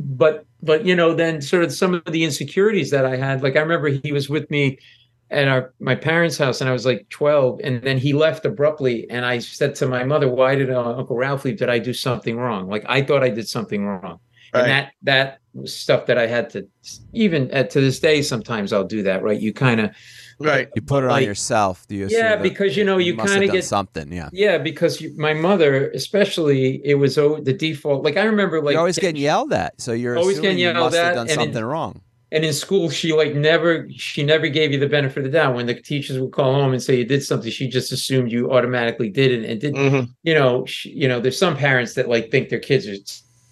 but 0.00 0.46
but 0.62 0.84
you 0.84 0.94
know, 0.94 1.14
then 1.14 1.40
sort 1.40 1.64
of 1.64 1.72
some 1.72 1.94
of 1.94 2.04
the 2.06 2.24
insecurities 2.24 2.90
that 2.90 3.04
I 3.04 3.16
had. 3.16 3.42
Like 3.42 3.56
I 3.56 3.60
remember 3.60 3.88
he 3.88 4.12
was 4.12 4.28
with 4.28 4.50
me 4.50 4.78
at 5.30 5.48
our 5.48 5.72
my 5.80 5.94
parents' 5.94 6.38
house, 6.38 6.60
and 6.60 6.68
I 6.68 6.72
was 6.72 6.86
like 6.86 7.08
twelve, 7.10 7.60
and 7.62 7.82
then 7.82 7.98
he 7.98 8.12
left 8.12 8.44
abruptly, 8.44 9.08
and 9.10 9.24
I 9.24 9.38
said 9.38 9.74
to 9.76 9.86
my 9.86 10.04
mother, 10.04 10.28
"Why 10.28 10.54
did 10.54 10.70
uh, 10.70 10.96
Uncle 10.96 11.16
Ralph 11.16 11.44
leave? 11.44 11.58
Did 11.58 11.68
I 11.68 11.78
do 11.78 11.92
something 11.92 12.36
wrong? 12.36 12.68
Like 12.68 12.84
I 12.88 13.02
thought 13.02 13.22
I 13.22 13.30
did 13.30 13.48
something 13.48 13.86
wrong." 13.86 14.18
Right. 14.52 14.62
And 14.62 14.70
that 14.70 14.92
that 15.02 15.38
was 15.54 15.74
stuff 15.74 16.06
that 16.06 16.18
I 16.18 16.26
had 16.26 16.50
to 16.50 16.66
even 17.12 17.50
at, 17.50 17.70
to 17.70 17.80
this 17.80 18.00
day. 18.00 18.22
Sometimes 18.22 18.72
I'll 18.72 18.84
do 18.84 19.02
that. 19.02 19.22
Right? 19.22 19.40
You 19.40 19.52
kind 19.52 19.80
of 19.80 19.90
Right. 20.40 20.68
You 20.74 20.82
put 20.82 21.04
it 21.04 21.06
on 21.06 21.12
Like- 21.12 21.26
yourself. 21.26 21.86
Do 21.88 21.94
you 21.94 22.08
yeah, 22.08 22.36
that 22.36 22.42
because 22.42 22.76
you 22.76 22.84
know 22.84 22.96
you 22.98 23.14
must 23.14 23.28
have 23.28 23.38
kind 23.40 23.44
of 23.50 23.52
get 23.54 23.64
something. 23.64 24.10
Yeah, 24.12 24.30
yeah 24.32 24.58
because 24.58 25.00
you, 25.00 25.12
my 25.16 25.34
mother 25.34 25.90
especially 25.90 26.80
it 26.84 26.94
was 26.94 27.18
oh, 27.18 27.40
the 27.40 27.52
default. 27.52 28.04
Like 28.04 28.16
I 28.16 28.24
remember 28.24 28.60
like 28.62 28.72
you're 28.72 28.80
always 28.80 28.98
getting 28.98 29.20
yelled 29.20 29.52
at, 29.52 29.80
so 29.80 29.92
you're 29.92 30.16
Always 30.16 30.38
assuming 30.38 30.56
getting 30.56 30.58
you 30.60 30.64
yelled 30.66 30.76
must 30.78 30.96
have 30.96 31.06
at, 31.06 31.14
done 31.14 31.28
and 31.30 31.40
in- 31.40 31.46
something 31.48 31.64
wrong. 31.64 32.00
and 32.32 32.44
in 32.44 32.52
school 32.52 32.88
she 32.90 33.12
like 33.12 33.34
never 33.34 33.86
she 33.90 34.22
never 34.22 34.48
gave 34.48 34.72
you 34.72 34.78
the 34.78 34.88
benefit 34.88 35.18
of 35.18 35.24
the 35.24 35.30
doubt 35.38 35.54
when 35.56 35.66
the 35.66 35.74
teachers 35.74 36.18
would 36.18 36.32
call 36.32 36.54
home 36.54 36.72
and 36.72 36.82
say 36.82 36.96
you 36.96 37.04
did 37.04 37.22
something 37.24 37.50
she 37.50 37.66
just 37.68 37.90
assumed 37.92 38.30
you 38.32 38.50
automatically 38.52 39.10
did 39.10 39.30
it 39.32 39.50
and 39.50 39.60
did 39.60 39.74
Mhm. 39.74 40.08
you 40.22 40.34
know 40.34 40.64
she, 40.64 40.90
you 40.90 41.08
know 41.08 41.18
there's 41.20 41.36
some 41.38 41.56
parents 41.56 41.94
that 41.94 42.08
like 42.08 42.30
think 42.30 42.48
their 42.48 42.60
kids 42.60 42.86
are 42.86 42.96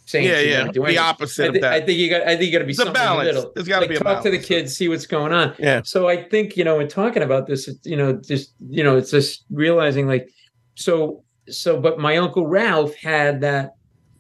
saying 0.09 0.27
Yeah, 0.27 0.41
yeah. 0.41 0.65
The 0.73 0.81
anything. 0.83 0.99
opposite 0.99 1.45
I, 1.45 1.47
of 1.49 1.55
thi- 1.55 1.67
I 1.69 1.81
think 1.85 1.99
you 1.99 2.11
got 2.11 2.23
I 2.23 2.37
think 2.37 2.43
you 2.47 2.53
got 2.53 2.59
to 2.59 2.65
be 2.65 2.71
It's 2.71 2.79
something 2.79 2.95
in 2.95 3.01
the 3.01 3.07
balance. 3.09 3.27
middle. 3.27 3.53
There's 3.55 3.69
got 3.69 3.77
to 3.77 3.81
like 3.83 3.89
be 3.91 3.97
a 3.97 4.01
talk 4.01 4.23
to 4.25 4.31
the 4.31 4.39
kids 4.39 4.75
see 4.77 4.89
what's 4.89 5.07
going 5.07 5.33
on 5.33 5.55
Yeah. 5.59 5.83
so 5.85 6.09
i 6.09 6.17
think 6.23 6.57
you 6.57 6.65
know 6.65 6.81
in 6.81 6.89
talking 6.89 7.23
about 7.23 7.47
this 7.47 7.69
you 7.85 7.97
know 7.97 8.13
just 8.15 8.55
you 8.69 8.83
know 8.85 8.97
it's 8.97 9.11
just 9.11 9.45
realizing 9.51 10.07
like 10.09 10.29
so 10.75 11.23
so 11.49 11.81
but 11.81 11.99
my 11.99 12.17
uncle 12.17 12.47
ralph 12.47 12.95
had 12.97 13.41
that 13.43 13.75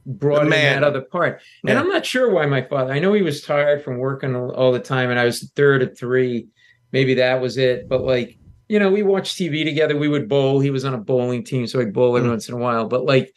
brought 0.07 0.45
in 0.45 0.51
that 0.51 0.83
other 0.85 1.03
part 1.03 1.41
and 1.65 1.75
Yeah. 1.75 1.81
i'm 1.81 1.89
not 1.89 2.07
sure 2.07 2.31
why 2.31 2.47
my 2.47 2.63
father 2.63 2.93
i 2.93 2.99
know 2.99 3.13
he 3.13 3.23
was 3.23 3.43
tired 3.43 3.83
from 3.85 3.99
working 3.99 4.35
all, 4.35 4.73
the 4.73 4.79
time 4.81 5.11
and 5.11 5.19
i 5.21 5.25
was 5.25 5.41
the 5.41 5.49
third 5.55 5.83
of 5.83 5.99
three 5.99 6.47
maybe 6.93 7.15
that 7.15 7.41
was 7.43 7.59
it 7.59 7.89
but 7.89 8.03
like 8.03 8.39
you 8.69 8.79
know 8.79 8.91
we 8.91 9.03
watched 9.03 9.37
tv 9.39 9.65
together 9.65 9.97
we 9.97 10.09
would 10.09 10.27
bowl 10.29 10.61
he 10.61 10.71
was 10.71 10.85
on 10.87 10.95
a 10.95 10.99
bowling 10.99 11.45
team 11.45 11.67
so 11.67 11.79
i'd 11.81 11.93
bowl 11.93 12.17
every 12.17 12.27
Mm. 12.29 12.33
once 12.33 12.49
in 12.49 12.55
a 12.55 12.59
while 12.59 12.87
but 12.89 13.05
like 13.05 13.35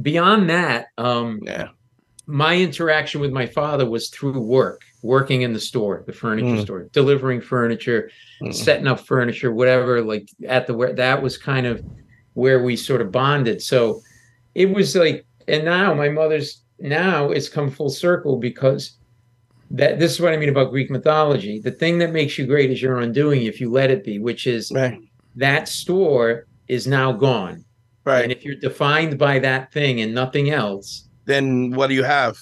beyond 0.00 0.50
that 0.50 0.86
um 0.98 1.40
Yeah. 1.44 1.68
my 2.26 2.56
interaction 2.56 3.20
with 3.20 3.30
my 3.32 3.46
father 3.46 3.88
was 3.88 4.08
through 4.10 4.38
work, 4.40 4.80
working 5.02 5.42
in 5.42 5.52
the 5.52 5.60
store, 5.60 6.02
the 6.06 6.12
furniture 6.12 6.56
Mm. 6.56 6.62
store, 6.62 6.88
delivering 6.92 7.40
furniture, 7.40 8.10
Mm. 8.42 8.52
setting 8.52 8.86
up 8.88 9.00
furniture, 9.00 9.52
whatever, 9.52 10.02
like 10.02 10.28
at 10.46 10.66
the 10.66 10.74
where 10.74 10.92
that 10.94 11.22
was 11.22 11.38
kind 11.38 11.66
of 11.66 11.82
where 12.34 12.62
we 12.62 12.76
sort 12.76 13.00
of 13.00 13.12
bonded. 13.12 13.62
So 13.62 14.02
it 14.54 14.68
was 14.74 14.94
like, 14.96 15.24
and 15.48 15.64
now 15.64 15.94
my 15.94 16.08
mother's 16.08 16.62
now 16.80 17.30
it's 17.30 17.48
come 17.48 17.70
full 17.70 17.88
circle 17.90 18.36
because 18.38 18.98
that 19.70 19.98
this 19.98 20.12
is 20.12 20.20
what 20.20 20.32
I 20.32 20.36
mean 20.36 20.48
about 20.48 20.70
Greek 20.70 20.90
mythology. 20.90 21.60
The 21.60 21.70
thing 21.70 21.98
that 21.98 22.12
makes 22.12 22.36
you 22.38 22.46
great 22.46 22.70
is 22.70 22.82
your 22.82 22.98
undoing 22.98 23.44
if 23.44 23.60
you 23.60 23.70
let 23.70 23.90
it 23.90 24.04
be, 24.04 24.18
which 24.18 24.46
is 24.46 24.70
Right. 24.74 24.98
that 25.36 25.68
store 25.68 26.46
is 26.68 26.86
now 26.86 27.12
gone. 27.12 27.64
Right. 28.06 28.22
And 28.22 28.32
if 28.32 28.44
you're 28.44 28.54
defined 28.54 29.18
by 29.18 29.40
that 29.40 29.72
thing 29.72 30.00
and 30.00 30.14
nothing 30.14 30.50
else, 30.50 31.08
then 31.26 31.72
what 31.72 31.88
do 31.88 31.94
you 31.94 32.04
have? 32.04 32.38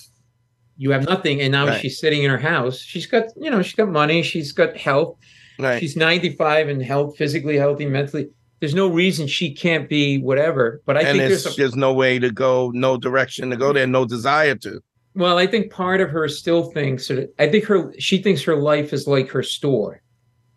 you 0.76 0.90
have 0.90 1.04
nothing 1.08 1.40
and 1.40 1.52
now 1.52 1.68
Right. 1.68 1.80
she's 1.80 2.00
sitting 2.00 2.24
in 2.24 2.30
her 2.30 2.36
house 2.36 2.80
she's 2.80 3.06
got 3.06 3.26
you 3.36 3.48
know 3.48 3.62
she's 3.62 3.76
got 3.76 3.88
money 3.90 4.24
she's 4.24 4.50
got 4.50 4.76
health 4.76 5.16
Right. 5.56 5.78
she's 5.78 5.94
95 5.96 6.68
and 6.68 6.82
health 6.82 7.16
physically 7.16 7.56
healthy 7.56 7.86
mentally 7.86 8.26
there's 8.58 8.74
no 8.74 8.88
reason 8.88 9.28
she 9.28 9.54
can't 9.54 9.88
be 9.88 10.18
whatever 10.18 10.82
but 10.84 10.96
i 10.96 11.02
and 11.02 11.10
think 11.10 11.28
there's 11.28 11.44
there's 11.44 11.54
a, 11.54 11.62
just 11.62 11.76
no 11.76 11.92
way 11.94 12.18
to 12.18 12.28
go, 12.32 12.72
no 12.74 12.96
direction 12.96 13.50
to 13.50 13.56
go 13.56 13.72
there, 13.72 13.86
no 13.86 14.04
desire 14.04 14.56
to. 14.56 14.80
well 15.14 15.38
i 15.38 15.46
think 15.46 15.70
part 15.70 16.00
of 16.00 16.10
her 16.10 16.26
still 16.28 16.64
thinks 16.72 17.06
that 17.06 17.32
i 17.38 17.48
think 17.48 17.64
her 17.66 17.92
she 18.00 18.18
thinks 18.20 18.42
her 18.42 18.56
life 18.56 18.92
is 18.92 19.06
like 19.06 19.30
her 19.30 19.44
store 19.44 20.02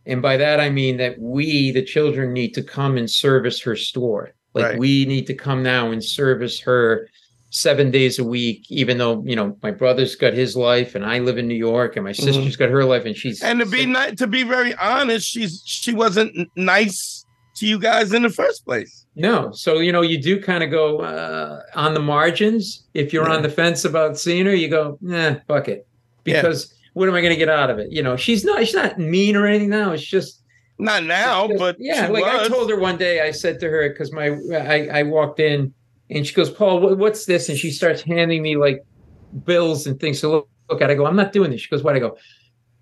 and 0.08 0.20
by 0.24 0.36
that 0.36 0.60
i 0.60 0.68
mean 0.68 0.98
that 0.98 1.14
we 1.20 1.70
the 1.70 1.84
children 1.84 2.34
need 2.34 2.56
to 2.56 2.64
come 2.64 2.98
and 2.98 3.08
service 3.08 3.62
her 3.62 3.76
store 3.76 4.32
like 4.58 4.66
Right. 4.72 4.80
we 4.80 5.06
need 5.06 5.28
to 5.28 5.34
come 5.34 5.64
now 5.64 5.92
and 5.92 6.04
service 6.04 6.60
her 6.62 7.08
seven 7.50 7.92
days 7.92 8.20
a 8.20 8.24
week 8.26 8.66
even 8.70 8.98
though 8.98 9.24
you 9.26 9.36
know 9.36 9.58
my 9.64 9.72
brother's 9.72 10.16
got 10.18 10.34
his 10.34 10.58
life 10.58 10.96
and 10.96 11.06
i 11.06 11.20
live 11.20 11.38
in 11.38 11.48
new 11.48 11.56
york 11.56 11.96
and 11.96 12.04
my 12.04 12.12
Mm-hmm. 12.12 12.24
sister's 12.26 12.58
got 12.58 12.70
her 12.70 12.84
life 12.84 13.06
and 13.06 13.16
she's 13.16 13.42
And 13.42 13.60
to 13.62 13.66
be 13.66 13.86
ni- 13.86 14.16
to 14.16 14.28
be 14.28 14.44
very 14.44 14.74
honest, 14.76 15.26
she's 15.30 15.62
she 15.66 15.94
wasn't 15.94 16.50
nice 16.58 17.24
to 17.56 17.66
you 17.66 17.80
guys 17.80 18.14
in 18.14 18.22
the 18.22 18.30
first 18.30 18.66
place. 18.66 19.06
No. 19.16 19.52
So, 19.52 19.80
you 19.80 19.92
know, 19.92 20.04
you 20.04 20.22
do 20.22 20.40
kind 20.40 20.64
of 20.64 20.70
go 20.70 21.00
uh, 21.00 21.62
on 21.74 21.96
the 21.96 22.00
margins. 22.00 22.84
If 22.94 23.12
you're 23.12 23.28
on 23.28 23.42
the 23.42 23.50
fence 23.50 23.84
about 23.84 24.20
seeing 24.20 24.46
her, 24.46 24.54
you 24.54 24.68
go, 24.70 25.00
nah, 25.02 25.38
fuck 25.48 25.68
it. 25.68 25.88
Yeah. 26.26 26.42
Because 26.42 26.72
what 26.94 27.10
am 27.10 27.16
I 27.16 27.22
going 27.22 27.34
to 27.34 27.38
get 27.40 27.50
out 27.50 27.72
of 27.72 27.80
it? 27.80 27.92
You 27.92 28.04
know, 28.04 28.16
she's 28.16 28.44
not, 28.46 28.60
she's 28.64 28.76
not 28.76 29.00
mean 29.00 29.36
or 29.36 29.48
anything 29.48 29.70
now. 29.70 29.92
It's 29.92 30.04
just, 30.04 30.44
Not 30.80 31.04
now, 31.06 31.48
but 31.58 31.76
yeah, 31.80 32.08
like 32.08 32.24
I 32.24 32.48
told 32.48 32.70
her 32.70 32.80
one 32.80 32.98
day, 32.98 33.22
I 33.22 33.32
said 33.32 33.60
to 33.62 33.70
her, 33.70 33.90
because 33.90 34.12
my, 34.12 34.38
I, 34.56 35.00
I 35.00 35.04
walked 35.04 35.40
in 35.40 35.74
and 36.10 36.26
she 36.26 36.36
goes, 36.36 36.52
Paul, 36.52 36.80
what, 36.80 36.98
what's 37.00 37.26
this? 37.26 37.50
And 37.50 37.58
she 37.58 37.72
starts 37.72 38.02
handing 38.02 38.44
me 38.44 38.58
like 38.58 38.86
bills 39.44 39.88
and 39.88 40.00
things 40.00 40.22
to 40.22 40.30
look, 40.30 40.50
look 40.70 40.82
at. 40.82 40.92
I 40.92 40.94
go, 40.94 41.08
I'm 41.08 41.16
not 41.16 41.34
doing 41.34 41.50
this. 41.50 41.62
She 41.62 41.70
goes, 41.70 41.82
what? 41.82 41.96
I 41.96 42.00
go, 42.00 42.18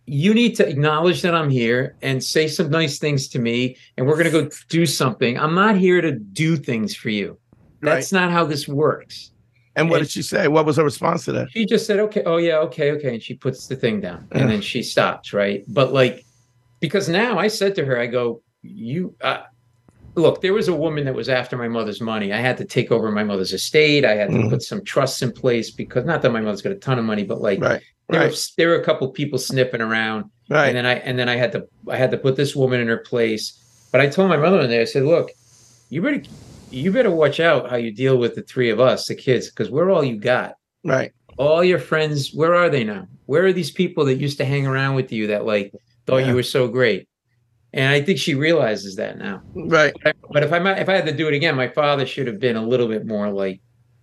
you 0.06 0.34
need 0.34 0.56
to 0.58 0.68
acknowledge 0.68 1.22
that 1.22 1.34
I'm 1.34 1.50
here 1.50 1.96
and 2.02 2.24
say 2.24 2.48
some 2.48 2.70
nice 2.70 3.00
things 3.00 3.28
to 3.30 3.40
me, 3.40 3.78
and 3.98 4.06
we're 4.06 4.18
going 4.22 4.32
to 4.32 4.44
go 4.44 4.50
do 4.70 4.86
something. 4.86 5.40
I'm 5.40 5.56
not 5.56 5.78
here 5.78 6.02
to 6.02 6.12
do 6.12 6.58
things 6.58 6.96
for 6.96 7.10
you. 7.10 7.40
That's 7.82 8.12
not 8.12 8.32
how 8.32 8.46
this 8.46 8.68
works. 8.68 9.32
And 9.76 9.90
what 9.90 10.00
and- 10.00 10.06
did 10.06 10.12
she 10.12 10.22
say? 10.22 10.48
What 10.48 10.66
was 10.66 10.78
her 10.78 10.84
response 10.84 11.26
to 11.26 11.32
that? 11.34 11.52
She 11.52 11.66
just 11.66 11.86
said, 11.86 12.00
okay, 12.00 12.24
oh, 12.26 12.38
yeah, 12.38 12.58
okay, 12.60 12.92
okay. 12.92 13.14
And 13.14 13.22
she 13.22 13.36
puts 13.36 13.68
the 13.68 13.76
thing 13.76 14.02
down 14.02 14.28
and 14.32 14.50
then 14.50 14.62
she 14.62 14.82
stops, 14.84 15.34
right? 15.34 15.64
But 15.68 15.94
like, 15.94 16.25
because 16.86 17.10
now 17.10 17.40
I 17.40 17.48
said 17.48 17.74
to 17.76 17.86
her, 17.86 18.00
I 18.00 18.06
go, 18.06 18.44
you, 18.62 19.16
uh, 19.22 19.40
look, 20.14 20.42
there 20.42 20.54
was 20.54 20.68
a 20.68 20.76
woman 20.76 21.06
that 21.06 21.16
was 21.16 21.30
after 21.30 21.58
my 21.58 21.68
mother's 21.68 22.00
money. 22.00 22.32
I 22.32 22.38
had 22.38 22.58
to 22.58 22.66
take 22.66 22.92
over 22.92 23.12
my 23.12 23.24
mother's 23.24 23.54
estate. 23.54 24.06
I 24.06 24.14
had 24.16 24.30
to 24.30 24.38
Mhm. 24.38 24.50
put 24.52 24.62
some 24.62 24.84
trusts 24.84 25.24
in 25.24 25.32
place 25.32 25.72
because 25.72 26.06
not 26.06 26.22
that 26.22 26.32
my 26.32 26.42
mother's 26.42 26.62
got 26.62 26.74
a 26.74 26.76
ton 26.88 27.00
of 27.00 27.06
money, 27.06 27.24
but 27.24 27.42
like, 27.42 27.60
Right, 27.60 27.82
there, 28.10 28.20
were, 28.22 28.28
right, 28.28 28.48
there 28.58 28.68
were 28.70 28.76
a 28.80 28.84
couple 28.84 29.08
people 29.10 29.40
sniffing 29.40 29.82
around 29.82 30.26
right. 30.48 30.68
and 30.68 30.78
then 30.78 30.86
I 30.86 30.94
and 31.08 31.18
then 31.18 31.28
I 31.28 31.38
had 31.38 31.52
to 31.54 31.68
I 31.90 31.98
had 31.98 32.12
to 32.12 32.18
put 32.20 32.36
this 32.36 32.56
woman 32.56 32.80
in 32.82 32.88
her 32.88 32.98
place. 33.00 33.60
But 33.92 34.00
I 34.02 34.08
told 34.08 34.30
my 34.30 34.38
mother 34.38 34.60
in 34.60 34.70
there, 34.70 34.82
I 34.82 34.86
said, 34.86 35.04
"Look, 35.06 35.32
you 35.90 36.04
better 36.04 36.22
you 36.70 36.92
better 36.92 37.12
watch 37.12 37.40
out 37.40 37.70
how 37.72 37.78
you 37.78 37.92
deal 37.92 38.18
with 38.18 38.36
the 38.36 38.42
three 38.44 38.70
of 38.70 38.80
us, 38.80 39.08
the 39.08 39.16
kids, 39.16 39.50
because 39.50 39.72
we're 39.72 39.90
all 39.92 40.04
you 40.04 40.18
got. 40.18 40.54
right. 40.84 41.12
All 41.38 41.64
your 41.66 41.80
friends, 41.80 42.32
where 42.34 42.54
are 42.56 42.70
they 42.70 42.84
now? 42.86 43.08
Where 43.26 43.44
are 43.46 43.52
these 43.54 43.72
people 43.72 44.06
that 44.06 44.16
used 44.28 44.38
to 44.38 44.46
hang 44.46 44.66
around 44.68 44.96
with 44.96 45.12
you 45.12 45.28
that 45.28 45.46
like 45.46 45.74
thought 46.06 46.18
Yeah. 46.18 46.30
you 46.30 46.36
were 46.36 46.44
so 46.44 46.68
great?" 46.68 47.08
And 47.74 47.90
I 47.94 48.02
think 48.02 48.20
she 48.20 48.36
realizes 48.36 48.96
that 48.96 49.18
now. 49.18 49.42
Right. 49.54 49.94
But 50.32 50.44
if 50.44 50.54
I 50.54 50.60
might, 50.60 50.80
if 50.80 50.88
I 50.88 50.94
had 50.96 51.06
to 51.08 51.12
do 51.12 51.28
it 51.28 51.34
again, 51.34 51.56
my 51.56 51.68
father 51.68 52.06
should 52.06 52.28
have 52.28 52.40
been 52.40 52.56
a 52.56 52.66
little 52.66 52.88
bit 52.88 53.06
more 53.06 53.30
like 53.32 53.60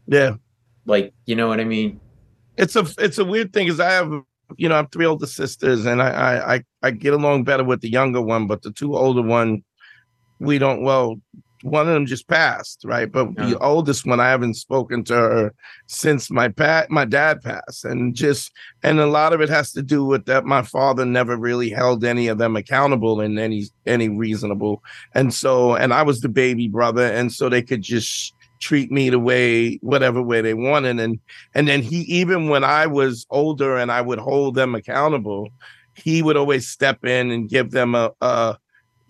Yeah. 0.06 0.34
like 0.84 1.14
you 1.26 1.34
know 1.36 1.48
what 1.48 1.60
I 1.60 1.64
mean. 1.64 2.00
It's 2.58 2.76
a 2.76 2.84
it's 2.98 3.18
a 3.18 3.24
weird 3.24 3.52
thing 3.52 3.66
because 3.66 3.80
I 3.80 3.90
have 3.92 4.12
you 4.58 4.68
know 4.68 4.74
I 4.74 4.78
have 4.78 4.92
three 4.92 5.06
older 5.06 5.26
sisters 5.26 5.86
and 5.86 6.02
I, 6.02 6.10
I 6.10 6.54
I 6.56 6.64
I 6.82 6.90
get 6.90 7.14
along 7.14 7.44
better 7.44 7.64
with 7.64 7.80
the 7.80 7.90
younger 7.90 8.20
one, 8.20 8.46
but 8.46 8.60
the 8.62 8.72
two 8.72 8.94
older 8.94 9.22
one 9.22 9.62
we 10.38 10.58
don't. 10.58 10.82
Well, 10.82 11.16
one 11.62 11.88
of 11.88 11.94
them 11.94 12.06
just 12.06 12.28
passed, 12.28 12.82
right? 12.84 13.10
But 13.10 13.34
the 13.36 13.58
oldest 13.58 14.06
one 14.06 14.20
I 14.20 14.30
haven't 14.30 14.54
spoken 14.54 15.04
to 15.04 15.14
her 15.14 15.54
since 15.86 16.30
my 16.30 16.48
pat 16.48 16.90
my 16.90 17.04
dad 17.04 17.42
passed, 17.42 17.84
and 17.84 18.14
just 18.14 18.52
and 18.82 18.98
a 18.98 19.06
lot 19.06 19.32
of 19.32 19.40
it 19.40 19.48
has 19.48 19.72
to 19.72 19.82
do 19.82 20.04
with 20.04 20.26
that 20.26 20.44
my 20.44 20.62
father 20.62 21.04
never 21.04 21.36
really 21.36 21.70
held 21.70 22.04
any 22.04 22.28
of 22.28 22.38
them 22.38 22.56
accountable 22.56 23.20
in 23.20 23.38
any 23.38 23.66
any 23.86 24.08
reasonable, 24.08 24.82
and 25.14 25.32
so 25.32 25.74
and 25.74 25.92
I 25.94 26.02
was 26.02 26.20
the 26.20 26.28
baby 26.28 26.68
brother, 26.68 27.04
and 27.04 27.32
so 27.32 27.48
they 27.48 27.62
could 27.62 27.82
just 27.82 28.34
treat 28.60 28.92
me 28.92 29.10
the 29.10 29.18
way 29.18 29.76
whatever 29.82 30.22
way 30.22 30.40
they 30.40 30.54
wanted. 30.54 31.00
And 31.00 31.18
and 31.54 31.68
then 31.68 31.82
he 31.82 32.02
even 32.02 32.48
when 32.48 32.62
i 32.62 32.86
was 32.86 33.26
older 33.28 33.76
and 33.76 33.90
i 33.90 34.00
would 34.00 34.20
hold 34.20 34.54
them 34.54 34.76
accountable 34.76 35.48
he 35.94 36.22
would 36.22 36.36
always 36.36 36.68
step 36.68 37.04
in 37.04 37.30
and 37.30 37.48
give 37.48 37.70
them 37.70 37.94
a, 37.94 38.10
a 38.20 38.56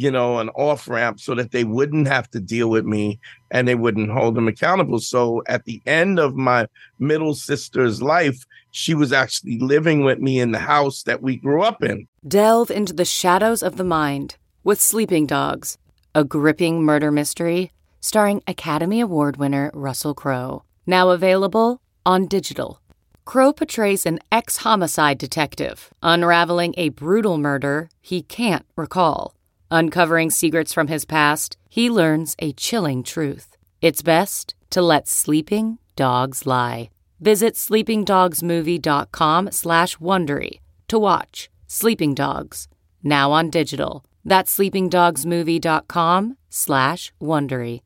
you 0.03 0.11
know 0.11 0.39
an 0.39 0.49
off 0.51 0.89
ramp 0.89 1.21
so 1.21 1.35
that 1.35 1.53
they 1.53 1.65
wouldn't 1.65 2.09
have 2.09 2.31
to 2.31 2.41
deal 2.41 2.69
with 2.69 2.85
me 2.85 3.19
and 3.51 3.69
they 3.69 3.75
wouldn't 3.75 4.11
hold 4.11 4.35
them 4.35 4.49
accountable 4.49 4.99
so 4.99 5.43
at 5.47 5.65
the 5.65 5.81
end 5.87 6.19
of 6.19 6.35
my 6.35 6.67
middle 6.99 7.35
sister's 7.35 8.03
life 8.03 8.45
she 8.73 8.95
was 8.95 9.13
actually 9.13 9.59
living 9.59 10.05
with 10.05 10.19
me 10.19 10.41
in 10.41 10.53
the 10.53 10.59
house 10.59 11.03
that 11.05 11.23
we 11.23 11.37
grew 11.37 11.63
up 11.63 11.83
in 11.83 12.07
Delve 12.27 12.71
into 12.71 12.93
the 12.93 13.05
shadows 13.05 13.63
of 13.63 13.77
the 13.77 13.85
mind 13.85 14.37
with 14.65 14.81
Sleeping 14.81 15.27
Dogs, 15.27 15.77
a 16.15 16.23
gripping 16.23 16.85
murder 16.85 17.11
mystery 17.11 17.73
starring 18.01 18.43
Academy 18.47 19.01
Award 19.01 19.37
winner 19.39 19.71
Russell 19.75 20.15
Crowe. 20.15 20.63
Now 20.87 21.11
available 21.11 21.81
on 22.07 22.27
digital. 22.27 22.81
Crowe 23.25 23.53
portrays 23.53 24.07
an 24.07 24.19
ex 24.31 24.59
homicide 24.59 25.19
detective 25.19 25.91
unraveling 26.03 26.75
a 26.77 26.91
brutal 26.91 27.39
murder 27.39 27.89
he 28.01 28.23
can't 28.23 28.67
recall. 28.77 29.35
Uncovering 29.75 30.29
secrets 30.29 30.75
from 30.75 30.89
his 30.89 31.07
past, 31.07 31.57
he 31.71 31.89
learns 31.89 32.37
a 32.41 32.53
chilling 32.53 33.03
truth. 33.03 33.57
It's 33.81 34.03
best 34.03 34.55
to 34.69 34.83
let 34.83 35.09
sleeping 35.09 35.79
dogs 35.97 36.45
lie. 36.47 36.91
Visit 37.21 37.55
sleepingdogsmovie.com 37.55 39.51
slash 39.51 39.97
Wondery 39.97 40.61
to 40.89 40.99
watch 40.99 41.49
Sleeping 41.69 42.13
Dogs, 42.15 42.69
now 43.03 43.33
on 43.33 43.49
digital. 43.49 44.05
That's 44.27 44.55
sleepingdogsmovie.com 44.59 46.37
slash 46.51 47.13
Wondery. 47.19 47.81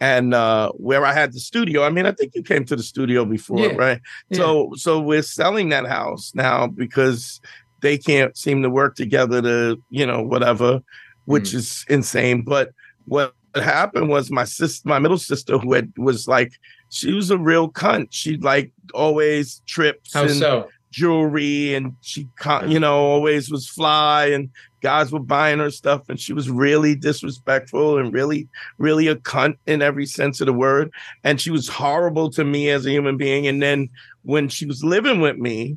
and 0.00 0.32
uh 0.32 0.70
where 0.72 1.04
I 1.04 1.12
had 1.12 1.34
the 1.34 1.40
studio. 1.40 1.84
I 1.84 1.90
mean, 1.90 2.06
I 2.06 2.12
think 2.12 2.32
you 2.34 2.42
came 2.42 2.64
to 2.64 2.76
the 2.76 2.82
studio 2.82 3.26
before, 3.26 3.58
Yeah. 3.60 3.74
right? 3.76 4.00
So 4.32 4.70
so 4.76 5.00
we're 5.00 5.22
selling 5.22 5.68
that 5.68 5.86
house 5.86 6.32
now 6.34 6.66
because 6.66 7.40
they 7.84 7.98
can't 7.98 8.34
seem 8.36 8.62
to 8.62 8.70
work 8.70 8.96
together 8.96 9.42
to, 9.42 9.78
you 9.90 10.06
know, 10.06 10.22
whatever, 10.22 10.80
which 11.26 11.50
Mm. 11.50 11.54
is 11.54 11.84
insane. 11.88 12.42
But 12.42 12.70
what 13.04 13.34
happened 13.54 14.08
was 14.08 14.30
my 14.30 14.44
sister, 14.44 14.88
my 14.88 14.98
middle 14.98 15.18
sister, 15.18 15.58
who 15.58 15.74
had 15.74 15.92
was 15.98 16.26
like, 16.26 16.52
she 16.88 17.12
was 17.12 17.30
a 17.30 17.36
real 17.36 17.70
cunt. 17.70 18.08
She 18.10 18.38
like 18.38 18.72
always 18.94 19.60
trips 19.66 20.14
How 20.14 20.22
and 20.22 20.30
so? 20.32 20.68
jewelry 20.90 21.74
and 21.74 21.96
she 22.02 22.28
you 22.68 22.78
know 22.78 22.96
always 22.96 23.50
was 23.50 23.66
fly 23.68 24.26
and 24.26 24.48
guys 24.80 25.10
were 25.10 25.18
buying 25.18 25.58
her 25.58 25.68
stuff 25.70 26.02
and 26.08 26.20
she 26.20 26.32
was 26.32 26.48
really 26.48 26.94
disrespectful 26.94 27.98
and 27.98 28.12
really 28.14 28.48
really 28.78 29.08
a 29.08 29.16
cunt 29.16 29.56
in 29.66 29.82
every 29.82 30.06
sense 30.06 30.40
of 30.40 30.46
the 30.46 30.52
word 30.52 30.92
and 31.24 31.40
she 31.40 31.50
was 31.50 31.68
horrible 31.68 32.30
to 32.30 32.44
me 32.44 32.70
as 32.70 32.86
a 32.86 32.92
human 32.92 33.16
being 33.16 33.44
and 33.48 33.60
then 33.60 33.88
when 34.22 34.48
she 34.48 34.66
was 34.66 34.84
living 34.84 35.20
with 35.20 35.36
me 35.36 35.76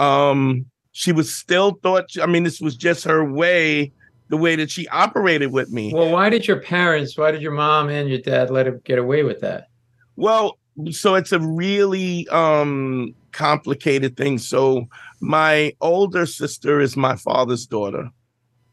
um 0.00 0.66
she 0.96 1.12
was 1.12 1.32
still 1.34 1.78
thought 1.82 2.06
i 2.22 2.26
mean 2.26 2.42
this 2.42 2.58
was 2.58 2.74
just 2.74 3.04
her 3.04 3.22
way 3.30 3.92
the 4.30 4.36
way 4.36 4.56
that 4.56 4.70
she 4.70 4.88
operated 4.88 5.52
with 5.52 5.70
me 5.70 5.92
Well, 5.94 6.10
why 6.10 6.30
did 6.30 6.48
your 6.48 6.60
parents, 6.60 7.16
why 7.18 7.30
did 7.30 7.42
your 7.42 7.52
mom 7.52 7.90
and 7.90 8.08
your 8.08 8.18
dad 8.18 8.50
let 8.50 8.66
her 8.66 8.80
get 8.84 8.98
away 8.98 9.22
with 9.22 9.40
that? 9.40 9.68
Well, 10.16 10.58
so 10.90 11.14
it's 11.14 11.30
a 11.32 11.38
really 11.38 12.26
um 12.28 13.14
complicated 13.32 14.16
thing. 14.16 14.38
So 14.38 14.86
my 15.20 15.74
older 15.80 16.26
sister 16.26 16.80
is 16.80 16.96
my 16.96 17.14
father's 17.16 17.66
daughter. 17.66 18.10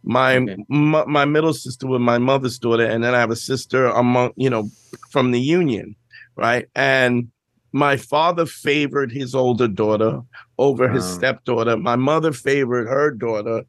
My 0.03 0.37
Okay. 0.37 0.57
m- 0.71 1.11
my 1.17 1.25
middle 1.25 1.53
sister 1.53 1.85
was 1.87 1.99
my 1.99 2.17
mother's 2.17 2.57
daughter, 2.57 2.85
and 2.85 3.03
then 3.03 3.13
I 3.13 3.19
have 3.19 3.31
a 3.31 3.35
sister 3.35 3.85
among 3.87 4.31
you 4.35 4.49
know 4.49 4.69
from 5.11 5.31
the 5.31 5.39
union, 5.59 5.95
right? 6.35 6.65
And 6.75 7.27
my 7.73 7.97
father 7.97 8.45
favored 8.45 9.11
his 9.11 9.35
older 9.35 9.67
daughter 9.67 10.21
over 10.57 10.87
his 10.89 11.03
Oh. 11.03 11.17
stepdaughter. 11.17 11.77
My 11.77 11.95
mother 11.95 12.31
favored 12.31 12.87
her 12.87 13.11
daughter 13.11 13.63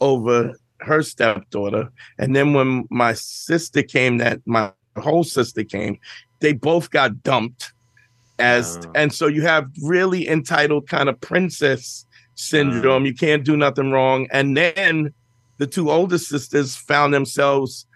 over 0.00 0.54
her 0.80 1.02
stepdaughter. 1.02 1.90
And 2.18 2.36
then 2.36 2.52
when 2.52 2.84
my 2.90 3.14
sister 3.14 3.82
came, 3.82 4.18
that 4.18 4.40
my 4.46 4.72
whole 4.98 5.24
sister 5.24 5.64
came, 5.64 5.98
they 6.40 6.52
both 6.52 6.90
got 6.90 7.22
dumped 7.22 7.72
as 8.38 8.78
Oh. 8.84 8.90
and 8.94 9.12
so 9.12 9.26
you 9.26 9.42
have 9.42 9.66
really 9.82 10.28
entitled 10.28 10.88
kind 10.88 11.08
of 11.08 11.18
princess 11.20 12.04
syndrome. 12.34 13.06
You 13.06 13.14
can't 13.14 13.44
do 13.44 13.56
nothing 13.56 13.90
wrong. 13.90 14.26
And 14.30 14.54
then 14.56 15.14
the 15.56 15.66
two 15.66 15.90
older 15.90 16.18
sisters 16.18 16.76
found 16.76 17.14
themselves 17.14 17.86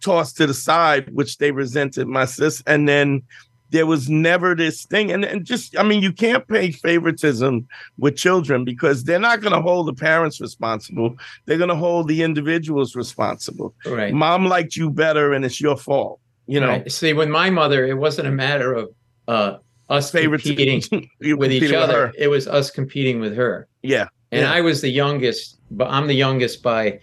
tossed 0.00 0.36
to 0.36 0.46
the 0.46 0.54
side, 0.54 1.12
which 1.12 1.38
they 1.38 1.50
resented 1.50 2.06
my 2.06 2.26
sis. 2.26 2.62
And 2.68 2.88
then 2.88 3.22
there 3.70 3.86
was 3.86 4.08
never 4.08 4.54
this 4.54 4.84
thing. 4.84 5.10
And, 5.10 5.24
and 5.24 5.44
just, 5.44 5.76
I 5.78 5.82
mean, 5.82 6.02
you 6.02 6.12
can't 6.12 6.46
pay 6.46 6.70
favoritism 6.70 7.66
with 7.98 8.16
children 8.16 8.64
because 8.64 9.04
they're 9.04 9.18
not 9.18 9.40
going 9.40 9.52
to 9.52 9.60
hold 9.60 9.88
the 9.88 9.94
parents 9.94 10.40
responsible. 10.40 11.16
They're 11.46 11.58
going 11.58 11.70
to 11.70 11.76
hold 11.76 12.08
the 12.08 12.22
individuals 12.22 12.94
responsible. 12.94 13.74
Right. 13.84 14.14
Mom 14.14 14.46
liked 14.46 14.76
you 14.76 14.90
better 14.90 15.32
and 15.32 15.44
it's 15.44 15.60
your 15.60 15.76
fault. 15.76 16.20
You 16.46 16.60
know, 16.60 16.68
Right. 16.68 16.92
See, 16.92 17.12
with 17.12 17.28
my 17.28 17.50
mother, 17.50 17.86
it 17.86 17.94
wasn't 17.98 18.28
a 18.28 18.32
matter 18.32 18.72
of 18.74 18.90
uh, 19.26 19.56
us 19.88 20.10
competing 20.12 20.82
with 21.20 21.52
each 21.52 21.72
other. 21.72 22.08
her. 22.08 22.12
It 22.16 22.28
was 22.28 22.46
us 22.46 22.70
competing 22.70 23.20
with 23.20 23.34
her. 23.36 23.66
Yeah. 23.82 24.06
And 24.30 24.42
Yeah. 24.42 24.52
I 24.52 24.60
was 24.60 24.80
the 24.80 24.90
youngest, 24.90 25.58
but 25.72 25.88
I'm 25.90 26.06
the 26.06 26.14
youngest 26.14 26.62
by 26.62 27.00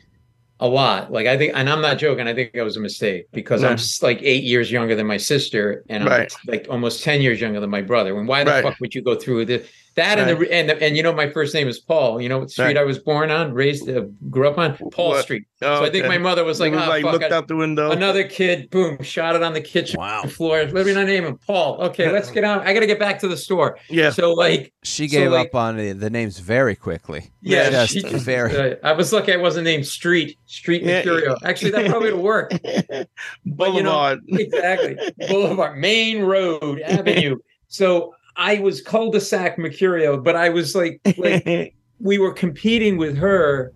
a 0.63 0.67
lot. 0.67 1.11
Like 1.11 1.27
I 1.27 1.37
think, 1.37 1.51
and 1.55 1.69
I'm 1.69 1.81
not 1.81 1.97
joking. 1.97 2.25
I 2.25 2.33
think 2.33 2.53
that 2.53 2.63
was 2.63 2.77
a 2.77 2.79
mistake 2.79 3.27
because. 3.33 3.63
I'm 3.63 3.71
mm. 3.75 3.79
s- 3.79 4.01
like 4.01 4.19
eight 4.23 4.43
years 4.43 4.71
younger 4.71 4.95
than 4.95 5.05
my 5.05 5.17
sister, 5.17 5.83
and 5.89 6.03
I'm 6.03 6.09
Right. 6.09 6.33
like 6.47 6.67
almost 6.69 7.03
ten 7.03 7.21
years 7.21 7.41
younger 7.41 7.59
than 7.59 7.69
my 7.69 7.81
brother. 7.81 8.17
And 8.17 8.27
why 8.27 8.45
the 8.45 8.51
Right. 8.51 8.63
fuck 8.63 8.77
would 8.79 8.95
you 8.95 9.01
go 9.01 9.15
through 9.15 9.45
this? 9.45 9.67
That 9.95 10.17
and 10.17 10.27
the 10.27 10.51
and 10.51 10.69
the, 10.69 10.81
and 10.83 10.97
you 10.97 11.03
know 11.03 11.13
my 11.13 11.29
first 11.29 11.53
name 11.53 11.67
is 11.67 11.79
Paul. 11.79 12.19
You 12.19 12.27
know 12.27 12.39
what 12.39 12.49
street 12.49 12.65
Right. 12.65 12.77
I 12.77 12.83
was 12.83 12.97
born 12.97 13.29
on, 13.29 13.53
raised, 13.53 13.87
uh, 13.87 14.05
grew 14.29 14.47
up 14.47 14.57
on 14.57 14.75
Paul 14.91 15.09
What? 15.09 15.23
Street. 15.23 15.43
Oh, 15.61 15.77
so 15.79 15.85
I 15.85 15.91
think 15.91 16.05
okay. 16.05 16.07
my 16.07 16.17
mother 16.17 16.43
was 16.43 16.59
like, 16.59 16.73
It 16.73 16.77
was 16.77 16.85
"Ah, 16.85 16.89
like 16.89 17.03
fuck, 17.03 17.11
looked 17.13 17.25
I- 17.31 17.35
out 17.35 17.47
the 17.47 17.55
window. 17.55 17.91
Another 17.91 18.27
kid, 18.27 18.69
boom, 18.71 19.01
shot 19.03 19.35
it 19.35 19.43
on 19.43 19.53
the 19.53 19.61
kitchen 19.61 19.99
floor. 20.29 20.63
Let 20.65 20.85
me 20.87 20.93
not 20.95 21.05
name 21.05 21.25
him, 21.25 21.37
Paul. 21.45 21.79
Okay, 21.83 22.11
let's 22.11 22.31
get 22.35 22.43
out. 22.43 22.65
I 22.65 22.73
got 22.73 22.79
to 22.79 22.87
get 22.87 22.97
back 22.97 23.19
to 23.19 23.27
the 23.27 23.37
store. 23.37 23.77
Yeah. 23.87 24.09
So 24.09 24.33
like, 24.33 24.73
She 24.83 25.07
so, 25.07 25.17
gave 25.19 25.31
like, 25.31 25.49
up 25.49 25.55
on 25.55 25.77
the, 25.77 25.91
the 25.91 26.09
names 26.09 26.39
very 26.39 26.75
quickly. 26.75 27.31
Yeah, 27.41 27.69
just 27.69 27.93
she- 27.93 28.01
very. 28.01 28.73
uh, 28.73 28.75
I 28.83 28.93
was 28.93 29.13
lucky 29.13 29.31
I 29.33 29.37
wasn't 29.37 29.65
named 29.65 29.85
Street 29.85 30.39
Street 30.47 30.81
Yeah. 30.81 31.03
Mercurio. 31.03 31.37
Actually, 31.43 31.71
that 31.71 31.89
probably 31.89 32.13
would 32.13 32.21
work. 32.23 32.51
But, 33.45 33.73
you 33.73 33.83
know, 33.83 33.91
Boulevard. 33.91 34.19
exactly. 34.29 34.97
Boulevard, 35.27 35.77
Main 35.77 36.23
Road, 36.23 36.81
Avenue. 36.81 37.37
So 37.67 38.13
I 38.35 38.59
was 38.59 38.81
cul-de-sac 38.81 39.57
Mercurio, 39.57 40.21
but 40.23 40.35
I 40.35 40.49
was 40.49 40.75
like, 40.75 40.99
like 41.17 41.75
we 41.99 42.17
were 42.17 42.33
competing 42.33 42.97
with 42.97 43.17
her. 43.17 43.73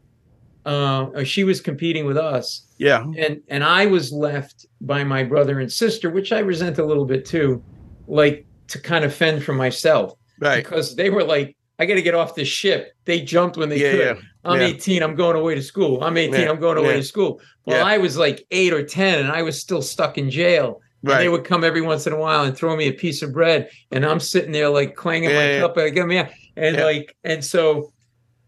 Uh, 0.66 1.06
or 1.16 1.24
she 1.24 1.46
was 1.46 1.62
competing 1.62 2.06
with 2.06 2.18
us, 2.18 2.68
yeah. 2.78 3.02
and 3.18 3.42
and 3.48 3.64
I 3.64 3.86
was 3.86 4.12
left 4.12 4.66
by 4.82 5.02
my 5.06 5.24
brother 5.24 5.62
and 5.62 5.72
sister, 5.72 6.10
which 6.10 6.34
I 6.34 6.40
resent 6.40 6.78
a 6.78 6.84
little 6.84 7.06
bit 7.06 7.24
too, 7.26 7.64
like 8.06 8.46
to 8.68 8.78
kind 8.78 9.06
of 9.06 9.16
fend 9.16 9.46
for 9.46 9.54
myself 9.54 10.12
Right. 10.42 10.62
because 10.62 10.94
they 10.98 11.10
were 11.10 11.24
like, 11.24 11.56
I 11.80 11.86
got 11.86 11.94
to 11.94 12.02
get 12.02 12.16
off 12.16 12.36
this 12.36 12.50
ship. 12.50 12.92
They 13.06 13.22
jumped 13.22 13.56
when 13.56 13.70
they 13.70 13.80
Yeah, 13.80 13.92
could. 13.92 14.00
yeah, 14.00 14.14
I'm 14.44 14.60
yeah. 14.60 14.68
18. 14.68 15.04
I'm 15.04 15.16
going 15.16 15.38
away 15.38 15.56
to 15.56 15.62
school. 15.64 16.04
I'm 16.04 16.18
18. 16.18 16.42
Yeah, 16.42 16.50
I'm 16.50 16.60
going 16.60 16.78
away 16.78 16.98
to 16.98 17.04
school. 17.04 17.40
Well. 17.66 17.86
I 17.86 17.98
was 17.98 18.18
like 18.18 18.46
eight 18.52 18.74
or 18.74 18.84
10 18.84 19.20
and 19.20 19.32
I 19.32 19.44
was 19.44 19.58
still 19.62 19.82
stuck 19.82 20.18
in 20.18 20.30
jail. 20.30 20.82
Right. 21.14 21.20
they 21.20 21.30
would 21.30 21.44
come 21.44 21.64
every 21.64 21.82
once 21.82 22.08
in 22.08 22.14
a 22.14 22.18
while 22.18 22.44
and 22.44 22.56
throw 22.56 22.76
me 22.76 22.88
a 22.88 22.94
piece 22.94 23.22
of 23.22 23.34
bread. 23.34 23.70
And 23.92 24.06
I'm 24.06 24.20
sitting 24.20 24.52
there 24.52 24.70
like 24.70 24.96
clanging 24.96 25.30
Yeah, 25.30 25.36
my 25.36 25.50
yeah. 25.52 25.60
cup. 25.60 25.78
I 25.78 25.90
get 25.90 26.08
me. 26.08 26.18
And 26.18 26.76
Yeah. 26.78 26.84
like, 26.84 27.16
and 27.24 27.44
so 27.44 27.92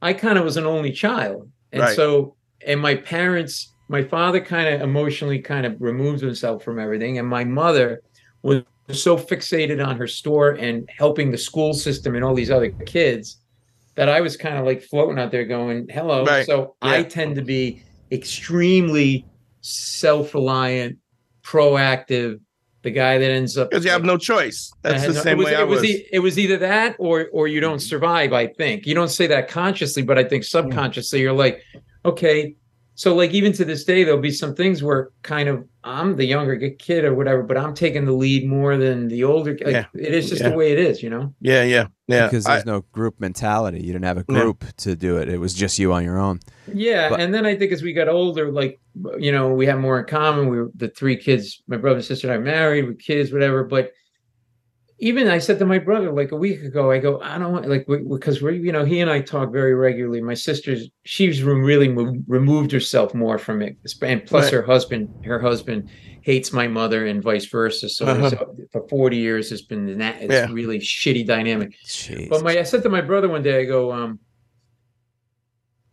I 0.01 0.13
kind 0.13 0.37
of 0.37 0.43
was 0.45 0.57
an 0.57 0.65
only 0.65 0.91
child. 0.91 1.49
And 1.71 1.81
Right. 1.83 1.95
so, 1.95 2.35
and 2.65 2.79
my 2.79 2.95
parents, 2.95 3.73
my 3.87 4.03
father 4.03 4.39
kind 4.39 4.67
of 4.73 4.81
emotionally 4.81 5.39
kind 5.39 5.65
of 5.65 5.75
removed 5.79 6.21
himself 6.21 6.63
from 6.63 6.79
everything. 6.79 7.17
And 7.17 7.27
my 7.27 7.43
mother 7.43 8.01
was 8.43 8.63
so 8.91 9.17
fixated 9.17 9.85
on 9.85 9.97
her 9.97 10.07
store 10.07 10.51
and 10.51 10.89
helping 10.97 11.31
the 11.31 11.37
school 11.37 11.73
system 11.73 12.15
and 12.15 12.23
all 12.23 12.33
these 12.33 12.51
other 12.51 12.69
kids 12.85 13.37
that 13.95 14.09
I 14.09 14.21
was 14.21 14.37
kind 14.37 14.57
of 14.57 14.65
like 14.65 14.81
floating 14.81 15.19
out 15.19 15.31
there 15.31 15.45
going, 15.45 15.87
hello. 15.89 16.23
Right. 16.25 16.45
So 16.45 16.75
I 16.81 17.03
tend 17.03 17.35
to 17.35 17.41
be 17.43 17.83
extremely 18.11 19.25
self 19.61 20.33
reliant, 20.33 20.97
proactive, 21.43 22.39
the 22.81 22.91
guy 22.91 23.17
that 23.17 23.29
ends 23.29 23.57
up 23.57 23.69
Because 23.69 23.83
you 23.83 23.91
have 23.91 24.03
no 24.03 24.17
choice. 24.17 24.71
That's 24.81 25.05
the 25.05 25.13
no- 25.13 25.21
same 25.21 25.33
it 25.33 25.37
was, 25.37 25.45
way 25.45 25.55
I 25.55 25.61
it 25.61 25.67
was. 25.67 25.81
was. 25.81 25.89
e- 25.89 26.07
it 26.11 26.19
was 26.19 26.39
either 26.39 26.57
that 26.57 26.95
or 26.99 27.27
or 27.31 27.47
you 27.47 27.59
don't 27.59 27.77
mm-hmm. 27.77 27.87
survive. 27.87 28.33
I 28.33 28.47
think 28.47 28.85
you 28.85 28.95
don't 28.95 29.09
say 29.09 29.27
that 29.27 29.47
consciously, 29.49 30.03
but 30.03 30.17
I 30.17 30.23
think 30.23 30.43
mm. 30.43 30.47
subconsciously 30.47 31.21
you're 31.21 31.33
like, 31.33 31.63
okay. 32.05 32.55
So 32.99 33.15
like 33.15 33.31
even 33.31 33.53
to 33.53 33.63
this 33.63 33.85
day, 33.85 34.03
there'll 34.03 34.19
be 34.19 34.29
some 34.29 34.53
things 34.53 34.83
where 34.83 35.11
kind 35.23 35.47
of 35.47 35.65
I'm 35.85 36.17
the 36.17 36.25
younger 36.25 36.57
kid 36.71 37.05
or 37.05 37.13
whatever, 37.15 37.41
but 37.43 37.55
I'm 37.55 37.73
taking 37.73 38.03
the 38.03 38.11
lead 38.11 38.45
more 38.45 38.75
than 38.75 39.07
the 39.07 39.23
older. 39.23 39.51
Like, 39.51 39.71
Yeah. 39.73 39.85
It 39.95 40.13
is 40.13 40.27
just 40.27 40.41
Yeah. 40.41 40.49
the 40.49 40.57
way 40.57 40.73
it 40.73 40.79
is, 40.79 41.01
you 41.01 41.09
know. 41.09 41.33
yeah, 41.39 41.63
yeah, 41.63 41.87
yeah. 42.09 42.27
because 42.27 42.45
I- 42.45 42.55
there's 42.55 42.65
no 42.65 42.81
group 42.91 43.17
mentality. 43.21 43.79
You 43.79 43.93
didn't 43.93 44.03
have 44.03 44.17
a 44.17 44.25
No. 44.27 44.41
group 44.41 44.65
to 44.79 44.97
do 44.97 45.15
it. 45.15 45.29
It 45.29 45.39
was 45.39 45.53
just 45.53 45.79
you 45.79 45.93
on 45.93 46.03
your 46.03 46.17
own. 46.19 46.41
Yeah, 46.73 47.07
But- 47.07 47.21
and 47.21 47.33
then 47.33 47.45
I 47.45 47.55
think 47.55 47.71
as 47.71 47.81
we 47.81 47.93
got 47.93 48.09
older, 48.09 48.51
like 48.51 48.81
you 49.17 49.31
know, 49.31 49.53
we 49.53 49.65
have 49.67 49.79
more 49.79 49.97
in 49.97 50.05
common. 50.05 50.49
We 50.49 50.57
were 50.57 50.69
the 50.75 50.89
three 50.89 51.15
kids, 51.15 51.63
my 51.69 51.77
brother 51.77 51.95
and 51.99 52.05
sister 52.05 52.27
and 52.29 52.33
I 52.35 52.37
married 52.43 52.85
with 52.85 52.99
kids, 52.99 53.31
whatever. 53.31 53.63
But 53.63 53.93
even 55.01 55.27
I 55.27 55.37
said 55.37 55.59
to 55.59 55.65
my 55.65 55.79
brother 55.79 56.11
like 56.11 56.31
a 56.31 56.35
week 56.35 56.61
ago, 56.61 56.91
I 56.91 56.99
go, 56.99 57.21
I 57.21 57.37
don't 57.37 57.51
want 57.53 57.67
like 57.69 57.87
because 57.87 58.41
we're 58.41 58.51
you 58.51 58.71
know 58.71 58.83
he 58.85 58.99
and 58.99 59.09
I 59.09 59.21
talk 59.21 59.51
very 59.51 59.73
regularly. 59.73 60.21
My 60.21 60.33
sister's 60.33 60.89
she's 61.03 61.41
really 61.43 61.87
mo- 61.87 62.21
removed 62.27 62.71
herself 62.71 63.13
more 63.13 63.37
from 63.37 63.61
it, 63.61 63.77
and 64.01 64.25
plus 64.25 64.45
Right. 64.45 64.53
her 64.53 64.61
husband, 64.61 65.09
her 65.25 65.39
husband 65.39 65.89
hates 66.21 66.51
my 66.51 66.67
mother 66.67 67.05
and 67.05 67.23
vice 67.23 67.45
versa. 67.45 67.87
So 67.89 68.05
Uh-huh. 68.05 68.45
for 68.71 68.87
forty 68.89 69.17
years, 69.17 69.51
it's 69.51 69.61
been 69.61 69.97
that 69.99 70.21
it's 70.21 70.33
Yeah. 70.33 70.51
really 70.51 70.79
shitty 70.79 71.25
dynamic. 71.25 71.73
Jeez. 71.85 72.29
But 72.29 72.43
my 72.43 72.59
I 72.59 72.63
said 72.63 72.83
to 72.83 72.89
my 72.89 73.01
brother 73.01 73.29
one 73.29 73.41
day, 73.41 73.61
I 73.61 73.65
go, 73.65 73.91
um, 73.91 74.19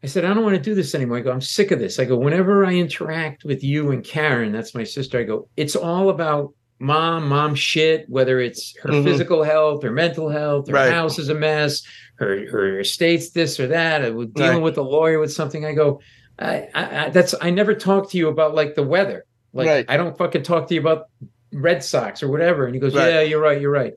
I 0.03 0.09
said, 0.09 0.25
I 0.25 0.35
don't 0.35 0.45
want 0.45 0.55
to 0.57 0.61
do 0.63 0.75
this 0.75 0.95
anymore. 0.95 1.19
I 1.19 1.21
go, 1.21 1.33
I'm 1.33 1.41
sick 1.41 1.71
of 1.71 1.79
this. 1.79 1.99
I 1.99 2.05
go, 2.05 2.17
whenever 2.17 2.65
I 2.65 2.75
interact 2.75 3.45
with 3.45 3.65
you 3.65 3.91
and 3.91 4.05
Karen, 4.05 4.53
that's 4.53 4.75
my 4.75 4.85
sister, 4.85 5.19
I 5.19 5.25
go, 5.25 5.49
it's 5.57 5.75
all 5.75 6.11
about 6.11 6.53
mom, 6.79 7.29
mom 7.29 7.55
shit, 7.55 8.09
whether 8.09 8.39
it's 8.41 8.77
her 8.83 8.91
Mhm. 8.91 9.05
physical 9.05 9.43
health, 9.43 9.83
her 9.83 9.91
mental 9.91 10.29
health, 10.29 10.69
her 10.69 10.75
Right. 10.75 10.93
house 10.93 11.19
is 11.19 11.29
a 11.29 11.35
mess, 11.35 11.83
her 12.17 12.47
her 12.51 12.81
estate's 12.81 13.31
this 13.31 13.59
or 13.59 13.67
that, 13.69 14.03
or 14.03 14.13
with 14.13 14.35
dealing 14.35 14.57
Right. 14.59 14.63
with 14.63 14.77
a 14.79 14.83
lawyer 14.83 15.19
with 15.19 15.33
something. 15.33 15.65
I 15.65 15.73
go, 15.73 16.01
I, 16.39 16.69
I, 16.75 17.07
I 17.07 17.09
that's 17.11 17.35
I 17.41 17.51
never 17.51 17.75
talk 17.75 18.11
to 18.11 18.19
you 18.19 18.29
about 18.29 18.55
like 18.55 18.75
the 18.75 18.83
weather. 18.83 19.25
Like 19.55 19.69
Right. 19.69 19.85
I 19.89 19.97
don't 19.97 20.17
fucking 20.19 20.43
talk 20.43 20.69
to 20.69 20.75
you 20.75 20.81
about 20.81 21.07
Red 21.53 21.83
Sox 21.83 22.23
or 22.23 22.29
whatever. 22.29 22.67
And 22.67 22.75
he 22.75 22.81
goes. 22.81 22.93
Yeah, 22.95 23.21
you're 23.23 23.41
right, 23.41 23.61
you're 23.61 23.71
right 23.71 23.95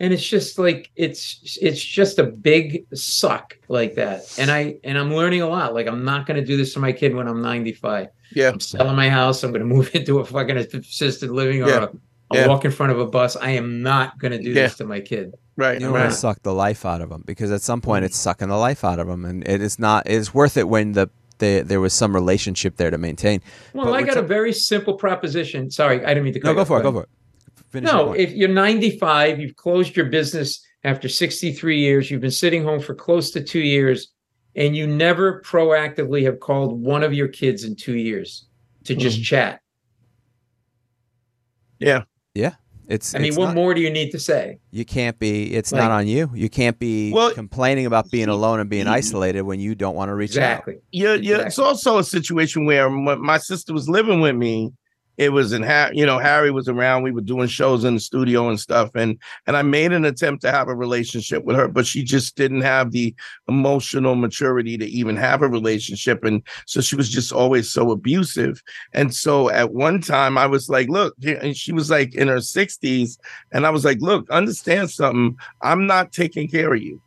and 0.00 0.12
it's 0.12 0.26
just 0.26 0.58
like 0.58 0.90
it's 0.96 1.56
it's 1.62 1.80
just 1.80 2.18
a 2.18 2.24
big 2.24 2.86
suck 2.94 3.56
like 3.68 3.94
that 3.94 4.22
and 4.38 4.50
i 4.50 4.74
and 4.82 4.96
i'm 4.98 5.14
learning 5.14 5.42
a 5.42 5.46
lot 5.46 5.74
like 5.74 5.86
i'm 5.86 6.02
not 6.04 6.26
going 6.26 6.40
to 6.40 6.44
do 6.44 6.56
this 6.56 6.72
to 6.72 6.80
my 6.80 6.90
kid 6.90 7.14
when 7.14 7.28
i'm 7.28 7.40
95 7.42 8.08
yeah, 8.34 8.50
i'm 8.50 8.60
selling 8.60 8.96
my 8.96 9.08
house 9.08 9.42
i'm 9.42 9.50
going 9.52 9.60
to 9.68 9.74
move 9.74 9.90
into 9.94 10.18
a 10.20 10.24
fucking 10.24 10.56
assisted 10.56 11.30
living 11.30 11.62
or 11.62 11.68
Yeah. 11.68 11.84
a, 11.84 11.86
a 11.86 11.90
Yeah. 12.32 12.46
walk 12.48 12.64
in 12.64 12.70
front 12.70 12.92
of 12.92 12.98
a 12.98 13.06
bus 13.06 13.36
i 13.36 13.50
am 13.50 13.82
not 13.82 14.18
going 14.18 14.32
to 14.32 14.38
do 14.42 14.50
Yeah. 14.50 14.62
this 14.64 14.76
to 14.76 14.84
my 14.84 15.00
kid 15.00 15.34
right, 15.56 15.74
you 15.74 15.80
don't 15.86 15.92
want 15.92 16.10
to 16.10 16.16
suck 16.16 16.42
the 16.42 16.54
life 16.54 16.84
out 16.86 17.00
of 17.02 17.10
them 17.10 17.22
because 17.26 17.50
at 17.52 17.60
some 17.62 17.80
point 17.82 18.04
it's 18.06 18.16
sucking 18.18 18.48
the 18.48 18.56
life 18.56 18.84
out 18.84 18.98
of 18.98 19.06
them, 19.06 19.24
and 19.26 19.46
it 19.46 19.60
is 19.60 19.78
not. 19.78 20.08
It's 20.08 20.32
worth 20.32 20.56
it 20.56 20.66
when 20.66 20.92
the, 20.92 21.10
the 21.40 21.62
there 21.64 21.78
was 21.78 21.92
some 21.92 22.14
relationship 22.14 22.78
there 22.78 22.90
to 22.90 22.96
maintain. 22.96 23.42
well 23.74 23.84
But 23.86 23.92
i 23.92 24.02
got 24.02 24.14
ta- 24.14 24.20
a 24.20 24.22
very 24.22 24.52
simple 24.54 24.94
proposition 24.94 25.70
sorry 25.70 26.02
i 26.04 26.08
didn't 26.08 26.24
mean 26.24 26.32
to 26.32 26.40
cut 26.40 26.48
No, 26.48 26.54
go 26.54 26.64
for 26.64 26.80
it. 26.80 26.82
Go 26.84 26.92
for 26.92 27.02
it. 27.02 27.08
Finish 27.70 27.92
no 27.92 28.12
if 28.14 28.32
you're 28.32 28.48
95 28.48 29.40
you've 29.40 29.56
closed 29.56 29.94
your 29.94 30.06
business 30.06 30.64
after 30.84 31.06
63 31.08 31.78
years 31.78 32.10
you've 32.10 32.22
been 32.22 32.30
sitting 32.30 32.64
home 32.64 32.80
for 32.80 32.94
close 32.94 33.30
to 33.32 33.42
two 33.44 33.60
years 33.60 34.08
and 34.54 34.76
you 34.76 34.86
never 34.86 35.40
proactively 35.42 36.24
have 36.24 36.40
called 36.40 36.80
one 36.80 37.02
of 37.02 37.12
your 37.14 37.28
kids 37.28 37.64
in 37.64 37.74
two 37.76 37.96
years 37.96 38.46
to 38.84 38.94
just 38.94 39.16
Mm-hmm. 39.18 39.22
chat 39.24 39.60
Yeah, 41.78 42.04
yeah, 42.34 42.54
it's. 42.88 43.14
i 43.14 43.18
mean 43.18 43.28
it's 43.28 43.36
what 43.36 43.46
not- 43.46 43.54
more 43.54 43.74
do 43.74 43.80
you 43.80 43.90
need 43.90 44.10
to 44.12 44.18
say 44.18 44.58
You 44.70 44.84
can't 44.84 45.18
be. 45.18 45.52
It's 45.54 45.72
Like- 45.72 45.82
not 45.82 45.90
on 45.90 46.06
you. 46.06 46.30
You 46.34 46.48
can't 46.48 46.78
be 46.78 47.12
Well- 47.12 47.32
complaining 47.34 47.86
about 47.86 48.10
being 48.10 48.28
alone 48.28 48.60
and 48.60 48.70
being 48.70 48.86
isolated 48.86 49.42
when 49.42 49.58
you 49.60 49.74
don't 49.74 49.94
want 49.96 50.08
to 50.10 50.14
reach 50.14 50.36
out. 50.36 50.52
exactly 50.60 50.76
yeah, 50.92 51.14
yeah. 51.14 51.46
It's 51.46 51.58
also 51.58 51.98
a 51.98 52.04
situation 52.04 52.64
where 52.66 52.88
when 52.88 53.20
my 53.20 53.38
sister 53.38 53.72
was 53.72 53.88
living 53.88 54.20
with 54.20 54.36
me, 54.36 54.72
it 55.18 55.30
was 55.30 55.52
in 55.52 55.62
ha- 55.62 55.90
you 55.92 56.06
know 56.06 56.18
Harry 56.18 56.50
was 56.50 56.68
around. 56.68 57.02
We 57.02 57.12
were 57.12 57.20
doing 57.20 57.48
shows 57.48 57.84
in 57.84 57.94
the 57.94 58.00
studio 58.00 58.48
and 58.48 58.58
stuff, 58.58 58.90
and 58.94 59.18
and 59.46 59.56
I 59.56 59.62
made 59.62 59.92
an 59.92 60.04
attempt 60.04 60.42
to 60.42 60.50
have 60.50 60.68
a 60.68 60.74
relationship 60.74 61.44
with 61.44 61.56
her, 61.56 61.68
but 61.68 61.86
she 61.86 62.02
just 62.02 62.36
didn't 62.36 62.62
have 62.62 62.92
the 62.92 63.14
emotional 63.48 64.14
maturity 64.14 64.78
to 64.78 64.86
even 64.86 65.16
have 65.16 65.42
a 65.42 65.48
relationship, 65.48 66.24
and 66.24 66.42
so 66.66 66.80
she 66.80 66.96
was 66.96 67.08
just 67.08 67.32
always 67.32 67.70
so 67.70 67.90
abusive. 67.90 68.62
And 68.92 69.14
so 69.14 69.50
at 69.50 69.72
one 69.72 70.00
time, 70.00 70.38
I 70.38 70.46
was 70.46 70.68
like, 70.68 70.88
"Look," 70.88 71.14
and 71.24 71.56
she 71.56 71.72
was 71.72 71.90
like 71.90 72.14
in 72.14 72.28
her 72.28 72.40
sixties, 72.40 73.18
and 73.52 73.66
I 73.66 73.70
was 73.70 73.84
like, 73.84 73.98
"Look, 74.00 74.28
understand 74.30 74.90
something. 74.90 75.36
I'm 75.60 75.86
not 75.86 76.12
taking 76.12 76.48
care 76.48 76.72
of 76.72 76.82
you." 76.82 77.00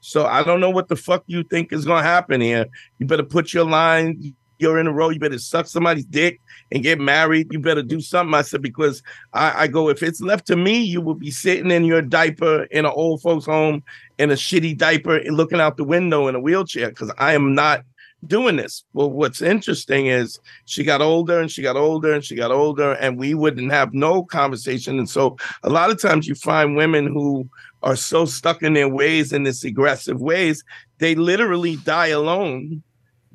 So 0.00 0.26
I 0.26 0.42
don't 0.42 0.60
know 0.60 0.70
what 0.70 0.88
the 0.88 0.96
fuck 0.96 1.24
you 1.26 1.42
think 1.42 1.72
is 1.72 1.84
gonna 1.84 2.02
happen 2.02 2.40
here. 2.40 2.66
You 2.98 3.06
better 3.06 3.22
put 3.22 3.52
your 3.52 3.64
line. 3.64 4.34
You're 4.60 4.78
in 4.78 4.86
a 4.86 4.92
row. 4.92 5.08
You 5.08 5.18
better 5.18 5.38
suck 5.38 5.66
somebody's 5.66 6.04
dick 6.04 6.40
and 6.70 6.82
get 6.82 7.00
married. 7.00 7.52
You 7.52 7.58
better 7.58 7.82
do 7.82 8.00
something. 8.00 8.34
I 8.34 8.42
said 8.42 8.62
because 8.62 9.02
I, 9.32 9.62
I 9.62 9.66
go 9.66 9.88
if 9.88 10.02
it's 10.02 10.20
left 10.20 10.46
to 10.48 10.56
me, 10.56 10.80
you 10.82 11.00
will 11.00 11.14
be 11.14 11.30
sitting 11.30 11.70
in 11.70 11.84
your 11.84 12.02
diaper 12.02 12.64
in 12.64 12.84
an 12.84 12.92
old 12.94 13.22
folks' 13.22 13.46
home 13.46 13.82
in 14.18 14.30
a 14.30 14.34
shitty 14.34 14.76
diaper 14.76 15.16
and 15.16 15.36
looking 15.36 15.60
out 15.60 15.76
the 15.76 15.84
window 15.84 16.28
in 16.28 16.34
a 16.34 16.40
wheelchair 16.40 16.90
because 16.90 17.10
I 17.18 17.32
am 17.32 17.54
not 17.54 17.84
doing 18.26 18.56
this. 18.56 18.84
Well, 18.92 19.10
what's 19.10 19.40
interesting 19.40 20.06
is 20.06 20.38
she 20.66 20.84
got 20.84 21.00
older 21.00 21.40
and 21.40 21.50
she 21.50 21.62
got 21.62 21.76
older 21.76 22.12
and 22.12 22.24
she 22.24 22.36
got 22.36 22.50
older, 22.50 22.92
and 22.92 23.18
we 23.18 23.34
wouldn't 23.34 23.72
have 23.72 23.94
no 23.94 24.24
conversation. 24.24 24.98
And 24.98 25.08
so 25.08 25.36
a 25.62 25.70
lot 25.70 25.90
of 25.90 26.00
times 26.00 26.28
you 26.28 26.34
find 26.34 26.76
women 26.76 27.06
who 27.06 27.48
are 27.82 27.96
so 27.96 28.26
stuck 28.26 28.62
in 28.62 28.74
their 28.74 28.88
ways 28.88 29.32
in 29.32 29.44
this 29.44 29.64
aggressive 29.64 30.20
ways, 30.20 30.62
they 30.98 31.14
literally 31.14 31.76
die 31.76 32.08
alone 32.08 32.82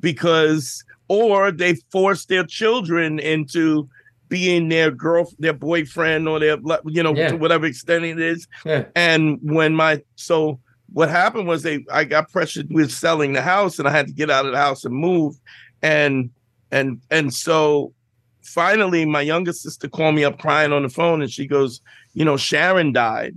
because 0.00 0.84
or 1.08 1.50
they 1.52 1.74
force 1.92 2.26
their 2.26 2.44
children 2.44 3.18
into 3.18 3.88
being 4.28 4.68
their 4.68 4.90
girl 4.90 5.30
their 5.38 5.52
boyfriend 5.52 6.26
or 6.28 6.40
their 6.40 6.56
you 6.84 7.02
know 7.02 7.14
Yeah. 7.14 7.28
to 7.28 7.36
whatever 7.36 7.66
extent 7.66 8.04
it 8.04 8.18
is 8.20 8.46
yeah 8.64 8.84
and 8.96 9.38
when 9.42 9.74
my 9.74 10.02
so 10.16 10.58
what 10.92 11.08
happened 11.10 11.46
was 11.48 11.62
they 11.62 11.84
I 11.92 12.04
got 12.04 12.30
pressured 12.30 12.68
with 12.70 12.90
selling 12.90 13.32
the 13.32 13.42
house 13.42 13.78
and 13.78 13.86
I 13.88 13.90
had 13.90 14.06
to 14.06 14.12
get 14.12 14.30
out 14.30 14.46
of 14.46 14.52
the 14.52 14.58
house 14.58 14.84
and 14.84 14.94
move. 14.94 15.34
And 15.82 16.30
and 16.70 17.00
and 17.10 17.34
so 17.34 17.92
finally 18.44 19.04
my 19.04 19.20
younger 19.20 19.52
sister 19.52 19.88
called 19.88 20.14
me 20.14 20.24
up 20.24 20.38
crying 20.38 20.72
on 20.72 20.82
the 20.84 20.88
phone 20.88 21.22
and 21.22 21.30
she 21.30 21.46
goes, 21.46 21.80
you 22.14 22.24
know, 22.24 22.36
Sharon 22.36 22.92
died, 22.92 23.34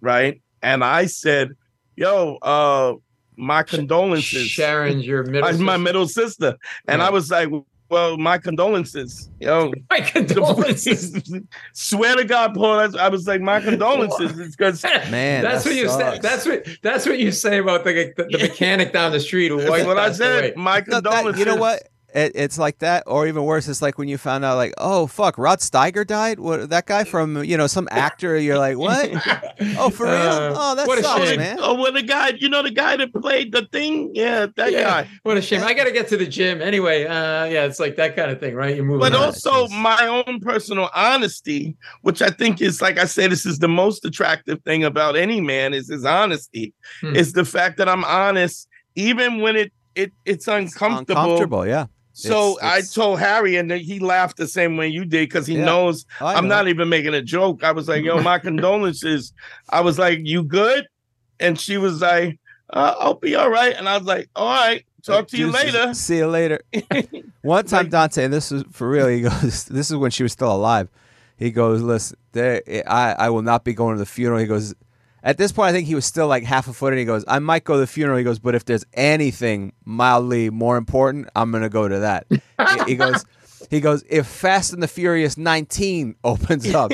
right? 0.00 0.40
And 0.62 0.84
I 0.84 1.06
said, 1.06 1.50
yo, 1.96 2.36
uh, 2.42 2.94
my 3.36 3.62
condolences. 3.62 4.48
Sharon's 4.48 5.06
your 5.06 5.24
middle. 5.24 5.48
I'm 5.48 5.62
my 5.62 5.76
middle 5.76 6.06
sister. 6.08 6.56
And 6.88 7.02
I 7.02 7.10
was 7.10 7.30
like, 7.30 7.48
well, 7.90 8.16
my 8.16 8.38
condolences. 8.38 9.28
Yo, 9.40 9.72
My 9.90 10.00
condolences. 10.00 11.12
swear 11.74 12.16
to 12.16 12.24
God, 12.24 12.54
Paul, 12.54 12.78
that's- 12.78 12.94
I 13.00 13.08
was 13.08 13.26
like, 13.28 13.40
my 13.40 13.60
condolences. 13.68 14.38
It's 14.38 14.56
because 14.56 14.82
Man, 14.82 15.42
that's 15.44 15.64
that 15.64 15.70
what 15.70 15.76
you 15.76 15.88
say. 15.88 16.18
That's 16.20 16.46
what 16.46 16.66
that's 16.82 17.06
what 17.06 17.18
you 17.18 17.30
say 17.30 17.58
about 17.58 17.84
the 17.84 18.12
the, 18.16 18.24
the 18.24 18.38
mechanic 18.38 18.92
down 18.92 19.12
the 19.12 19.20
street 19.20 19.48
who 19.48 19.60
that's 19.60 19.84
what 19.84 19.98
I 19.98 20.12
said. 20.12 20.44
away. 20.44 20.52
My 20.56 20.78
No, 20.86 21.00
that- 21.00 21.04
condolences. 21.04 21.38
you 21.38 21.44
know 21.44 21.56
what? 21.56 21.82
It, 22.14 22.30
it's 22.36 22.58
like 22.58 22.78
that, 22.78 23.02
or 23.08 23.26
even 23.26 23.42
worse, 23.42 23.66
it's 23.66 23.82
like 23.82 23.98
when 23.98 24.06
you 24.06 24.16
found 24.18 24.44
out, 24.44 24.54
like, 24.56 24.72
oh 24.78 25.08
fuck, 25.08 25.36
Rod 25.36 25.58
Steiger 25.58 26.06
died. 26.06 26.38
What 26.38 26.70
that 26.70 26.86
guy 26.86 27.02
from 27.02 27.42
you 27.42 27.56
know 27.56 27.66
some 27.66 27.88
actor? 27.90 28.38
You're 28.38 28.56
like, 28.58 28.78
what? 28.78 29.10
Oh, 29.78 29.88
for 29.90 30.04
real? 30.06 30.12
Uh, 30.14 30.52
oh, 30.56 30.74
that 30.76 30.86
what 30.86 30.98
a 30.98 31.02
sucks, 31.02 31.28
shame. 31.28 31.38
man. 31.38 31.58
Oh, 31.60 31.74
well, 31.74 31.92
the 31.92 32.02
guy, 32.02 32.28
you 32.38 32.48
know, 32.48 32.62
the 32.62 32.70
guy 32.70 32.96
that 32.96 33.12
played 33.14 33.52
the 33.52 33.66
thing? 33.72 34.10
Yeah, 34.14 34.46
that 34.56 34.72
Yeah, 34.72 34.82
guy. 34.82 35.08
What 35.22 35.36
a 35.36 35.42
shame. 35.42 35.62
I 35.62 35.74
got 35.74 35.84
to 35.84 35.92
get 35.92 36.08
to 36.08 36.16
the 36.16 36.26
gym 36.26 36.60
anyway. 36.60 37.04
Uh, 37.04 37.44
yeah, 37.46 37.64
it's 37.64 37.78
like 37.80 37.96
that 37.96 38.14
kind 38.16 38.30
of 38.30 38.40
thing, 38.40 38.54
right? 38.54 38.74
You're 38.76 38.84
moving. 38.84 39.00
But 39.00 39.14
on. 39.14 39.24
also, 39.26 39.62
just- 39.68 39.74
my 39.74 40.06
own 40.06 40.40
personal 40.40 40.90
honesty, 40.94 41.76
which 42.02 42.20
I 42.22 42.30
think 42.30 42.60
is, 42.60 42.80
like 42.82 42.98
I 42.98 43.04
said, 43.06 43.30
this 43.32 43.46
is 43.46 43.58
the 43.58 43.68
most 43.68 44.04
attractive 44.04 44.60
thing 44.62 44.84
about 44.84 45.16
any 45.16 45.40
man 45.40 45.72
is 45.74 45.88
his 45.88 46.04
honesty. 46.04 46.74
Hmm. 47.00 47.16
Is 47.16 47.32
the 47.32 47.44
fact 47.44 47.76
that 47.78 47.88
I'm 47.88 48.04
honest, 48.04 48.68
even 48.94 49.40
when 49.40 49.56
it 49.56 49.72
it 49.94 50.12
it's 50.24 50.48
uncomfortable. 50.48 51.20
Uncomfortable, 51.22 51.66
yeah. 51.66 51.86
So 52.16 52.56
It's- 52.58 52.62
I 52.62 52.94
told 52.94 53.18
Harry, 53.18 53.56
and 53.56 53.70
he 53.72 53.98
laughed 53.98 54.36
the 54.36 54.46
same 54.46 54.76
way 54.76 54.86
you 54.88 55.04
did 55.04 55.28
because 55.28 55.46
he 55.48 55.56
Yeah. 55.56 55.64
knows 55.64 56.06
I 56.20 56.34
I'm 56.34 56.46
know. 56.48 56.54
not 56.56 56.68
even 56.68 56.88
making 56.88 57.12
a 57.12 57.20
joke. 57.22 57.64
I 57.64 57.72
was 57.72 57.88
like, 57.88 58.04
"Yo, 58.04 58.22
my 58.22 58.38
condolences." 58.48 59.32
I 59.70 59.80
was 59.80 59.98
like, 59.98 60.20
"You 60.22 60.44
good?" 60.44 60.86
And 61.40 61.58
she 61.58 61.76
was 61.76 62.00
like, 62.00 62.38
uh, 62.72 62.94
"I'll 63.00 63.14
be 63.14 63.34
all 63.34 63.50
right." 63.50 63.74
And 63.76 63.88
I 63.88 63.98
was 63.98 64.06
like, 64.06 64.28
"All 64.36 64.46
right, 64.48 64.84
talk 65.04 65.26
to 65.28 65.36
you 65.36 65.50
later." 65.50 65.92
See 65.92 66.18
you 66.18 66.28
later. 66.28 66.60
One 67.42 67.64
time, 67.66 67.88
Dante, 67.88 68.24
and 68.24 68.32
this 68.32 68.50
is 68.52 68.62
for 68.70 68.88
real. 68.88 69.08
He 69.08 69.22
goes, 69.22 69.64
"This 69.70 69.90
is 69.90 69.96
when 69.96 70.10
she 70.12 70.22
was 70.22 70.32
still 70.32 70.52
alive." 70.54 70.88
He 71.36 71.50
goes, 71.50 71.82
"Listen, 71.82 72.16
there, 72.30 72.62
I, 72.86 73.14
I 73.18 73.30
will 73.30 73.42
not 73.42 73.64
be 73.64 73.74
going 73.74 73.96
to 73.96 73.98
the 73.98 74.06
funeral." 74.06 74.38
He 74.38 74.46
goes, 74.46 74.72
at 75.24 75.38
this 75.38 75.52
point, 75.52 75.70
I 75.70 75.72
think 75.72 75.86
he 75.86 75.94
was 75.94 76.04
still 76.04 76.28
like 76.28 76.44
half 76.44 76.68
a 76.68 76.72
foot, 76.74 76.92
and 76.92 77.00
he 77.00 77.06
goes, 77.06 77.24
"I 77.26 77.38
might 77.38 77.64
go 77.64 77.74
to 77.74 77.80
the 77.80 77.86
funeral." 77.86 78.18
He 78.18 78.24
goes, 78.24 78.38
"But 78.38 78.54
if 78.54 78.66
there's 78.66 78.84
anything 78.92 79.72
mildly 79.84 80.50
more 80.50 80.76
important, 80.76 81.28
I'm 81.34 81.50
gonna 81.50 81.70
go 81.70 81.88
to 81.88 81.98
that." 82.00 82.26
he, 82.30 82.90
he 82.92 82.94
goes, 82.96 83.24
he 83.70 83.80
goes, 83.80 84.04
"If 84.08 84.26
Fast 84.26 84.74
and 84.74 84.82
the 84.82 84.88
Furious 84.88 85.38
19 85.38 86.16
opens 86.24 86.72
up, 86.74 86.92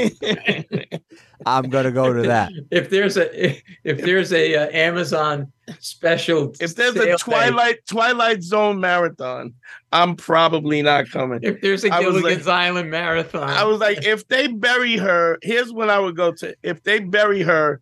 I'm 1.44 1.68
gonna 1.70 1.90
go 1.90 2.12
to 2.12 2.22
that." 2.22 2.52
if 2.70 2.88
there's 2.88 3.16
a 3.16 3.46
if, 3.50 3.62
if 3.82 3.98
there's 4.00 4.32
a 4.32 4.54
uh, 4.54 4.68
Amazon 4.70 5.50
special, 5.80 6.52
If 6.60 6.76
there's 6.76 6.94
sale 6.94 7.02
a 7.02 7.06
day, 7.06 7.16
Twilight 7.18 7.86
Twilight 7.86 8.42
Zone 8.44 8.78
marathon, 8.78 9.54
I'm 9.92 10.14
probably 10.14 10.82
not 10.82 11.10
coming. 11.10 11.40
if 11.42 11.60
there's 11.60 11.84
a 11.84 11.92
I 11.92 12.00
was 12.00 12.14
like- 12.14 12.22
Gilligan's 12.22 12.46
Island 12.48 12.90
marathon, 12.90 13.48
I 13.48 13.64
was 13.64 13.80
like, 13.80 14.04
if 14.06 14.28
they 14.28 14.46
bury 14.48 14.96
her, 14.98 15.38
here's 15.42 15.72
what 15.72 15.90
I 15.90 15.98
would 15.98 16.16
go 16.16 16.32
to. 16.32 16.54
If 16.62 16.82
they 16.84 17.00
bury 17.00 17.42
her 17.42 17.80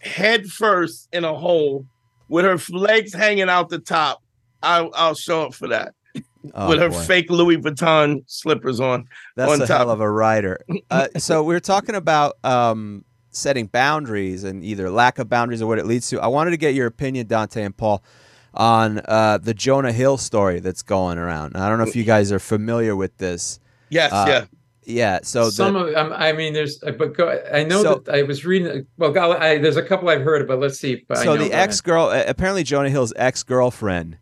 head 0.00 0.46
first 0.46 1.08
in 1.12 1.24
a 1.24 1.34
hole 1.34 1.86
with 2.28 2.44
her 2.44 2.58
legs 2.76 3.14
hanging 3.14 3.48
out 3.48 3.68
the 3.68 3.78
top, 3.78 4.22
I'll, 4.62 4.90
I'll 4.94 5.14
show 5.14 5.42
up 5.42 5.54
for 5.54 5.68
that 5.68 5.94
Oh, 6.54 6.70
with 6.70 6.78
her 6.78 6.88
boy. 6.88 6.98
fake 7.00 7.28
Louis 7.30 7.58
Vuitton 7.58 8.22
slippers 8.26 8.80
on. 8.80 9.06
That's 9.36 9.52
on 9.52 9.60
a 9.60 9.66
top. 9.66 9.76
hell 9.78 9.90
of 9.90 10.00
a 10.00 10.10
writer. 10.10 10.58
Uh, 10.90 11.08
so 11.18 11.42
we 11.42 11.54
are 11.54 11.60
talking 11.60 11.94
about 11.94 12.42
um, 12.42 13.04
setting 13.30 13.66
boundaries 13.66 14.42
and 14.44 14.64
either 14.64 14.88
lack 14.88 15.18
of 15.18 15.28
boundaries 15.28 15.60
or 15.60 15.66
what 15.66 15.78
it 15.78 15.84
leads 15.84 16.08
to. 16.08 16.18
I 16.20 16.28
wanted 16.28 16.52
to 16.52 16.56
get 16.56 16.72
your 16.74 16.86
opinion, 16.86 17.26
Dante 17.26 17.62
and 17.62 17.76
Paul, 17.76 18.02
on 18.54 19.02
uh, 19.04 19.36
the 19.36 19.52
Jonah 19.52 19.92
Hill 19.92 20.16
story 20.16 20.60
that's 20.60 20.82
going 20.82 21.18
around. 21.18 21.56
I 21.58 21.68
don't 21.68 21.76
know 21.76 21.84
if 21.84 21.94
you 21.94 22.04
guys 22.04 22.32
are 22.32 22.38
familiar 22.40 22.96
with 22.96 23.14
this. 23.18 23.60
Yes, 23.90 24.10
Uh, 24.10 24.24
yeah. 24.26 24.44
Yeah. 24.84 25.20
So 25.22 25.46
the- 25.46 25.52
some 25.52 25.76
of 25.76 25.94
um, 25.94 26.12
I 26.12 26.32
mean, 26.32 26.52
there's 26.52 26.82
uh, 26.82 26.92
but 26.92 27.14
go, 27.14 27.40
I 27.52 27.64
know 27.64 27.82
So- 27.82 28.02
that 28.04 28.14
I 28.14 28.22
was 28.22 28.44
reading. 28.44 28.86
Well, 28.96 29.16
I, 29.32 29.58
there's 29.58 29.76
a 29.76 29.82
couple 29.82 30.08
I've 30.08 30.22
heard, 30.22 30.46
but 30.48 30.58
let's 30.58 30.78
see. 30.78 31.04
So 31.14 31.36
the 31.36 31.52
ex 31.52 31.80
girl, 31.80 32.10
apparently 32.10 32.62
Jonah 32.64 32.90
Hill's 32.90 33.12
ex 33.16 33.42
girlfriend, 33.42 34.18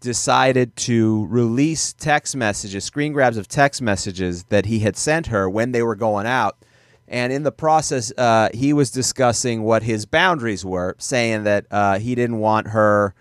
decided 0.00 0.76
to 0.76 1.26
release 1.26 1.92
text 1.92 2.36
messages, 2.36 2.84
screen 2.84 3.12
grabs 3.12 3.36
of 3.36 3.48
text 3.48 3.82
messages 3.82 4.44
that 4.44 4.66
he 4.66 4.80
had 4.80 4.96
sent 4.96 5.26
her 5.28 5.48
when 5.50 5.72
they 5.72 5.82
were 5.82 5.96
going 5.96 6.26
out. 6.26 6.56
And 7.10 7.32
in 7.32 7.42
the 7.42 7.52
process, 7.52 8.12
uh, 8.18 8.50
he 8.52 8.72
was 8.72 8.90
discussing 8.90 9.62
what 9.62 9.82
his 9.82 10.04
boundaries 10.04 10.64
were, 10.64 10.94
saying 10.98 11.44
that 11.44 11.66
uh, 11.70 11.98
he 11.98 12.14
didn't 12.14 12.38
want 12.38 12.68
her. 12.68 13.14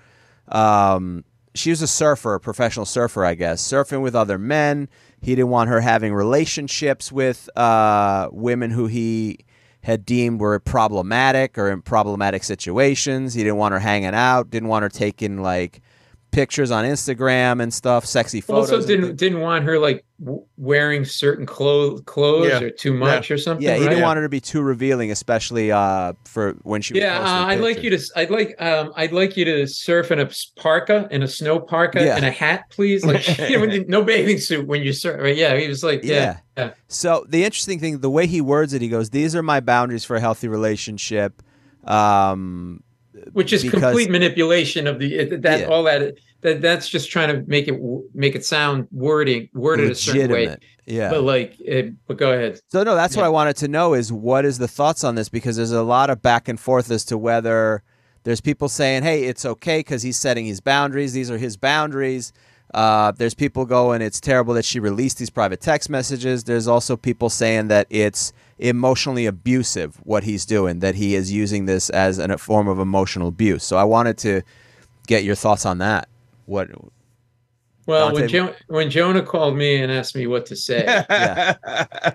Um, 0.49 1.23
she 1.55 1.69
was 1.69 1.81
a 1.81 1.88
surfer, 1.88 2.35
a 2.35 2.39
professional 2.39 2.85
surfer, 2.85 3.25
I 3.25 3.33
guess, 3.33 3.65
surfing 3.65 4.01
with 4.01 4.13
other 4.13 4.38
men. 4.38 4.89
He 5.22 5.36
didn't 5.36 5.49
want 5.49 5.70
her 5.70 5.82
having 5.82 6.13
relationships 6.13 7.11
with 7.11 7.49
uh, 7.57 8.30
women 8.32 8.72
who 8.72 8.88
he 8.88 9.39
had 9.82 10.05
deemed 10.05 10.39
were 10.39 10.59
problematic 10.59 11.57
or 11.57 11.72
in 11.72 11.82
problematic 11.82 12.43
situations. 12.43 13.34
He 13.34 13.43
didn't 13.43 13.57
want 13.57 13.74
her 13.74 13.80
hanging 13.80 14.13
out. 14.13 14.49
Didn't 14.49 14.70
want 14.70 14.84
her 14.84 14.89
taking 14.89 15.41
like 15.41 15.82
pictures 16.32 16.69
on 16.71 16.86
Instagram 16.86 17.61
and 17.63 17.73
stuff, 17.73 18.05
sexy 18.05 18.41
photos. 18.41 18.71
also 18.71 18.86
didn't 18.88 19.15
didn't 19.15 19.39
want 19.39 19.63
her 19.65 19.80
like 19.80 20.05
w- 20.23 20.43
wearing 20.57 21.03
certain 21.05 21.45
clothes 21.45 22.01
clothes 22.05 22.49
Yeah. 22.49 22.61
or 22.61 22.69
too 22.69 22.93
much 22.93 23.32
or 23.32 23.38
something. 23.38 23.65
Yeah, 23.65 23.75
he 23.75 23.82
right? 23.84 23.89
didn't 23.89 24.03
want 24.03 24.17
her 24.17 24.23
to 24.23 24.30
be 24.30 24.39
too 24.41 24.61
revealing, 24.61 25.09
especially 25.09 25.71
uh, 25.71 26.13
for 26.25 26.53
when 26.63 26.82
she. 26.82 26.93
Was 26.93 27.01
Yeah, 27.01 27.17
posting 27.19 27.34
uh, 27.38 27.45
I'd 27.47 27.59
like 27.61 27.82
you 27.84 27.89
to. 27.91 27.99
I'd 28.15 28.30
like. 28.30 28.61
Um, 28.61 28.93
I'd 28.95 29.13
like 29.13 29.36
you 29.38 29.45
to 29.45 29.65
surf 29.67 30.11
in 30.11 30.19
a 30.19 30.30
parka, 30.57 31.07
in 31.11 31.23
a 31.23 31.28
snow 31.28 31.59
parka, 31.59 32.03
Yeah. 32.03 32.17
and 32.17 32.25
a 32.25 32.32
hat, 32.32 32.65
please. 32.69 33.03
Like 33.05 33.25
you 33.49 33.65
know, 33.65 33.84
no 33.88 34.03
bathing 34.03 34.38
suit 34.39 34.67
when 34.67 34.84
you 34.84 34.93
surf. 34.93 35.19
right? 35.21 35.36
Yeah, 35.36 35.57
he 35.57 35.67
was 35.67 35.84
like, 35.84 36.03
yeah, 36.03 36.39
yeah. 36.57 36.73
So 36.88 37.25
the 37.30 37.43
interesting 37.45 37.80
thing, 37.80 37.99
the 37.99 38.09
way 38.11 38.28
he 38.28 38.41
words 38.41 38.73
it, 38.73 38.82
he 38.82 38.89
goes, 38.89 39.09
"These 39.09 39.36
are 39.36 39.41
my 39.43 39.59
boundaries 39.59 40.03
for 40.03 40.15
a 40.17 40.19
healthy 40.19 40.47
relationship." 40.49 41.41
Um, 41.86 42.84
which 43.34 43.53
is 43.53 43.63
Because- 43.63 43.82
complete 43.82 44.09
manipulation 44.09 44.88
of 44.88 44.99
the 44.99 45.25
that 45.41 45.61
Yeah. 45.61 45.65
all 45.67 45.84
that 45.84 46.15
that 46.41 46.61
that's 46.61 46.88
just 46.88 47.09
trying 47.11 47.30
to 47.30 47.43
make 47.47 47.67
it 47.67 47.80
make 48.13 48.36
it 48.36 48.45
sound 48.45 48.88
wording 48.91 49.49
worded 49.53 49.91
a 49.91 49.95
certain 49.95 50.32
way. 50.32 50.55
Yeah. 50.86 51.09
But 51.09 51.23
like, 51.23 51.55
it, 51.59 51.93
but 52.07 52.17
go 52.17 52.32
ahead. 52.32 52.59
So 52.71 52.84
no, 52.84 52.95
that's 52.95 53.15
what 53.15 53.25
I 53.25 53.30
wanted 53.30 53.57
to 53.57 53.67
know 53.67 53.93
is 53.93 54.11
what 54.13 54.45
is 54.45 54.57
the 54.57 54.67
thoughts 54.67 55.03
on 55.03 55.15
this 55.15 55.28
because 55.30 55.57
there's 55.57 55.71
a 55.71 55.84
lot 55.84 56.09
of 56.09 56.21
back 56.21 56.47
and 56.47 56.59
forth 56.59 56.89
as 56.91 57.03
to 57.05 57.17
whether 57.17 57.84
there's 58.23 58.39
people 58.41 58.69
saying, 58.69 59.03
"Hey, 59.03 59.23
it's 59.25 59.45
okay 59.45 59.80
because 59.80 60.03
he's 60.03 60.17
setting 60.17 60.45
his 60.45 60.59
boundaries. 60.61 61.13
These 61.13 61.30
are 61.32 61.38
his 61.38 61.57
boundaries." 61.57 62.32
Uh, 62.73 63.11
there's 63.17 63.34
people 63.34 63.65
going, 63.65 64.01
"It's 64.01 64.19
terrible 64.21 64.53
that 64.55 64.65
she 64.65 64.80
released 64.80 65.17
these 65.17 65.30
private 65.30 65.59
text 65.61 65.89
messages." 65.89 66.43
There's 66.43 66.67
also 66.67 66.95
people 66.97 67.30
saying 67.30 67.69
that 67.69 67.88
it's 67.89 68.32
emotionally 68.60 69.26
abusive 69.26 69.95
what 70.03 70.24
he's 70.24 70.45
doing, 70.45 70.80
that 70.80 70.95
he 70.95 71.16
is 71.16 71.32
using 71.32 71.66
this 71.66 71.89
as 71.89 72.18
an, 72.18 72.32
a 72.32 72.38
form 72.38 72.68
of 72.68 72.80
emotional 72.80 73.28
abuse. 73.28 73.64
So 73.64 73.78
I 73.78 73.84
wanted 73.84 74.18
to 74.20 74.41
get 75.08 75.24
your 75.24 75.36
thoughts 75.36 75.66
on 75.66 75.78
that. 75.80 76.10
What? 76.45 76.70
Well, 77.88 78.14
when 78.14 78.28
jo- 78.28 78.53
when 78.68 78.89
Jonah 78.89 79.24
called 79.24 79.55
me 79.55 79.82
and 79.82 79.89
asked 79.89 80.14
me 80.14 80.28
what 80.28 80.45
to 80.47 80.58
say, 80.58 80.86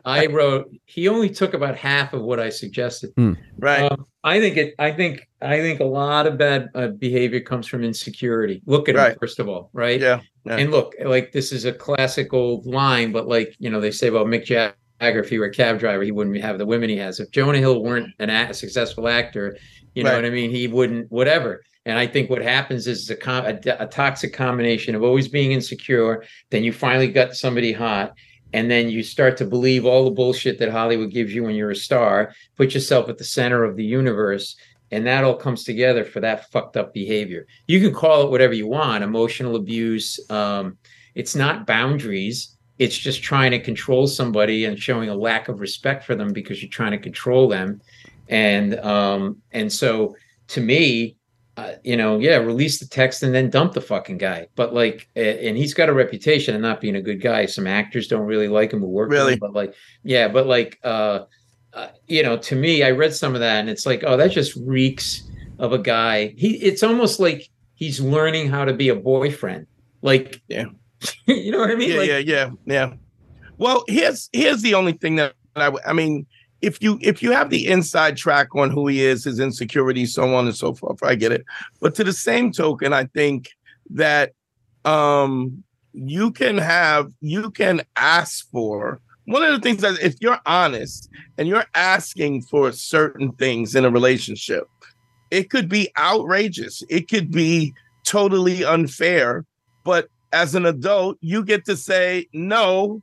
I 0.05 0.27
wrote 0.27 0.71
he 0.85 1.09
only 1.09 1.31
took 1.31 1.55
about 1.55 1.77
half 1.77 2.13
of 2.13 2.21
what 2.21 2.39
I 2.39 2.51
suggested. 2.51 3.13
right. 3.59 3.91
Um, 3.91 4.07
I 4.23 4.39
think 4.39 4.59
it. 4.59 4.75
I 4.79 4.93
think. 4.93 5.27
I 5.41 5.57
think 5.61 5.81
a 5.81 5.85
lot 5.85 6.27
of 6.27 6.39
bad 6.39 6.69
uh, 6.75 6.89
behavior 6.89 7.41
comes 7.41 7.67
from 7.67 7.83
insecurity. 7.83 8.63
Look 8.67 8.89
at 8.89 8.97
him 8.97 9.17
first 9.19 9.41
of 9.41 9.49
all, 9.49 9.71
right? 9.73 9.99
yeah. 9.99 10.21
yeah. 10.45 10.57
And 10.57 10.71
look, 10.71 10.95
like 11.03 11.33
this 11.33 11.53
is 11.53 11.65
a 11.65 11.73
classic 11.73 12.35
old 12.35 12.67
line, 12.67 13.11
but 13.11 13.27
like 13.27 13.57
you 13.59 13.71
know, 13.71 13.81
they 13.81 13.91
say 13.91 14.09
about 14.09 14.27
Mick 14.27 14.45
Jagger, 14.45 14.75
if 15.03 15.29
he 15.29 15.39
were 15.39 15.47
a 15.47 15.53
cab 15.53 15.79
driver, 15.79 16.03
he 16.03 16.13
wouldn't 16.13 16.41
have 16.41 16.59
the 16.59 16.67
women 16.67 16.89
he 16.89 16.97
has. 16.97 17.21
If 17.21 17.31
Jonah 17.31 17.59
Hill 17.59 17.83
weren't 17.83 18.15
an 18.19 18.31
a 18.31 18.55
successful 18.55 19.09
actor, 19.09 19.57
you 19.95 20.05
know 20.05 20.11
Right. 20.11 20.17
what 20.17 20.25
I 20.25 20.31
mean, 20.31 20.51
he 20.51 20.69
wouldn't. 20.69 21.11
Whatever. 21.11 21.63
And 21.85 21.99
I 21.99 22.07
think 22.07 22.31
what 22.31 22.43
happens 22.43 22.87
is 22.87 23.11
a, 23.11 23.17
com- 23.17 23.45
a, 23.45 23.59
a 23.81 23.87
toxic 23.87 24.33
combination 24.33 24.95
of 24.95 25.03
always 25.03 25.27
being 25.29 25.51
insecure. 25.53 26.25
Then 26.51 26.63
you 26.63 26.73
finally 26.73 27.09
got 27.09 27.35
somebody 27.35 27.73
hot, 27.73 28.13
and 28.53 28.71
then 28.71 28.89
you 28.89 29.03
start 29.03 29.37
to 29.39 29.45
believe 29.45 29.85
all 29.85 30.05
the 30.05 30.11
bullshit 30.13 30.59
that 30.61 30.71
Hollywood 30.71 31.11
gives 31.11 31.35
you 31.35 31.43
when 31.43 31.57
you're 31.57 31.73
a 31.73 31.77
star. 31.77 32.33
Put 32.57 32.73
yourself 32.75 33.09
at 33.09 33.19
the 33.19 33.25
center 33.25 33.65
of 33.65 33.77
the 33.77 33.85
universe, 33.85 34.55
and 34.93 35.05
that 35.07 35.25
all 35.25 35.35
comes 35.35 35.65
together 35.65 36.05
for 36.05 36.21
that 36.21 36.51
fucked 36.53 36.77
up 36.77 36.95
behavior. 36.95 37.47
You 37.67 37.81
can 37.81 37.93
call 37.93 38.23
it 38.23 38.31
whatever 38.31 38.55
you 38.55 38.69
want, 38.69 39.03
emotional 39.03 39.57
abuse. 39.57 40.21
Um, 40.31 40.79
it's 41.17 41.35
not 41.35 41.67
boundaries. 41.67 42.52
It's 42.79 42.97
just 42.97 43.23
trying 43.23 43.51
to 43.53 43.59
control 43.61 44.07
somebody 44.07 44.65
and 44.65 44.79
showing 44.79 45.09
a 45.09 45.15
lack 45.15 45.49
of 45.49 45.61
respect 45.61 46.05
for 46.05 46.15
them 46.15 46.33
because 46.33 46.63
you're 46.63 46.71
trying 46.71 46.93
to 46.93 46.99
control 46.99 47.49
them. 47.49 47.81
And 48.29 48.79
um, 48.81 49.39
and 49.53 49.73
so 49.73 50.17
to 50.49 50.61
me, 50.61 51.17
uh, 51.57 51.73
you 51.85 51.97
know, 51.97 52.19
yeah, 52.19 52.37
release 52.37 52.81
the 52.81 52.87
text 52.87 53.23
and 53.23 53.35
then 53.35 53.51
dump 53.51 53.75
the 53.75 53.81
fucking 53.81 54.17
guy. 54.19 54.49
But 54.57 54.73
like, 54.73 55.09
and 55.15 55.57
he's 55.57 55.75
got 55.75 55.91
a 55.91 55.93
reputation 55.93 56.55
of 56.55 56.61
not 56.63 56.81
being 56.81 56.97
a 56.97 57.03
good 57.03 57.21
guy. 57.21 57.45
Some 57.47 57.67
actors 57.67 58.09
don't 58.09 58.27
really 58.27 58.49
like 58.49 58.73
him 58.73 58.81
who 58.81 58.89
work 58.89 59.11
with 59.11 59.19
Really? 59.19 59.33
him, 59.35 59.39
but 59.41 59.53
like, 59.53 59.75
yeah, 60.03 60.29
but 60.29 60.47
like, 60.47 60.79
uh, 60.83 61.25
uh, 61.75 61.89
you 62.07 62.23
know, 62.23 62.39
to 62.39 62.57
me, 62.57 62.83
I 62.83 62.91
read 62.91 63.15
some 63.15 63.35
of 63.35 63.41
that 63.41 63.61
and 63.61 63.69
it's 63.69 63.85
like, 63.87 64.03
oh, 64.07 64.17
that 64.17 64.31
just 64.31 64.57
reeks 64.57 65.23
of 65.59 65.73
a 65.73 65.79
guy. 65.79 66.35
He 66.39 66.55
it's 66.57 66.83
almost 66.83 67.21
like 67.21 67.49
he's 67.75 68.01
learning 68.01 68.49
how 68.49 68.65
to 68.65 68.73
be 68.73 68.89
a 68.89 68.97
boyfriend. 68.97 69.67
Like 70.01 70.41
Yeah. 70.49 70.67
you 71.27 71.51
know 71.51 71.59
what 71.59 71.71
I 71.71 71.75
mean? 71.75 71.91
yeah, 71.91 71.97
like, 71.97 72.09
yeah, 72.09 72.19
yeah, 72.19 72.51
yeah. 72.67 72.93
Well, 73.59 73.85
here's 73.89 74.29
here's 74.33 74.63
the 74.63 74.75
only 74.75 74.93
thing 74.93 75.17
that 75.17 75.35
I 75.57 75.73
I 75.87 75.93
mean, 75.93 76.27
if 76.61 76.83
you 76.83 76.99
if 77.01 77.23
you 77.23 77.33
have 77.33 77.51
the 77.51 77.67
inside 77.67 78.17
track 78.17 78.55
on 78.55 78.71
who 78.71 78.87
he 78.87 79.05
is, 79.05 79.25
his 79.25 79.41
insecurities, 79.41 80.15
so 80.15 80.35
on 80.35 80.47
and 80.47 80.57
so 80.57 80.75
forth, 80.75 81.03
I 81.03 81.15
get 81.15 81.33
it. 81.33 81.45
But 81.81 81.95
to 81.97 82.05
the 82.05 82.13
same 82.13 82.53
token, 82.53 82.93
I 82.93 83.05
think 83.07 83.51
that 83.91 84.33
um 84.85 85.63
you 85.93 86.31
can 86.33 86.59
have 86.59 87.13
you 87.21 87.51
can 87.51 87.83
ask 87.97 88.49
for 88.51 89.01
one 89.27 89.43
of 89.43 89.53
the 89.53 89.61
things 89.61 89.83
that 89.83 90.01
if 90.01 90.17
you're 90.21 90.41
honest 90.47 91.09
and 91.39 91.47
you're 91.47 91.67
asking 91.75 92.43
for 92.43 92.73
certain 92.73 93.33
things 93.33 93.75
in 93.75 93.85
a 93.85 93.91
relationship, 93.91 94.67
it 95.31 95.51
could 95.51 95.69
be 95.69 95.91
outrageous. 95.99 96.83
It 96.89 97.09
could 97.09 97.31
be 97.31 97.73
totally 98.05 98.65
unfair. 98.65 99.45
But 99.85 100.09
as 100.33 100.55
an 100.55 100.67
adult, 100.67 101.19
you 101.21 101.45
get 101.45 101.65
to 101.67 101.77
say, 101.77 102.27
no, 102.33 103.03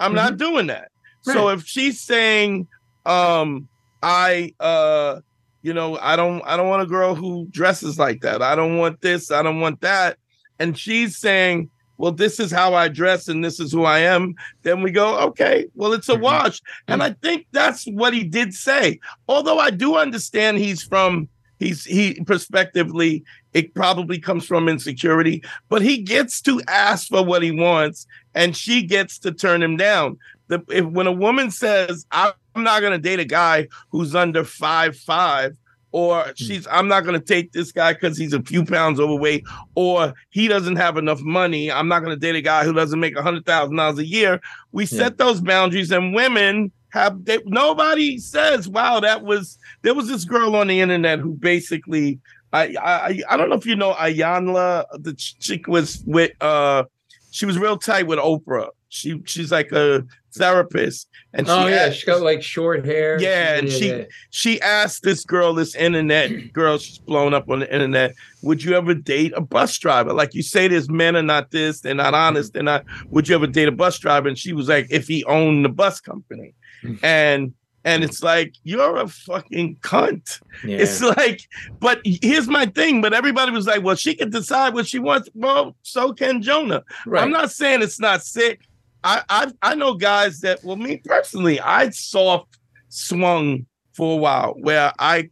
I'm 0.00 0.14
not 0.14 0.36
doing 0.36 0.66
that. 0.66 0.90
So 1.22 1.48
if 1.50 1.64
she's 1.64 2.00
saying, 2.00 2.66
um, 3.06 3.68
I 4.02 4.54
uh, 4.58 5.20
you 5.62 5.72
know, 5.72 5.98
I 6.00 6.16
don't 6.16 6.42
I 6.42 6.56
don't 6.56 6.68
want 6.68 6.82
a 6.82 6.86
girl 6.86 7.14
who 7.14 7.46
dresses 7.50 7.98
like 7.98 8.20
that. 8.22 8.42
I 8.42 8.56
don't 8.56 8.76
want 8.78 9.00
this, 9.00 9.30
I 9.30 9.42
don't 9.42 9.60
want 9.60 9.80
that. 9.82 10.18
And 10.58 10.76
she's 10.76 11.16
saying, 11.16 11.70
Well, 11.98 12.12
this 12.12 12.40
is 12.40 12.50
how 12.50 12.74
I 12.74 12.88
dress 12.88 13.28
and 13.28 13.44
this 13.44 13.60
is 13.60 13.70
who 13.70 13.84
I 13.84 14.00
am, 14.00 14.34
then 14.62 14.82
we 14.82 14.90
go, 14.90 15.18
okay, 15.20 15.66
well, 15.74 15.92
it's 15.92 16.08
a 16.08 16.16
wash. 16.16 16.60
And 16.88 17.02
I 17.02 17.10
think 17.22 17.46
that's 17.52 17.84
what 17.84 18.12
he 18.12 18.24
did 18.24 18.52
say. 18.54 18.98
Although 19.28 19.58
I 19.58 19.70
do 19.70 19.96
understand 19.96 20.58
he's 20.58 20.82
from 20.82 21.28
he's 21.62 21.84
he 21.84 22.22
prospectively 22.24 23.24
it 23.52 23.74
probably 23.74 24.18
comes 24.18 24.44
from 24.44 24.68
insecurity 24.68 25.42
but 25.68 25.82
he 25.82 25.98
gets 25.98 26.40
to 26.40 26.60
ask 26.68 27.08
for 27.08 27.24
what 27.24 27.42
he 27.42 27.50
wants 27.50 28.06
and 28.34 28.56
she 28.56 28.82
gets 28.82 29.18
to 29.18 29.32
turn 29.32 29.62
him 29.62 29.76
down. 29.76 30.18
The 30.48 30.62
if 30.68 30.84
when 30.84 31.06
a 31.06 31.12
woman 31.12 31.50
says 31.50 32.06
i'm 32.12 32.34
not 32.56 32.80
going 32.80 32.92
to 32.92 32.98
date 32.98 33.20
a 33.20 33.24
guy 33.24 33.68
who's 33.90 34.14
under 34.14 34.44
five 34.44 34.96
five 34.96 35.56
or 35.92 36.16
mm-hmm. 36.16 36.32
she's 36.34 36.66
i'm 36.70 36.88
not 36.88 37.04
going 37.04 37.18
to 37.18 37.24
take 37.24 37.52
this 37.52 37.72
guy 37.72 37.94
because 37.94 38.18
he's 38.18 38.34
a 38.34 38.42
few 38.42 38.64
pounds 38.64 39.00
overweight 39.00 39.44
or 39.76 40.12
he 40.30 40.48
doesn't 40.48 40.76
have 40.76 40.98
enough 40.98 41.22
money 41.22 41.72
i'm 41.72 41.88
not 41.88 42.00
going 42.00 42.14
to 42.14 42.20
date 42.20 42.36
a 42.36 42.42
guy 42.42 42.64
who 42.64 42.72
doesn't 42.74 43.00
make 43.00 43.16
a 43.16 43.22
hundred 43.22 43.46
thousand 43.46 43.76
dollars 43.76 43.98
a 43.98 44.04
year 44.04 44.40
we 44.72 44.84
set 44.84 45.16
those 45.16 45.40
boundaries 45.40 45.90
and 45.90 46.14
women 46.14 46.70
have 46.92 47.24
they, 47.24 47.38
nobody 47.46 48.18
says 48.18 48.68
wow 48.68 49.00
that 49.00 49.22
was 49.22 49.58
there 49.82 49.94
was 49.94 50.08
this 50.08 50.24
girl 50.24 50.54
on 50.56 50.66
the 50.68 50.80
internet 50.80 51.18
who 51.18 51.32
basically 51.34 52.18
I 52.52 52.74
I 52.80 53.22
I 53.30 53.36
don't 53.36 53.48
know 53.48 53.56
if 53.56 53.66
you 53.66 53.76
know 53.76 53.92
Iyanla 53.94 54.84
the 55.02 55.14
ch- 55.14 55.38
chick 55.38 55.66
was 55.66 56.02
with 56.06 56.32
uh 56.42 56.84
she 57.30 57.46
was 57.46 57.58
real 57.58 57.78
tight 57.78 58.06
with 58.06 58.18
Oprah 58.18 58.68
she 58.90 59.22
she's 59.24 59.50
like 59.50 59.72
a 59.72 60.04
therapist 60.34 61.08
and 61.32 61.46
she 61.46 61.52
oh 61.52 61.66
yeah, 61.66 61.76
asked- 61.76 61.96
she's 61.96 62.04
got 62.04 62.20
like 62.20 62.42
short 62.42 62.84
hair. 62.84 63.18
yeah, 63.20 63.54
and 63.56 63.70
she 63.70 64.04
she 64.28 64.60
asked 64.60 65.02
this 65.02 65.24
girl, 65.24 65.54
this 65.54 65.74
internet 65.74 66.30
girl, 66.52 66.76
she's 66.76 66.98
blown 66.98 67.32
up 67.32 67.48
on 67.48 67.60
the 67.60 67.72
internet. 67.72 68.14
Would 68.42 68.62
you 68.62 68.74
ever 68.74 68.92
date 68.92 69.32
a 69.34 69.40
bus 69.40 69.78
driver? 69.78 70.12
Like 70.12 70.34
you 70.34 70.42
say, 70.42 70.68
this 70.68 70.90
men 70.90 71.16
are 71.16 71.22
not 71.22 71.50
this, 71.50 71.80
they're 71.80 71.94
not 71.94 72.12
honest, 72.12 72.52
they're 72.52 72.62
not. 72.62 72.84
Would 73.08 73.28
you 73.28 73.34
ever 73.34 73.46
date 73.46 73.68
a 73.68 73.72
bus 73.72 73.98
driver? 73.98 74.28
And 74.28 74.36
she 74.36 74.52
was 74.52 74.68
like, 74.68 74.88
if 74.90 75.08
he 75.08 75.24
owned 75.24 75.64
the 75.64 75.70
bus 75.70 75.98
company, 76.00 76.54
and 77.02 77.54
and 77.84 78.04
it's 78.04 78.22
like 78.22 78.54
you're 78.62 78.96
a 78.96 79.08
fucking 79.08 79.76
cunt. 79.76 80.40
Yeah. 80.64 80.78
It's 80.78 81.02
like, 81.02 81.48
but 81.80 82.00
here's 82.04 82.46
my 82.46 82.66
thing. 82.66 83.00
But 83.00 83.12
everybody 83.12 83.50
was 83.50 83.66
like, 83.66 83.82
well, 83.82 83.96
she 83.96 84.14
can 84.14 84.30
decide 84.30 84.74
what 84.74 84.86
she 84.86 84.98
wants. 84.98 85.28
Well, 85.34 85.76
so 85.82 86.12
can 86.12 86.42
Jonah. 86.42 86.84
Right. 87.06 87.22
I'm 87.22 87.30
not 87.30 87.50
saying 87.50 87.82
it's 87.82 88.00
not 88.00 88.22
sick. 88.22 88.60
I 89.04 89.22
I 89.28 89.52
I 89.62 89.74
know 89.74 89.94
guys 89.94 90.40
that 90.40 90.62
well, 90.62 90.76
me 90.76 90.98
personally, 91.04 91.60
I 91.60 91.90
soft 91.90 92.58
swung 92.88 93.66
for 93.92 94.14
a 94.14 94.16
while 94.16 94.54
where 94.60 94.92
I 94.98 95.30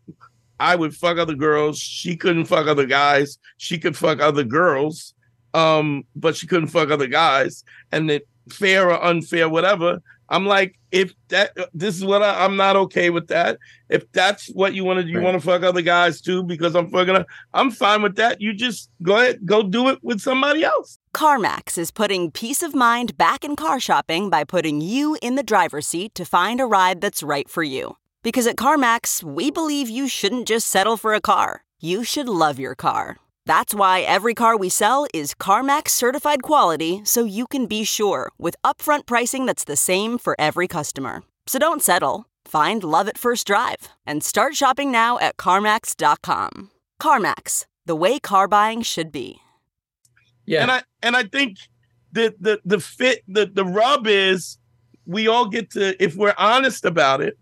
I 0.59 0.77
would 0.77 0.95
fuck 0.95 1.19
other 1.19 1.35
girls. 1.35 1.79
She 1.79 2.17
couldn't 2.17 2.47
fuck 2.47 2.67
other 2.67 2.87
guys. 2.87 3.39
She 3.57 3.79
could 3.79 3.97
fuck 3.97 4.21
other 4.21 4.45
girls, 4.45 5.15
um, 5.55 6.05
but 6.17 6.37
she 6.37 6.47
couldn't 6.47 6.69
fuck 6.69 6.91
other 6.91 7.07
guys. 7.07 7.65
And 7.93 8.11
that 8.11 8.23
fair 8.51 8.91
or 8.91 9.03
unfair, 9.03 9.49
whatever. 9.49 10.03
I'm 10.31 10.47
like, 10.47 10.79
if 10.93 11.13
that 11.29 11.57
this 11.75 11.97
is 11.97 12.05
what 12.05 12.23
I, 12.23 12.45
I'm 12.45 12.57
not 12.57 12.77
okay 12.77 13.11
with 13.11 13.29
that. 13.29 13.59
If 13.89 14.11
that's 14.13 14.47
what 14.55 14.75
you 14.75 14.85
want 14.85 15.01
to, 15.01 15.07
you 15.07 15.19
Right. 15.19 15.25
want 15.25 15.35
to 15.41 15.41
fuck 15.45 15.63
other 15.63 15.83
guys 15.83 16.21
too 16.21 16.43
because 16.45 16.75
I'm 16.77 16.89
fucking. 16.91 17.17
her, 17.17 17.27
I'm 17.53 17.71
fine 17.71 18.03
with 18.03 18.17
that. 18.17 18.41
You 18.41 18.53
just 18.55 18.91
go 19.03 19.17
ahead, 19.17 19.45
go 19.45 19.63
do 19.63 19.89
it 19.89 19.99
with 20.03 20.21
somebody 20.21 20.63
else. 20.65 20.99
CarMax 21.15 21.77
is 21.77 21.91
putting 21.91 22.31
peace 22.31 22.63
of 22.63 22.75
mind 22.75 23.19
back 23.19 23.45
in 23.45 23.57
car 23.57 23.81
shopping 23.81 24.31
by 24.31 24.45
putting 24.45 24.81
you 24.81 25.17
in 25.21 25.35
the 25.35 25.43
driver's 25.43 25.87
seat 25.89 26.15
to 26.15 26.25
find 26.25 26.61
a 26.61 26.67
ride 26.67 27.01
that's 27.01 27.23
right 27.23 27.49
for 27.49 27.63
you. 27.63 27.97
Because 28.23 28.47
at 28.47 28.57
CarMax, 28.57 29.23
we 29.23 29.51
believe 29.51 29.89
you 29.89 30.07
shouldn't 30.07 30.47
just 30.47 30.69
settle 30.69 30.97
for 30.97 31.13
a 31.15 31.21
car, 31.21 31.65
you 31.81 32.05
should 32.05 32.29
love 32.29 32.59
your 32.61 32.75
car. 32.75 33.17
That's 33.47 33.75
why 33.75 34.01
every 34.01 34.35
car 34.35 34.57
we 34.57 34.69
sell 34.69 35.07
is 35.13 35.35
CarMax 35.35 35.89
certified 35.89 36.43
quality 36.43 37.01
so 37.05 37.25
you 37.25 37.47
can 37.47 37.67
be 37.67 37.85
sure 37.85 38.31
with 38.39 38.55
upfront 38.65 39.07
pricing 39.07 39.47
that's 39.47 39.65
the 39.65 39.77
same 39.77 40.19
for 40.19 40.37
every 40.39 40.69
customer. 40.69 41.23
So 41.47 41.59
don't 41.59 41.83
settle. 41.83 42.27
Find 42.45 42.85
love 42.85 43.09
at 43.09 43.19
first 43.19 43.47
drive 43.47 43.89
and 44.07 44.23
start 44.23 44.55
shopping 44.55 44.91
now 44.93 45.19
at 45.19 45.37
CarMax.com. 45.37 46.71
CarMax, 47.01 47.67
the 47.87 47.97
way 47.97 48.19
car 48.19 48.47
buying 48.49 48.83
should 48.83 49.11
be. 49.11 49.39
yeah. 50.47 50.63
And 50.63 50.71
I 50.71 50.83
and 51.03 51.17
I 51.17 51.25
think 51.25 51.59
the 52.13 52.35
the 52.41 52.61
the 52.65 52.81
fit 52.81 53.23
the 53.27 53.47
the 53.47 53.65
rub 53.65 54.07
is 54.07 54.59
we 55.07 55.29
all 55.29 55.47
get 55.49 55.71
to 55.71 56.01
if 56.03 56.15
we're 56.17 56.35
honest 56.39 56.85
about 56.85 57.21
it, 57.21 57.39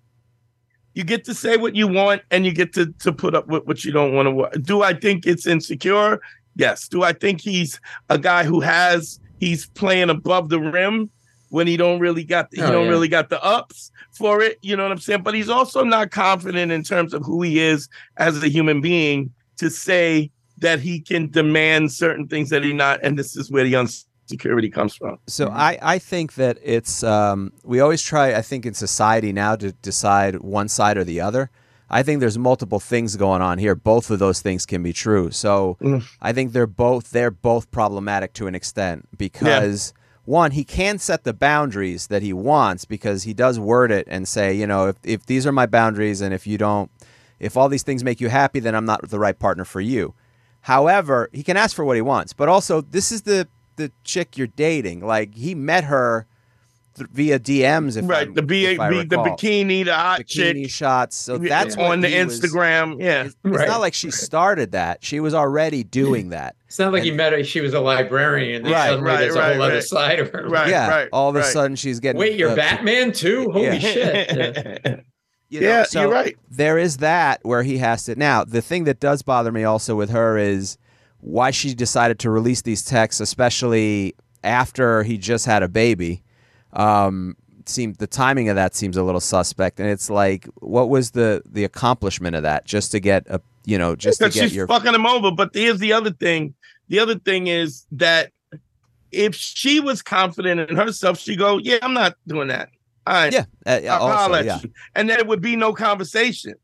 you 0.99 1.05
get 1.05 1.25
to 1.25 1.33
say 1.33 1.57
what 1.57 1.77
you 1.77 1.87
want 1.87 2.23
and 2.33 2.45
you 2.45 2.51
get 2.53 2.73
to 2.73 2.93
to 2.99 3.13
put 3.13 3.33
up 3.33 3.47
with 3.47 3.65
what 3.67 3.85
you 3.85 3.93
don't 3.93 4.15
want 4.15 4.53
to. 4.53 4.59
Do 4.59 4.83
I 4.83 4.95
think 4.95 5.27
it's 5.27 5.47
insecure? 5.47 6.21
Yes. 6.57 6.89
Do 6.89 7.05
I 7.05 7.13
think 7.13 7.41
he's 7.41 7.81
a 8.09 8.19
guy 8.19 8.43
who 8.43 8.59
has 8.59 9.21
he's 9.39 9.69
playing 9.69 10.11
above 10.11 10.49
the 10.49 10.59
rim 10.59 11.09
when 11.51 11.69
he 11.69 11.77
don't 11.77 12.01
really 12.01 12.25
got 12.25 12.51
the, 12.51 12.57
he 12.57 12.63
Oh, 12.65 12.73
don't 12.73 12.87
yeah. 12.87 12.91
really 12.91 13.07
got 13.07 13.31
the 13.31 13.41
ups 13.45 13.93
for 14.11 14.43
it? 14.43 14.59
You 14.61 14.75
know 14.77 14.83
what 14.83 14.91
I'm 14.91 14.99
saying? 14.99 15.23
But 15.23 15.35
he's 15.35 15.49
also 15.49 15.85
not 15.85 16.11
confident 16.11 16.73
in 16.73 16.83
terms 16.83 17.15
of 17.15 17.25
who 17.25 17.43
he 17.43 17.61
is 17.61 17.89
as 18.17 18.43
a 18.43 18.49
human 18.49 18.81
being 18.81 19.33
to 19.59 19.71
say 19.71 20.33
that 20.57 20.81
he 20.81 20.99
can 20.99 21.31
demand 21.31 21.93
certain 21.93 22.27
things 22.27 22.51
that 22.51 22.65
he 22.65 22.73
not, 22.73 22.99
and 23.05 23.17
this 23.17 23.37
is 23.37 23.53
where 23.53 23.63
the 23.63 23.77
insecurity 24.31 24.69
comes 24.71 24.95
from. 24.97 25.19
So 25.27 25.49
I, 25.49 25.79
I 25.81 25.99
think 25.99 26.35
that 26.35 26.59
it's 26.63 27.03
um, 27.03 27.53
we 27.65 27.81
always 27.81 28.03
try 28.03 28.35
I 28.35 28.43
think 28.43 28.67
in 28.67 28.75
society 28.75 29.33
now 29.33 29.57
to 29.57 29.73
decide 29.73 30.41
one 30.41 30.69
side 30.69 30.97
or 30.99 31.05
the 31.05 31.21
other. 31.21 31.51
I 31.91 32.03
think 32.03 32.21
there's 32.21 32.37
multiple 32.37 32.81
things 32.81 33.17
going 33.17 33.41
on 33.41 33.57
here. 33.57 33.75
Both 33.75 34.11
of 34.11 34.19
those 34.19 34.43
things 34.43 34.67
can 34.67 34.83
be 34.83 34.93
true. 34.93 35.31
So 35.31 35.79
Mm. 35.81 36.05
I 36.21 36.33
think 36.35 36.53
they're 36.53 36.67
both 36.67 37.11
they're 37.11 37.31
both 37.31 37.71
problematic 37.71 38.35
to 38.35 38.47
an 38.47 38.55
extent 38.55 39.09
because 39.17 39.95
one 40.25 40.51
he 40.51 40.65
can 40.65 40.99
set 40.99 41.25
the 41.25 41.33
boundaries 41.33 42.09
that 42.09 42.21
he 42.21 42.35
wants 42.35 42.85
because 42.85 43.23
he 43.23 43.33
does 43.33 43.59
word 43.59 43.91
it 43.91 44.07
and 44.11 44.29
say 44.29 44.53
you 44.53 44.67
know 44.67 44.89
if 44.89 44.97
if 45.03 45.25
these 45.25 45.47
are 45.47 45.53
my 45.53 45.65
boundaries 45.65 46.21
and 46.21 46.35
if 46.35 46.47
you 46.47 46.59
don't 46.59 46.91
if 47.41 47.57
all 47.57 47.71
these 47.71 47.83
things 47.83 48.05
make 48.05 48.21
you 48.21 48.29
happy 48.29 48.61
then 48.61 48.75
I'm 48.75 48.85
not 48.85 49.09
the 49.09 49.19
right 49.19 49.39
partner 49.39 49.65
for 49.65 49.81
you. 49.81 50.13
However, 50.63 51.31
he 51.33 51.43
can 51.43 51.57
ask 51.57 51.75
for 51.75 51.85
what 51.85 51.97
he 51.97 52.03
wants, 52.03 52.35
but 52.35 52.49
also 52.51 52.83
this 52.83 53.11
is 53.11 53.23
the 53.23 53.49
the 53.79 53.91
chick 54.05 54.37
you're 54.37 54.47
dating. 54.49 55.01
Like 55.01 55.35
he 55.35 55.55
met 55.55 55.85
her 55.85 56.27
th- 56.97 57.09
via 57.11 57.39
DMs, 57.39 57.97
if 57.97 58.07
right. 58.09 58.27
I'm- 58.27 58.35
the 58.35 58.43
B, 58.43 58.67
if 58.67 58.79
I 58.79 58.91
B 58.91 58.97
the 59.05 59.17
bikini, 59.17 59.85
the 59.87 59.95
hot 59.95 60.21
bikini 60.21 60.63
chick 60.65 60.71
shots. 60.71 61.17
So 61.17 61.39
that's 61.39 61.77
what 61.77 61.93
on 61.93 62.01
the 62.03 62.09
he 62.09 62.23
was- 62.23 62.41
Instagram. 62.41 63.01
yeah. 63.01 63.23
It's, 63.25 63.37
it's 63.45 63.57
Right. 63.57 63.67
not 63.69 63.81
like 63.81 63.95
she 63.95 64.11
started 64.11 64.73
that; 64.73 65.03
she 65.03 65.21
was 65.21 65.33
already 65.33 65.83
doing 66.03 66.29
that. 66.31 66.55
It's 66.67 66.79
not 66.79 66.93
like 66.93 67.03
he 67.05 67.11
met 67.11 67.33
her. 67.33 67.43
She 67.45 67.61
was 67.63 67.73
a 67.73 67.81
librarian. 67.81 68.67
And 68.67 68.73
Right, 68.75 68.89
suddenly 68.91 69.11
right, 69.11 69.21
there's 69.21 69.35
a 69.37 69.39
right, 69.39 69.61
other 69.61 69.75
right. 69.75 69.83
side 69.83 70.19
of 70.21 70.31
her. 70.33 70.47
Right. 70.49 70.69
yeah, 70.69 71.07
all 71.13 71.31
of 71.31 71.37
a 71.37 71.39
right. 71.39 71.47
sudden 71.49 71.77
she's 71.77 71.99
getting. 71.99 72.19
Wait, 72.21 72.39
you're 72.39 72.51
uh, 72.51 72.57
Batman 72.57 73.13
too? 73.13 73.51
Holy 73.53 73.65
Yeah. 73.65 73.79
shit! 73.79 74.37
Yeah. 74.37 74.97
you 75.49 75.61
know, 75.61 75.67
yeah, 75.67 75.83
so 75.85 76.03
you're 76.03 76.11
right. 76.11 76.37
There 76.51 76.77
is 76.77 76.99
that 76.99 77.41
where 77.43 77.63
he 77.63 77.79
has 77.79 78.05
to. 78.05 78.17
Now, 78.17 78.45
the 78.45 78.61
thing 78.61 78.85
that 78.85 79.01
does 79.01 79.23
bother 79.23 79.51
me 79.51 79.65
also 79.65 79.95
with 79.97 80.11
her 80.11 80.37
is 80.37 80.77
why 81.21 81.51
she 81.51 81.75
decided 81.75 82.19
to 82.21 82.31
release 82.31 82.63
these 82.63 82.85
texts, 82.85 83.21
especially 83.21 84.15
after 84.45 85.03
he 85.03 85.19
just 85.19 85.47
had 85.47 85.63
a 85.63 85.69
baby. 85.69 86.23
Um, 86.73 87.37
seemed 87.67 87.97
the 87.97 88.07
timing 88.07 88.49
of 88.49 88.57
that 88.57 88.75
seems 88.75 88.97
a 88.97 89.03
little 89.03 89.21
suspect, 89.21 89.81
and 89.81 89.89
it's 89.89 90.11
like, 90.11 90.47
what 90.57 90.89
was 90.89 91.13
the 91.13 91.43
the 91.47 91.65
accomplishment 91.65 92.37
of 92.37 92.43
that? 92.43 92.65
Just 92.65 92.93
to 92.93 93.01
get 93.01 93.27
a, 93.29 93.41
you 93.65 93.79
know, 93.79 93.97
just 93.97 94.19
to 94.19 94.25
Because 94.25 94.35
get 94.35 94.43
she's 94.45 94.57
your 94.57 94.67
fucking 94.67 94.95
him 94.95 95.07
over. 95.07 95.31
But 95.31 95.51
here's 95.53 95.79
the 95.79 95.93
other 95.93 96.11
thing. 96.11 96.55
The 96.89 96.99
other 96.99 97.19
thing 97.19 97.47
is 97.49 97.87
that 97.93 98.33
if 99.11 99.35
she 99.35 99.81
was 99.81 100.03
confident 100.03 100.71
in 100.71 100.77
herself, 100.77 101.19
she 101.19 101.37
go, 101.37 101.59
"Yeah, 101.59 101.79
I'm 101.83 101.95
not 101.95 102.15
doing 102.27 102.49
that." 102.49 102.71
All 103.07 103.15
right. 103.15 103.33
yeah, 103.33 103.45
uh, 103.67 103.99
also, 103.99 104.43
yeah. 104.43 104.61
And 104.95 105.09
then 105.09 105.19
it 105.19 105.27
would 105.27 105.41
be 105.41 105.57
no 105.57 105.73
conversation. 105.73 106.55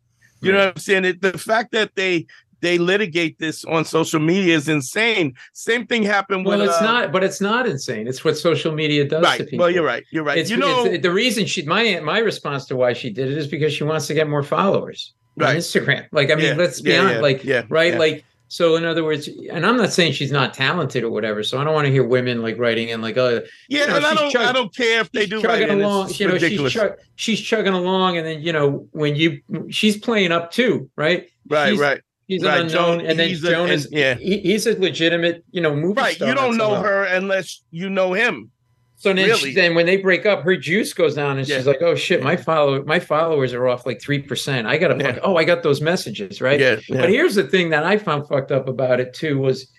You 0.43 0.53
know 0.53 0.59
what 0.59 0.69
I'm 0.69 0.77
saying? 0.77 1.05
It, 1.07 1.23
the 1.23 1.39
fact 1.39 1.73
that 1.73 1.95
they 1.95 2.27
they 2.65 2.79
litigate 2.79 3.39
this 3.39 3.63
on 3.67 3.85
social 3.85 4.19
media 4.21 4.57
is 4.57 4.71
insane. 4.71 5.35
Same 5.53 5.87
thing 5.87 6.03
happened 6.03 6.47
Well, 6.47 6.59
with 6.59 6.71
it's 6.71 6.81
uh, 6.81 6.85
not, 6.85 7.13
but 7.13 7.23
it's 7.23 7.39
not 7.39 7.67
insane. 7.67 8.09
It's 8.09 8.25
what 8.25 8.39
social 8.39 8.73
media 8.73 9.07
does 9.07 9.21
to 9.23 9.29
right. 9.29 9.39
people. 9.41 9.59
Well, 9.59 9.71
you're 9.71 9.85
right. 9.85 10.03
You're 10.11 10.25
right. 10.25 10.39
It's, 10.39 10.49
you 10.49 10.57
know, 10.57 10.97
the 10.97 11.13
reason 11.13 11.45
she 11.45 11.63
my 11.67 12.01
my 12.01 12.19
response 12.19 12.65
to 12.67 12.77
why 12.77 12.95
she 12.95 13.11
did 13.11 13.31
it 13.31 13.37
is 13.37 13.47
because 13.47 13.75
she 13.75 13.85
wants 13.85 14.07
to 14.07 14.15
get 14.15 14.31
more 14.31 14.43
followers 14.43 15.13
on 15.39 15.57
Instagram. 15.57 16.07
Like, 16.11 16.31
I 16.31 16.37
mean, 16.37 16.47
Yeah, 16.47 16.55
let's 16.55 16.81
be 16.81 16.93
yeah, 16.93 17.01
honest. 17.01 17.15
yeah, 17.17 17.21
like, 17.21 17.45
yeah, 17.45 17.63
right? 17.69 17.99
Like, 17.99 18.25
so 18.49 18.77
in 18.77 18.85
other 18.87 19.05
words, 19.05 19.29
and 19.51 19.67
I'm 19.67 19.77
not 19.77 19.93
saying 19.93 20.13
she's 20.13 20.33
not 20.33 20.55
talented 20.55 21.05
or 21.05 21.11
whatever. 21.11 21.43
So 21.43 21.61
I 21.61 21.65
don't 21.65 21.75
want 21.75 21.87
to 21.87 21.93
hear 21.93 22.05
women 22.05 22.41
like 22.41 22.57
writing 22.57 22.89
in 22.89 23.03
like, 23.03 23.19
oh, 23.19 23.43
yeah, 23.69 23.81
you 23.81 23.87
know, 23.89 23.97
and 23.97 24.07
I 24.07 24.15
don't, 24.15 24.37
I 24.37 24.53
don't 24.53 24.75
care 24.75 25.01
if 25.01 25.13
they 25.13 25.27
do 25.27 25.43
chugging 25.43 25.69
right. 25.69 25.79
along. 25.79 26.13
You 26.15 26.29
know, 26.29 26.35
ridiculous. 26.35 26.73
she's 26.73 26.81
chug, 26.81 26.93
she's 27.17 27.41
chugging 27.41 27.75
along, 27.75 28.17
and 28.17 28.27
then 28.27 28.43
you 28.43 28.53
know 28.53 28.89
when 28.93 29.17
you 29.17 29.41
she's 29.71 29.99
playing 29.99 30.33
up 30.33 30.51
too, 30.51 30.89
right? 30.97 31.29
right, 31.51 31.71
she's- 31.71 31.81
right, 31.81 32.01
He's 32.27 32.43
Right, 32.43 32.61
an 32.61 32.67
unknown, 32.67 32.99
Joan- 33.01 33.07
and 33.07 33.19
then 33.19 33.35
Joan 33.35 33.71
and- 33.71 33.87
yeah. 33.91 34.15
he, 34.15 34.39
he's 34.39 34.67
a 34.67 34.79
legitimate, 34.81 35.45
you 35.51 35.61
know, 35.61 35.75
movie 35.77 36.01
right. 36.01 36.15
star. 36.17 36.29
You 36.29 36.35
don't 36.35 36.57
know 36.57 36.77
her 36.77 37.05
unless 37.05 37.63
you 37.71 37.91
know 37.91 38.13
him. 38.15 38.51
So 38.97 39.13
then, 39.13 39.27
Really? 39.27 39.39
she, 39.51 39.55
then 39.55 39.75
when 39.75 39.85
they 39.85 39.99
break 39.99 40.25
up, 40.25 40.43
her 40.45 40.57
juice 40.57 40.95
goes 40.95 41.15
down, 41.15 41.37
and 41.37 41.47
Yeah. 41.47 41.57
she's 41.59 41.67
like, 41.67 41.83
"Oh 41.83 41.95
shit, 41.95 42.23
my 42.23 42.37
follow 42.37 42.83
my 42.85 42.99
followers 42.99 43.53
are 43.53 43.69
off 43.69 43.85
like 43.85 44.01
three 44.01 44.21
percent. 44.21 44.67
I 44.67 44.79
gotta, 44.79 44.97
Yeah. 44.97 45.13
fuck- 45.15 45.21
oh, 45.25 45.37
I 45.37 45.45
got 45.45 45.63
those 45.63 45.83
messages, 45.83 46.41
right? 46.41 46.59
Yeah, 46.59 46.77
yeah. 46.89 47.01
But 47.03 47.11
here's 47.11 47.35
the 47.35 47.43
thing 47.45 47.69
that 47.71 47.85
I 47.85 47.99
found 47.99 48.27
fucked 48.29 48.53
up 48.53 48.69
about 48.69 49.01
it 49.01 49.13
too 49.13 49.39
was, 49.39 49.71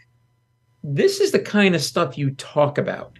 this 0.83 1.19
is 1.19 1.31
the 1.31 1.39
kind 1.39 1.73
of 1.73 1.81
stuff 1.81 2.17
you 2.17 2.31
talk 2.31 2.77
about. 2.77 3.17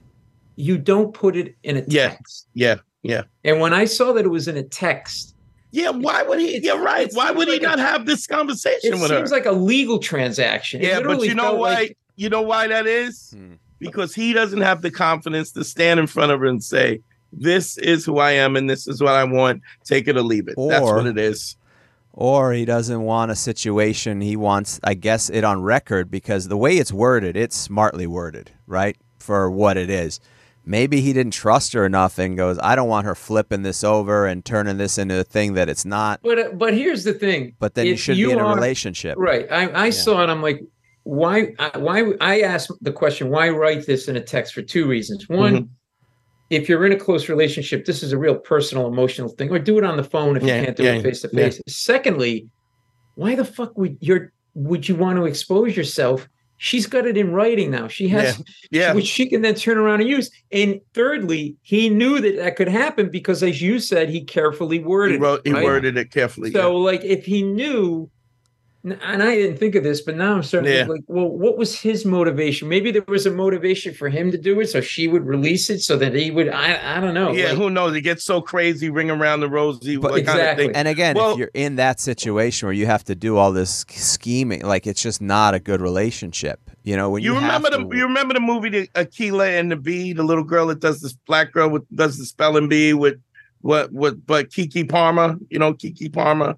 You 0.55 0.77
don't 0.77 1.13
put 1.13 1.35
it 1.35 1.55
in 1.63 1.77
a 1.77 1.83
Yeah. 1.87 2.09
text. 2.09 2.47
Yeah, 2.53 2.75
yeah, 3.01 3.23
And 3.43 3.59
when 3.59 3.73
I 3.73 3.85
saw 3.85 4.13
that 4.13 4.25
it 4.25 4.29
was 4.29 4.47
in 4.47 4.57
a 4.57 4.63
text, 4.63 5.34
yeah. 5.75 5.89
Why 5.89 6.23
would 6.23 6.39
he? 6.39 6.55
It- 6.55 6.63
You're 6.63 6.81
right. 6.81 7.09
Why 7.13 7.31
would 7.31 7.47
he 7.47 7.53
like 7.55 7.63
a- 7.63 7.65
not 7.65 7.79
have 7.79 8.05
this 8.05 8.25
conversation 8.27 8.93
it 8.93 8.99
with 9.01 9.09
her? 9.11 9.15
It 9.17 9.19
seems 9.19 9.31
like 9.31 9.45
a 9.45 9.51
legal 9.51 9.99
transaction. 9.99 10.81
Yeah, 10.81 11.01
but 11.01 11.21
you 11.21 11.35
know 11.35 11.53
why? 11.55 11.73
like- 11.73 11.97
you 12.15 12.29
know 12.29 12.41
why 12.41 12.67
that 12.67 12.87
is? 12.87 13.31
Hmm. 13.35 13.53
Because 13.79 14.15
he 14.15 14.31
doesn't 14.33 14.61
have 14.61 14.81
the 14.81 14.89
confidence 14.89 15.51
to 15.51 15.63
stand 15.65 15.99
in 15.99 16.07
front 16.07 16.31
of 16.31 16.39
her 16.39 16.45
and 16.45 16.63
say, 16.63 17.01
"This 17.33 17.77
is 17.77 18.05
who 18.05 18.19
I 18.19 18.31
am, 18.31 18.55
and 18.55 18.69
this 18.69 18.87
is 18.87 19.01
what 19.01 19.13
I 19.13 19.25
want. 19.25 19.61
Take 19.83 20.07
it 20.07 20.15
or 20.15 20.21
leave 20.21 20.47
it." 20.47 20.55
That's 20.57 20.81
what 20.81 21.05
it 21.07 21.17
is. 21.17 21.57
or 22.17 22.53
he 22.53 22.63
doesn't 22.63 23.01
want 23.01 23.29
a 23.29 23.35
situation 23.35 24.21
he 24.21 24.37
wants 24.37 24.79
i 24.85 24.93
guess 24.93 25.29
it 25.29 25.43
on 25.43 25.61
record 25.61 26.09
because 26.09 26.47
the 26.47 26.55
way 26.55 26.77
it's 26.77 26.93
worded 26.93 27.35
it's 27.35 27.57
smartly 27.57 28.07
worded 28.07 28.49
right 28.67 28.95
for 29.19 29.51
what 29.51 29.75
it 29.75 29.89
is 29.89 30.21
maybe 30.65 31.01
he 31.01 31.13
didn't 31.13 31.33
trust 31.33 31.73
her 31.73 31.85
enough 31.85 32.17
and 32.17 32.35
goes 32.37 32.57
i 32.63 32.75
don't 32.75 32.87
want 32.89 33.05
her 33.05 33.15
flipping 33.15 33.61
this 33.61 33.83
over 33.83 34.25
and 34.25 34.43
turning 34.45 34.77
this 34.77 34.97
into 34.97 35.19
a 35.19 35.23
thing 35.23 35.53
that 35.53 35.69
it's 35.69 35.85
not 35.85 36.19
but 36.23 36.37
uh, 36.39 36.49
but 36.53 36.73
here's 36.73 37.03
the 37.03 37.13
thing. 37.13 37.55
but 37.59 37.73
then 37.75 37.85
you 37.85 37.95
should 37.95 38.15
be 38.17 38.29
in 38.31 38.39
a 38.39 38.43
relationship 38.45 39.15
Right. 39.17 39.49
I, 39.51 39.85
I 39.85 39.89
saw 39.91 40.23
it. 40.23 40.29
I'm 40.29 40.41
like, 40.41 40.61
why? 41.03 41.53
I- 41.59 41.77
Why? 41.77 42.13
I 42.19 42.41
asked 42.41 42.71
the 42.81 42.91
question, 42.91 43.29
why 43.29 43.49
write 43.49 43.85
this 43.85 44.07
in 44.07 44.15
a 44.15 44.21
text 44.21 44.53
for 44.53 44.61
two 44.63 44.87
reasons. 44.87 45.29
One, 45.29 45.53
Mm-hmm. 45.53 45.65
if 46.49 46.67
you're 46.67 46.85
in 46.85 46.91
a 46.91 46.99
close 46.99 47.29
relationship, 47.29 47.85
this 47.85 48.01
is 48.03 48.11
a 48.11 48.17
real 48.17 48.35
personal, 48.35 48.87
emotional 48.87 49.29
thing, 49.29 49.51
or 49.51 49.59
do 49.59 49.77
it 49.77 49.83
on 49.83 49.97
the 49.97 50.03
phone 50.03 50.35
if 50.35 50.43
Yeah, 50.43 50.59
you 50.59 50.65
can't 50.65 50.77
do 50.77 50.83
yeah, 50.83 50.93
it 50.93 51.03
face 51.03 51.21
to 51.21 51.29
face. 51.29 51.61
Secondly, 51.67 52.49
why 53.15 53.35
the 53.35 53.45
fuck 53.45 53.77
would 53.77 53.97
you 54.01 54.29
would 54.55 54.87
you 54.89 54.95
want 54.95 55.17
to 55.17 55.25
expose 55.25 55.75
yourself? 55.77 56.27
She's 56.57 56.87
got 56.87 57.05
it 57.05 57.17
in 57.17 57.31
writing 57.33 57.69
now. 57.71 57.87
She 57.87 58.07
has, 58.09 58.41
Yeah. 58.71 58.93
which 58.93 59.05
she 59.05 59.27
can 59.27 59.41
then 59.41 59.55
turn 59.55 59.77
around 59.77 60.01
and 60.01 60.09
use. 60.09 60.31
And 60.51 60.79
thirdly, 60.93 61.55
he 61.61 61.89
knew 61.89 62.19
that 62.21 62.37
that 62.37 62.55
could 62.55 62.69
happen 62.69 63.09
because, 63.09 63.43
as 63.43 63.61
you 63.61 63.79
said, 63.79 64.09
he 64.09 64.23
carefully 64.23 64.79
worded. 64.79 65.15
He 65.15 65.21
wrote. 65.21 65.41
it, 65.43 65.47
He 65.49 65.53
right? 65.53 65.63
worded 65.65 65.97
it 65.97 66.11
carefully. 66.11 66.51
So, 66.51 66.77
like, 66.77 67.03
if 67.03 67.25
he 67.25 67.43
knew, 67.43 68.09
and 68.85 69.23
I 69.23 69.35
didn't 69.35 69.57
think 69.57 69.73
of 69.75 69.83
this, 69.83 70.01
but 70.01 70.15
now 70.15 70.35
I'm 70.35 70.43
starting 70.43 70.69
to 70.69 70.75
Yeah. 70.75 70.83
think, 70.85 70.89
like, 70.89 71.03
well, 71.07 71.27
what 71.27 71.57
was 71.57 71.79
his 71.79 72.05
motivation? 72.05 72.69
Maybe 72.69 72.91
there 72.91 73.03
was 73.07 73.25
a 73.25 73.31
motivation 73.31 73.93
for 73.93 74.09
him 74.09 74.31
to 74.31 74.37
do 74.37 74.59
it, 74.59 74.67
so 74.67 74.79
she 74.79 75.07
would 75.07 75.25
release 75.25 75.69
it, 75.71 75.79
so 75.79 75.97
that 75.97 76.13
he 76.13 76.29
would. 76.29 76.49
I, 76.49 76.97
I 76.97 76.99
don't 76.99 77.13
know. 77.15 77.31
yeah. 77.31 77.49
like- 77.49 77.57
who 77.57 77.69
knows? 77.71 77.95
It 77.95 78.01
gets 78.01 78.23
so 78.23 78.41
crazy, 78.41 78.89
ring 78.89 79.09
around 79.09 79.39
the 79.39 79.49
rosy, 79.49 79.97
But- 79.97 80.11
what 80.11 80.25
kind 80.25 80.29
of 80.39 80.43
Exactly. 80.43 80.65
thing. 80.67 80.75
and 80.75 80.87
again 80.87 81.15
Well- 81.15 81.31
if 81.31 81.37
you're 81.39 81.49
in 81.53 81.77
that 81.77 81.99
situation 81.99 82.67
where 82.67 82.73
you 82.73 82.85
have 82.85 83.03
to 83.05 83.15
do 83.15 83.37
all 83.37 83.51
this 83.51 83.85
scheming 83.89 84.61
like 84.63 84.85
it's 84.85 85.01
just 85.01 85.21
not 85.21 85.53
a 85.53 85.59
good 85.59 85.81
relationship 85.81 86.59
you 86.83 86.95
know 86.95 87.09
when 87.09 87.23
you, 87.23 87.29
You 87.31 87.35
remember 87.35 87.69
have 87.71 87.79
the 87.81 87.89
to- 87.89 87.97
you 87.97 88.03
remember 88.03 88.33
the 88.35 88.39
movie 88.39 88.69
the 88.69 88.87
Akeelah 88.95 89.59
and 89.59 89.71
the 89.71 89.75
Bee, 89.75 90.13
the 90.13 90.23
little 90.23 90.43
girl 90.43 90.67
that 90.67 90.79
does 90.79 91.01
this 91.01 91.13
black 91.27 91.51
girl 91.51 91.69
with 91.69 91.83
does 91.95 92.17
the 92.17 92.25
spelling 92.25 92.67
bee 92.69 92.93
with 92.93 93.15
what 93.61 93.91
what 93.91 94.25
but 94.27 94.49
Keke 94.51 94.87
Palmer, 94.87 95.37
you 95.49 95.57
know 95.59 95.73
Keke 95.73 96.11
Palmer. 96.13 96.55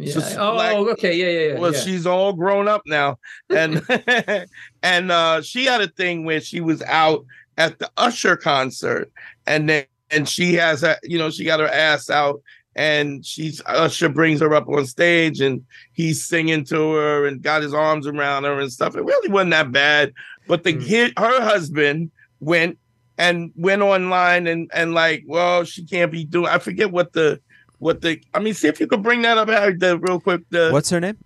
Yeah. 0.00 0.36
Oh, 0.38 0.54
like- 0.56 0.76
okay, 0.98 1.14
yeah, 1.14 1.26
yeah, 1.26 1.52
yeah. 1.54 1.60
Well, 1.60 1.72
yeah. 1.72 1.80
she's 1.80 2.06
all 2.06 2.32
grown 2.32 2.68
up 2.68 2.82
now, 2.86 3.18
and 3.50 3.82
and 4.82 5.12
uh, 5.12 5.42
she 5.42 5.64
had 5.66 5.80
a 5.80 5.88
thing 5.88 6.24
where 6.24 6.40
she 6.40 6.60
was 6.60 6.82
out 6.82 7.24
at 7.58 7.78
the 7.78 7.90
Usher 7.96 8.36
concert, 8.36 9.10
and 9.46 9.68
then 9.68 9.84
and 10.10 10.28
she 10.28 10.54
has 10.54 10.82
a 10.82 10.96
you 11.02 11.18
know 11.18 11.30
she 11.30 11.44
got 11.44 11.60
her 11.60 11.68
ass 11.68 12.08
out, 12.10 12.40
and 12.74 13.24
she's 13.24 13.60
Usher 13.66 14.08
brings 14.08 14.40
her 14.40 14.54
up 14.54 14.68
on 14.68 14.86
stage, 14.86 15.40
and 15.40 15.64
he's 15.92 16.24
singing 16.24 16.64
to 16.66 16.92
her 16.94 17.26
and 17.26 17.42
got 17.42 17.62
his 17.62 17.74
arms 17.74 18.06
around 18.06 18.44
her 18.44 18.58
and 18.60 18.72
stuff. 18.72 18.96
It 18.96 19.04
really 19.04 19.28
wasn't 19.30 19.50
that 19.52 19.72
bad, 19.72 20.12
but 20.48 20.64
the 20.64 20.72
Mm. 20.74 20.86
kid, 20.86 21.12
her 21.18 21.42
husband 21.42 22.10
went 22.40 22.78
and 23.18 23.52
went 23.54 23.82
online 23.82 24.46
and 24.46 24.70
and 24.72 24.94
like, 24.94 25.24
well, 25.26 25.64
she 25.64 25.84
can't 25.84 26.10
be 26.10 26.24
doing. 26.24 26.46
I 26.48 26.58
forget 26.58 26.90
what 26.90 27.12
the 27.12 27.40
what 27.80 28.00
the. 28.00 28.22
I 28.32 28.38
mean, 28.38 28.54
see 28.54 28.68
if 28.68 28.78
you 28.78 28.86
could 28.86 29.02
bring 29.02 29.22
that 29.22 29.36
up, 29.36 29.48
Harry, 29.48 29.74
the 29.74 29.98
real 29.98 30.20
quick. 30.20 30.42
The 30.50 30.70
what's 30.70 30.90
her 30.90 31.00
name 31.00 31.18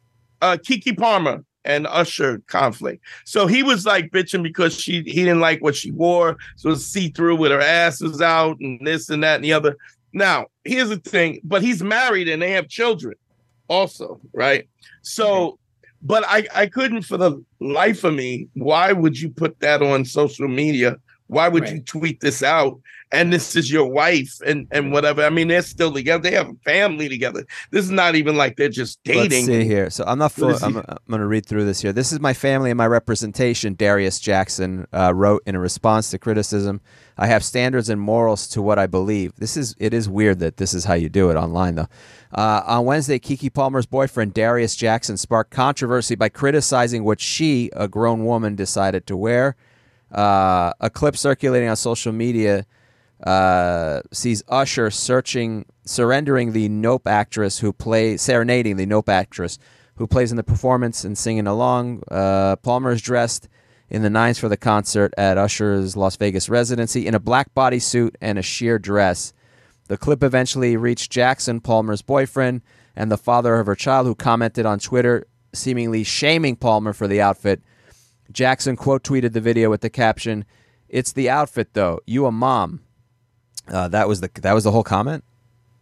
uh 0.44 0.56
Keke 0.58 0.96
Palmer 0.96 1.44
and 1.64 1.86
Usher 1.86 2.42
conflict. 2.46 3.02
So 3.24 3.46
he 3.46 3.62
was 3.62 3.86
like 3.86 4.10
bitching 4.10 4.42
because 4.42 4.78
she 4.78 5.02
he 5.02 5.24
didn't 5.24 5.40
like 5.40 5.62
what 5.62 5.74
she 5.74 5.90
wore, 5.90 6.36
so 6.56 6.68
it 6.68 6.72
was 6.72 6.86
see 6.86 7.08
through 7.08 7.36
with 7.36 7.50
her 7.50 7.60
ass 7.60 8.00
was 8.02 8.20
out 8.20 8.58
and 8.60 8.86
this 8.86 9.08
and 9.08 9.22
that 9.24 9.36
and 9.36 9.44
the 9.44 9.54
other. 9.54 9.76
Now 10.12 10.46
here's 10.64 10.90
the 10.90 10.98
thing, 10.98 11.40
but 11.42 11.62
he's 11.62 11.82
married 11.82 12.28
and 12.28 12.42
they 12.42 12.50
have 12.50 12.68
children, 12.68 13.14
also, 13.68 14.20
right? 14.34 14.68
So, 15.00 15.58
but 16.02 16.24
I 16.26 16.46
I 16.54 16.66
couldn't 16.66 17.02
for 17.02 17.16
the 17.16 17.42
life 17.60 18.04
of 18.04 18.14
me. 18.14 18.48
Why 18.52 18.92
would 18.92 19.18
you 19.18 19.30
put 19.30 19.58
that 19.60 19.82
on 19.82 20.04
social 20.04 20.46
media? 20.46 20.98
Why 21.28 21.48
would 21.48 21.70
you 21.70 21.80
tweet 21.80 22.20
this 22.20 22.42
out? 22.42 22.78
And 23.12 23.32
this 23.32 23.54
is 23.54 23.70
your 23.70 23.86
wife 23.86 24.40
and 24.44 24.66
and 24.70 24.92
whatever. 24.92 25.24
I 25.24 25.30
mean, 25.30 25.48
they're 25.48 25.62
still 25.62 25.92
together. 25.92 26.22
They 26.22 26.36
have 26.36 26.48
a 26.48 26.54
family 26.64 27.08
together. 27.08 27.46
This 27.70 27.84
is 27.84 27.90
not 27.90 28.14
even 28.14 28.36
like 28.36 28.56
they're 28.56 28.68
just 28.68 29.02
dating. 29.04 29.30
Let's 29.30 29.46
see 29.46 29.64
here. 29.64 29.90
So 29.90 30.04
I'm 30.06 30.18
not 30.18 30.32
full. 30.32 30.54
I'm, 30.56 30.76
I'm 30.78 30.98
going 31.08 31.20
to 31.20 31.26
read 31.26 31.46
through 31.46 31.64
this 31.64 31.80
here. 31.80 31.92
This 31.92 32.12
is 32.12 32.20
my 32.20 32.34
family 32.34 32.70
and 32.70 32.78
my 32.78 32.86
representation. 32.86 33.74
Darius 33.74 34.18
Jackson 34.18 34.86
uh, 34.92 35.12
wrote 35.14 35.42
in 35.46 35.54
a 35.54 35.60
response 35.60 36.10
to 36.10 36.18
criticism. 36.18 36.80
I 37.16 37.26
have 37.28 37.44
standards 37.44 37.88
and 37.88 38.00
morals 38.00 38.48
to 38.48 38.62
what 38.62 38.78
I 38.78 38.86
believe. 38.86 39.36
This 39.36 39.56
is 39.56 39.76
it 39.78 39.94
is 39.94 40.08
weird 40.08 40.40
that 40.40 40.56
this 40.56 40.74
is 40.74 40.84
how 40.84 40.94
you 40.94 41.08
do 41.08 41.30
it 41.30 41.36
online 41.36 41.76
though. 41.76 41.88
Uh, 42.32 42.62
on 42.66 42.84
Wednesday, 42.84 43.18
Keke 43.20 43.52
Palmer's 43.52 43.86
boyfriend 43.86 44.34
Darius 44.34 44.74
Jackson 44.74 45.16
sparked 45.16 45.52
controversy 45.52 46.16
by 46.16 46.28
criticizing 46.28 47.04
what 47.04 47.20
she, 47.20 47.70
a 47.76 47.86
grown 47.86 48.24
woman, 48.24 48.56
decided 48.56 49.06
to 49.06 49.16
wear. 49.16 49.54
Uh, 50.10 50.72
a 50.80 50.90
clip 50.90 51.16
circulating 51.16 51.68
on 51.68 51.76
social 51.76 52.12
media 52.12 52.66
uh, 53.24 54.02
sees 54.12 54.42
Usher 54.48 54.90
searching, 54.90 55.64
surrendering 55.84 56.52
the 56.52 56.68
Nope 56.68 57.06
actress 57.06 57.58
who 57.58 57.72
plays, 57.72 58.22
serenading 58.22 58.76
the 58.76 58.86
Nope 58.86 59.08
actress 59.08 59.58
who 59.96 60.06
plays 60.06 60.30
in 60.30 60.36
the 60.36 60.44
performance 60.44 61.04
and 61.04 61.16
singing 61.16 61.46
along. 61.46 62.02
Uh, 62.10 62.56
Palmer 62.56 62.92
is 62.92 63.00
dressed 63.00 63.48
in 63.88 64.02
the 64.02 64.10
nines 64.10 64.38
for 64.38 64.48
the 64.48 64.56
concert 64.56 65.14
at 65.16 65.38
Usher's 65.38 65.96
Las 65.96 66.16
Vegas 66.16 66.48
residency 66.48 67.06
in 67.06 67.14
a 67.14 67.20
black 67.20 67.54
bodysuit 67.54 68.14
and 68.20 68.38
a 68.38 68.42
sheer 68.42 68.78
dress. 68.78 69.32
The 69.88 69.96
clip 69.96 70.22
eventually 70.22 70.76
reached 70.76 71.12
Jackson, 71.12 71.60
Palmer's 71.60 72.02
boyfriend, 72.02 72.62
and 72.96 73.10
the 73.10 73.18
father 73.18 73.56
of 73.56 73.66
her 73.66 73.74
child, 73.74 74.06
who 74.06 74.14
commented 74.14 74.66
on 74.66 74.78
Twitter, 74.78 75.26
seemingly 75.52 76.04
shaming 76.04 76.56
Palmer 76.56 76.92
for 76.92 77.06
the 77.06 77.20
outfit. 77.20 77.62
Jackson 78.32 78.76
quote 78.76 79.02
tweeted 79.02 79.32
the 79.32 79.40
video 79.40 79.70
with 79.70 79.82
the 79.82 79.90
caption, 79.90 80.44
"It's 80.88 81.12
the 81.12 81.28
outfit, 81.30 81.74
though. 81.74 82.00
You 82.06 82.26
a 82.26 82.32
mom." 82.32 82.80
Uh, 83.68 83.88
that 83.88 84.08
was 84.08 84.20
the 84.20 84.30
that 84.42 84.52
was 84.52 84.64
the 84.64 84.70
whole 84.70 84.82
comment. 84.84 85.24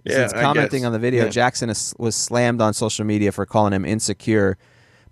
Yeah, 0.05 0.15
Since 0.29 0.33
I 0.35 0.43
commenting 0.43 0.81
guess. 0.81 0.87
on 0.87 0.93
the 0.93 0.99
video, 0.99 1.25
Yeah. 1.25 1.31
Jackson 1.31 1.71
is, 1.71 1.95
was 1.99 2.17
slammed 2.17 2.61
on 2.61 2.75
social 2.75 3.05
media 3.05 3.31
for 3.31 3.47
calling 3.47 3.73
him 3.73 3.85
insecure, 3.85 4.59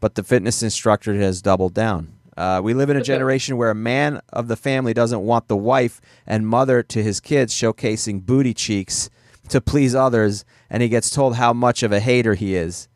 but 0.00 0.16
the 0.16 0.24
fitness 0.24 0.62
instructor 0.64 1.14
has 1.14 1.40
doubled 1.42 1.74
down. 1.74 2.12
Uh, 2.36 2.60
we 2.62 2.74
live 2.74 2.90
in 2.90 2.96
a 2.96 3.02
generation 3.02 3.56
where 3.56 3.70
a 3.70 3.74
man 3.74 4.20
of 4.32 4.48
the 4.48 4.56
family 4.56 4.92
doesn't 4.94 5.20
want 5.20 5.46
the 5.46 5.56
wife 5.56 6.00
and 6.26 6.46
mother 6.46 6.82
to 6.82 7.02
his 7.04 7.20
kids 7.20 7.54
showcasing 7.54 8.24
booty 8.26 8.52
cheeks 8.54 9.10
to 9.48 9.60
please 9.60 9.94
others, 9.94 10.44
and 10.70 10.82
he 10.82 10.88
gets 10.88 11.10
told 11.10 11.36
how 11.36 11.52
much 11.52 11.82
of 11.82 11.92
a 11.92 12.00
hater 12.00 12.34
he 12.34 12.54
is. 12.56 12.88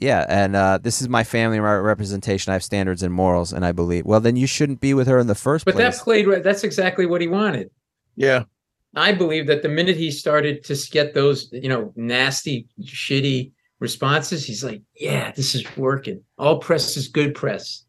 Yeah, 0.00 0.26
and 0.28 0.54
uh, 0.56 0.78
this 0.82 1.00
is 1.00 1.08
my 1.08 1.24
family 1.24 1.60
re- 1.60 1.78
representation. 1.80 2.50
I 2.50 2.54
have 2.54 2.64
standards 2.64 3.02
and 3.02 3.14
morals, 3.14 3.52
and 3.54 3.64
I 3.64 3.72
believe. 3.72 4.04
Well, 4.04 4.20
then 4.20 4.36
you 4.36 4.46
shouldn't 4.46 4.80
be 4.80 4.92
with 4.92 5.06
her 5.06 5.18
in 5.18 5.26
the 5.28 5.34
first 5.34 5.64
but 5.64 5.76
that 5.76 5.94
place. 5.94 6.02
played. 6.02 6.42
That's 6.42 6.64
exactly 6.64 7.06
what 7.06 7.20
he 7.22 7.28
wanted. 7.28 7.70
Yeah. 8.16 8.44
I 8.94 9.12
believe 9.12 9.46
that 9.48 9.62
the 9.62 9.68
minute 9.68 9.96
he 9.96 10.10
started 10.10 10.64
to 10.64 10.74
get 10.90 11.14
those, 11.14 11.48
you 11.52 11.68
know, 11.68 11.92
nasty, 11.96 12.66
shitty 12.82 13.52
responses, 13.80 14.46
he's 14.46 14.64
like, 14.64 14.82
"Yeah, 14.94 15.32
this 15.32 15.54
is 15.54 15.64
working. 15.76 16.22
All 16.38 16.58
press 16.58 16.96
is 16.96 17.08
good 17.08 17.34
press." 17.34 17.84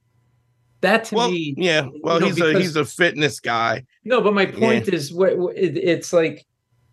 That 0.82 1.06
to 1.06 1.16
well, 1.16 1.32
me, 1.32 1.54
yeah. 1.58 1.88
Well, 2.04 2.16
you 2.16 2.22
know, 2.22 2.28
he's 2.28 2.42
a 2.42 2.60
he's 2.60 2.76
a 2.76 2.86
fitness 2.86 3.40
guy. 3.40 3.86
no, 4.04 4.22
but 4.22 4.34
my 4.34 4.46
point 4.46 4.90
is, 4.90 5.14
what 5.14 5.38
what- 5.38 5.56
it's 5.58 6.14
like, 6.14 6.46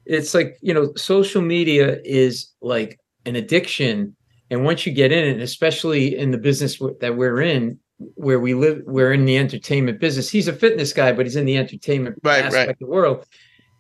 it's 0.07 0.33
like 0.35 0.57
you 0.61 0.73
know, 0.73 0.93
social 0.97 1.43
media 1.43 2.01
is 2.05 2.51
like 2.63 2.99
an 3.27 3.37
addiction, 3.37 4.17
and 4.51 4.65
once 4.65 4.87
you 4.87 4.93
get 4.93 5.13
in 5.13 5.25
it, 5.37 5.41
especially 5.43 6.17
in 6.17 6.31
the 6.31 6.39
business 6.39 6.81
that 7.01 7.17
we're 7.17 7.43
in, 7.43 7.79
where 8.15 8.41
we 8.41 8.55
live, 8.55 8.83
we're 8.87 9.13
in 9.13 9.25
the 9.25 9.37
entertainment 9.37 10.01
business. 10.01 10.31
He's 10.31 10.49
a 10.49 10.53
fitness 10.53 10.93
guy, 10.93 11.13
but 11.13 11.27
he's 11.27 11.37
in 11.37 11.47
the 11.47 11.57
entertainment 11.57 12.17
Right, 12.23 12.45
aspect 12.45 12.55
right. 12.55 12.69
of 12.71 12.79
the 12.79 12.87
world. 12.87 13.27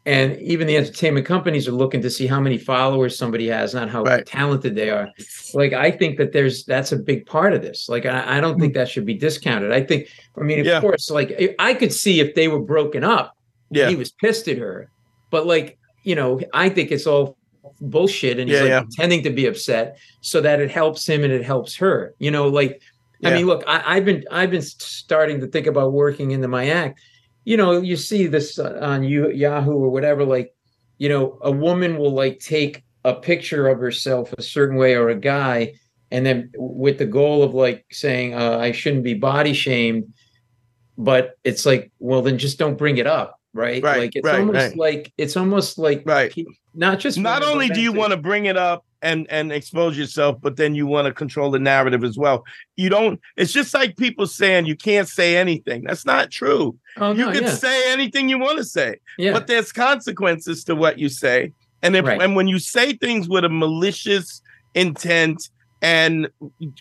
And 0.07 0.38
even 0.40 0.66
the 0.66 0.76
entertainment 0.76 1.24
companies 1.24 1.66
are 1.66 1.72
looking 1.72 2.02
to 2.02 2.11
see 2.11 2.26
how 2.26 2.38
many 2.38 2.59
followers 2.59 3.16
somebody 3.16 3.48
has, 3.48 3.72
not 3.72 3.88
how 3.88 4.02
Right. 4.02 4.26
talented 4.26 4.74
they 4.74 4.90
are. 4.90 5.09
Like 5.55 5.72
I 5.72 5.90
think 5.90 6.18
that 6.18 6.32
there's 6.32 6.64
that's 6.64 6.92
a 6.92 6.96
big 6.96 7.24
part 7.24 7.55
of 7.55 7.62
this. 7.62 7.88
Like 7.88 8.05
I, 8.05 8.36
I 8.36 8.40
don't 8.40 8.55
hmm. 8.55 8.61
think 8.61 8.74
that 8.74 8.88
should 8.88 9.07
be 9.07 9.14
discounted. 9.14 9.72
I 9.72 9.82
think, 9.82 10.09
I 10.36 10.42
mean, 10.42 10.61
of 10.61 10.66
Yeah. 10.66 10.80
course, 10.80 11.11
like 11.11 11.34
I- 11.40 11.55
I 11.59 11.74
could 11.74 11.92
see 11.92 12.20
if 12.20 12.34
they 12.34 12.48
were 12.48 12.61
broken 12.61 13.02
up, 13.02 13.34
Yeah. 13.70 13.88
he 13.88 13.96
was 13.96 14.11
pissed 14.11 14.46
at 14.48 14.59
her. 14.59 14.90
But 15.30 15.46
like, 15.46 15.78
you 16.02 16.14
know, 16.14 16.38
I 16.52 16.68
think 16.68 16.92
it's 16.92 17.07
all 17.07 17.38
bullshit 17.80 18.38
and 18.38 18.50
he's 18.50 18.59
Yeah, 18.59 18.62
like 18.62 18.70
yeah. 18.70 18.80
pretending 18.82 19.22
to 19.22 19.30
be 19.30 19.46
upset 19.46 19.96
so 20.20 20.42
that 20.42 20.61
it 20.61 20.70
helps 20.70 21.07
him 21.09 21.24
and 21.24 21.32
it 21.32 21.44
helps 21.44 21.76
her. 21.76 22.14
You 22.18 22.30
know, 22.30 22.48
like 22.48 22.82
I 23.24 23.32
mean, 23.32 23.46
look, 23.46 23.64
I, 23.66 23.96
I've 23.96 24.05
been 24.05 24.22
I've 24.30 24.50
been 24.50 24.61
starting 24.61 25.40
to 25.40 25.46
think 25.46 25.66
about 25.66 25.92
working 25.92 26.32
into 26.32 26.46
my 26.46 26.68
act. 26.68 27.00
You 27.45 27.57
know, 27.57 27.80
you 27.80 27.97
see 27.97 28.26
this 28.26 28.59
on 28.59 29.05
you 29.05 29.30
Yahoo 29.30 29.72
or 29.74 29.90
whatever. 29.90 30.24
Like, 30.24 30.55
you 30.99 31.09
know, 31.09 31.38
a 31.42 31.51
woman 31.51 31.99
will 31.99 32.12
like 32.12 32.38
take 32.38 32.82
a 33.05 33.14
picture 33.14 33.68
of 33.68 33.78
herself 33.78 34.32
a 34.32 34.42
certain 34.42 34.76
way 34.76 34.95
or 34.95 35.11
a 35.11 35.14
guy, 35.14 35.74
and 36.11 36.24
then 36.24 36.51
with 36.57 36.99
the 36.99 37.07
goal 37.07 37.42
of 37.42 37.53
like 37.55 37.84
saying 37.90 38.34
uh, 38.34 38.59
I 38.59 38.72
shouldn't 38.72 39.05
be 39.05 39.14
body 39.14 39.53
shamed, 39.53 40.14
but 40.97 41.32
it's 41.45 41.66
like, 41.66 41.92
well, 41.99 42.22
then 42.22 42.38
just 42.38 42.59
don't 42.59 42.78
bring 42.78 42.97
it 42.99 43.07
up, 43.07 43.38
right? 43.53 43.82
Right, 43.82 43.99
Like 43.99 44.16
it's 44.16 44.24
right, 44.24 44.38
almost 44.40 44.57
right. 44.57 44.76
like 44.76 45.12
it's 45.18 45.36
almost 45.36 45.76
like 45.78 46.03
Right. 46.07 46.32
not 46.74 46.99
just 46.99 47.18
Not 47.18 47.40
women, 47.40 47.53
only 47.53 47.68
do 47.68 47.80
you 47.80 47.92
want 47.92 48.12
to 48.12 48.16
bring 48.16 48.47
it 48.47 48.57
up 48.57 48.84
and 49.05 49.26
and 49.30 49.52
expose 49.52 49.96
yourself, 49.96 50.38
but 50.40 50.57
then 50.57 50.74
you 50.74 50.86
want 50.86 51.07
to 51.07 51.12
control 51.12 51.50
the 51.50 51.59
narrative 51.59 52.02
as 52.02 52.16
well. 52.16 52.44
You 52.76 52.88
don't. 52.88 53.20
It's 53.36 53.52
just 53.52 53.74
like 53.74 53.96
people 53.96 54.26
saying 54.26 54.66
you 54.66 54.74
can't 54.74 55.09
say 55.09 55.36
anything. 55.36 55.84
That's 55.84 56.07
not 56.07 56.30
true. 56.30 56.76
oh, 56.96 57.12
you 57.12 57.26
no, 57.26 57.32
can 57.32 57.44
yeah. 57.44 57.50
say 57.50 57.92
anything 57.92 58.28
you 58.28 58.38
want 58.38 58.59
to 58.59 58.64
say, 58.64 58.96
yeah. 59.18 59.32
but 59.32 59.46
there's 59.46 59.70
consequences 59.70 60.64
to 60.64 60.74
what 60.74 60.98
you 60.98 61.09
say. 61.09 61.52
And 61.82 61.94
if 61.94 62.05
Right. 62.05 62.20
and 62.20 62.34
when 62.34 62.48
you 62.48 62.59
say 62.59 62.94
things 62.94 63.28
with 63.28 63.44
a 63.44 63.48
malicious 63.50 64.42
intent, 64.74 65.50
and 65.82 66.28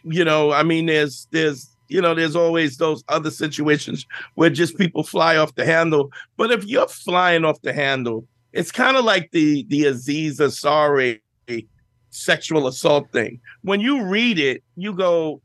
you 0.03 0.24
know, 0.24 0.51
I 0.51 0.63
mean, 0.63 0.86
there's 0.86 1.28
there's 1.32 1.69
you 1.89 2.01
know, 2.01 2.15
there's 2.15 2.36
always 2.36 2.78
those 2.78 3.03
other 3.09 3.30
situations 3.30 4.07
where 4.36 4.49
just 4.49 4.78
people 4.78 5.03
fly 5.03 5.36
off 5.36 5.53
the 5.55 5.65
handle. 5.65 6.11
But 6.38 6.51
if 6.51 6.65
you're 6.65 6.88
flying 6.88 7.45
off 7.45 7.61
the 7.61 7.74
handle, 7.74 8.26
it's 8.53 8.71
kind 8.71 8.95
of 8.97 9.03
like 9.03 9.32
the 9.32 9.65
the 9.67 9.86
Aziz 9.86 10.39
Ansari 10.39 11.19
sexual 12.14 12.68
assault 12.68 13.11
thing. 13.11 13.39
When 13.64 13.80
you 13.82 14.03
read 14.05 14.39
it, 14.39 14.64
you 14.76 14.93
go, 14.93 15.41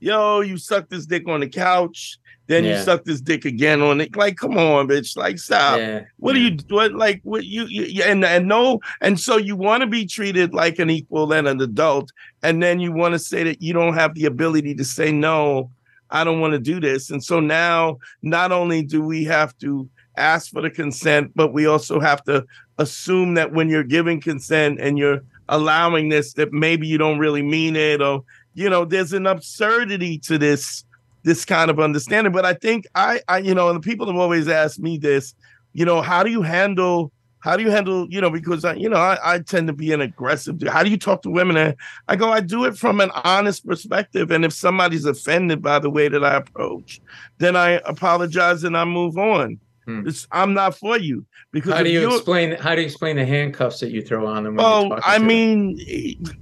"Yo, 0.00 0.40
you 0.40 0.56
sucked 0.56 0.90
this 0.90 1.06
dick 1.06 1.28
on 1.28 1.40
the 1.40 1.48
couch." 1.48 2.16
Then 2.46 2.64
you 2.64 2.70
Yeah. 2.70 2.82
suck 2.82 3.04
this 3.04 3.20
dick 3.20 3.44
again 3.44 3.80
on 3.80 4.00
it. 4.00 4.16
Like, 4.16 4.36
come 4.36 4.58
on, 4.58 4.88
bitch. 4.88 5.16
Like, 5.16 5.38
stop. 5.38 5.78
yeah. 5.78 6.00
What 6.16 6.32
do 6.32 6.40
you 6.40 6.56
what 6.68 6.92
like 6.94 7.20
what 7.22 7.44
you, 7.44 7.64
you 7.66 7.84
you- 7.84 8.02
and 8.02 8.24
and 8.24 8.48
no 8.48 8.80
and 9.00 9.20
so 9.20 9.36
you 9.36 9.54
want 9.54 9.82
to 9.82 9.86
be 9.86 10.04
treated 10.04 10.52
like 10.52 10.80
an 10.80 10.90
equal 10.90 11.32
and 11.32 11.46
an 11.46 11.60
adult, 11.60 12.10
and 12.42 12.60
then 12.60 12.80
you 12.80 12.90
want 12.90 13.12
to 13.12 13.20
say 13.20 13.44
that 13.44 13.62
you 13.62 13.72
don't 13.72 13.94
have 13.94 14.14
the 14.14 14.24
ability 14.24 14.74
to 14.74 14.84
say 14.84 15.12
no, 15.12 15.70
I 16.10 16.24
don't 16.24 16.40
want 16.40 16.54
to 16.54 16.58
do 16.58 16.80
this. 16.80 17.10
And 17.10 17.22
so 17.22 17.38
now 17.38 17.98
not 18.22 18.50
only 18.50 18.82
do 18.82 19.00
we 19.00 19.22
have 19.24 19.56
to 19.58 19.88
ask 20.16 20.50
for 20.50 20.60
the 20.60 20.70
consent, 20.70 21.30
but 21.36 21.52
we 21.52 21.66
also 21.66 22.00
have 22.00 22.24
to 22.24 22.44
assume 22.78 23.34
that 23.34 23.52
when 23.52 23.68
you're 23.68 23.84
giving 23.84 24.20
consent 24.20 24.80
and 24.80 24.98
you're 24.98 25.20
allowing 25.50 26.08
this, 26.08 26.32
that 26.34 26.52
maybe 26.52 26.86
you 26.86 26.96
don't 26.96 27.18
really 27.18 27.42
mean 27.42 27.76
it, 27.76 28.00
or 28.00 28.24
you 28.54 28.70
know, 28.70 28.84
there's 28.84 29.12
an 29.12 29.26
absurdity 29.26 30.18
to 30.18 30.38
this 30.38 30.84
this 31.22 31.44
kind 31.44 31.70
of 31.70 31.78
understanding. 31.78 32.32
But 32.32 32.46
I 32.46 32.54
think 32.54 32.86
I, 32.94 33.20
I, 33.28 33.38
you 33.38 33.54
know, 33.54 33.68
and 33.68 33.76
the 33.76 33.86
people 33.86 34.06
have 34.06 34.16
always 34.16 34.48
asked 34.48 34.80
me 34.80 34.96
this, 34.96 35.34
you 35.74 35.84
know, 35.84 36.00
how 36.00 36.22
do 36.22 36.30
you 36.30 36.42
handle, 36.42 37.12
how 37.40 37.56
do 37.56 37.62
you 37.62 37.70
handle, 37.70 38.06
you 38.08 38.20
know, 38.20 38.30
because 38.30 38.64
I, 38.64 38.74
you 38.74 38.88
know, 38.88 38.96
I, 38.96 39.18
I 39.22 39.38
tend 39.40 39.66
to 39.66 39.74
be 39.74 39.92
an 39.92 40.00
aggressive. 40.00 40.58
dude. 40.58 40.70
How 40.70 40.82
do 40.82 40.90
you 40.90 40.96
talk 40.96 41.22
to 41.22 41.30
women? 41.30 41.56
And 41.56 41.76
I 42.08 42.16
go, 42.16 42.32
I 42.32 42.40
do 42.40 42.64
it 42.64 42.76
from 42.76 43.00
an 43.00 43.10
honest 43.24 43.66
perspective. 43.66 44.30
And 44.30 44.44
if 44.44 44.52
somebody's 44.52 45.04
offended 45.04 45.62
by 45.62 45.78
the 45.78 45.90
way 45.90 46.08
that 46.08 46.24
I 46.24 46.36
approach, 46.36 47.00
then 47.38 47.54
I 47.54 47.80
apologize 47.84 48.64
and 48.64 48.76
I 48.76 48.84
move 48.84 49.18
on. 49.18 49.60
Hmm. 49.86 50.06
It's, 50.06 50.26
I'm 50.30 50.52
not 50.54 50.76
for 50.76 50.98
you 50.98 51.24
because 51.52 51.72
How 51.72 51.82
do 51.82 51.90
you 51.90 52.14
explain? 52.14 52.52
How 52.52 52.74
do 52.74 52.80
you 52.82 52.86
explain 52.86 53.16
the 53.16 53.24
handcuffs 53.24 53.80
that 53.80 53.90
you 53.90 54.02
throw 54.02 54.26
on 54.26 54.44
them? 54.44 54.56
When 54.56 54.64
Oh, 54.66 54.98
I 55.04 55.14
to 55.14 55.18
them? 55.20 55.26
mean, 55.26 55.78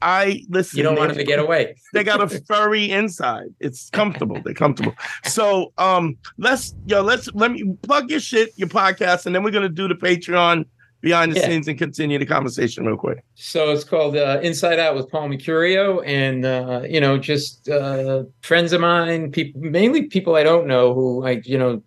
I 0.03 0.43
listen. 0.49 0.77
you 0.77 0.83
don't 0.83 0.97
want 0.97 1.09
them 1.11 1.19
to 1.19 1.25
get 1.25 1.39
away. 1.39 1.77
they 1.95 2.03
got 2.05 2.21
a 2.21 2.29
furry 2.47 2.91
inside. 2.91 3.47
It's 3.61 3.91
comfortable. 3.91 4.41
They're 4.45 4.55
comfortable. 4.55 4.95
So 5.25 5.73
um 5.79 6.17
let's 6.37 6.75
yo, 6.87 7.03
let's 7.03 7.29
let 7.35 7.53
me 7.53 7.77
plug 7.83 8.11
your 8.11 8.21
shit, 8.21 8.51
your 8.57 8.69
podcast, 8.69 9.27
and 9.27 9.35
then 9.35 9.43
we're 9.43 9.51
gonna 9.53 9.69
do 9.69 9.89
the 9.89 9.95
Patreon 9.95 10.65
behind 11.01 11.31
the 11.31 11.37
Yeah. 11.39 11.47
scenes 11.47 11.69
and 11.69 11.79
continue 11.79 12.19
the 12.19 12.27
conversation 12.27 12.85
real 12.85 12.97
quick. 12.97 13.23
So 13.37 13.71
it's 13.71 13.85
called 13.85 14.17
uh, 14.17 14.41
Inside 14.43 14.81
Out 14.81 14.97
with 14.97 15.09
Paul 15.09 15.29
Mercurio, 15.29 16.03
and 16.05 16.45
uh, 16.45 16.83
you 16.89 17.01
know, 17.01 17.17
just 17.19 17.69
uh, 17.69 18.25
friends 18.43 18.73
of 18.73 18.81
mine, 18.81 19.31
people, 19.31 19.61
mainly 19.61 20.07
people 20.09 20.35
I 20.35 20.43
don't 20.43 20.67
know, 20.67 20.93
who 20.95 21.25
I, 21.25 21.41
you 21.45 21.57
know, 21.57 21.83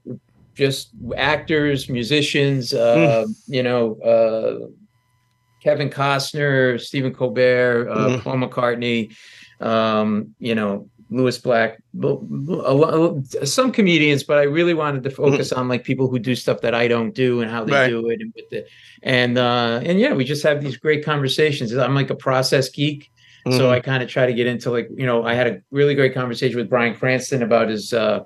just 0.55 0.89
actors, 1.15 1.89
musicians, 1.89 2.73
uh, 2.73 3.25
you 3.47 3.63
know, 3.63 3.95
uh, 4.01 4.67
Kevin 5.63 5.89
Costner, 5.89 6.79
Stephen 6.79 7.13
Colbert, 7.13 7.87
uh, 7.89 7.95
Mhm. 8.09 8.23
Paul 8.23 8.37
McCartney, 8.37 9.15
um, 9.59 10.33
you 10.39 10.55
know, 10.55 10.89
Lewis 11.11 11.37
Black, 11.37 11.77
some 13.43 13.71
comedians, 13.71 14.23
but 14.23 14.37
I 14.39 14.43
really 14.43 14.73
wanted 14.73 15.03
to 15.03 15.09
focus 15.09 15.51
on 15.51 15.67
like 15.67 15.83
people 15.83 16.07
who 16.07 16.19
do 16.19 16.35
stuff 16.35 16.61
that 16.61 16.73
I 16.73 16.87
don't 16.87 17.13
do 17.13 17.41
and 17.41 17.51
how 17.51 17.63
they 17.63 17.73
Right. 17.73 17.89
do 17.89 18.09
it, 18.09 18.21
and 18.21 18.33
with 18.35 18.49
the 18.49 18.65
and 19.03 19.37
uh 19.37 19.81
and 19.83 19.99
yeah 19.99 20.13
we 20.13 20.23
just 20.23 20.43
have 20.43 20.61
these 20.61 20.77
great 20.77 21.03
conversations 21.03 21.73
i'm 21.75 21.95
like 21.95 22.11
a 22.11 22.15
process 22.15 22.69
geek 22.69 23.09
so 23.49 23.67
Mhm. 23.67 23.71
i 23.71 23.79
kind 23.79 24.03
of 24.03 24.09
try 24.09 24.27
to 24.27 24.33
get 24.33 24.45
into 24.45 24.69
like 24.69 24.87
you 24.95 25.05
know 25.07 25.23
i 25.25 25.33
had 25.33 25.47
a 25.47 25.59
really 25.71 25.95
great 25.95 26.13
conversation 26.13 26.55
with 26.57 26.69
bryan 26.69 26.95
cranston 26.95 27.41
about 27.41 27.67
his 27.67 27.93
uh 27.93 28.19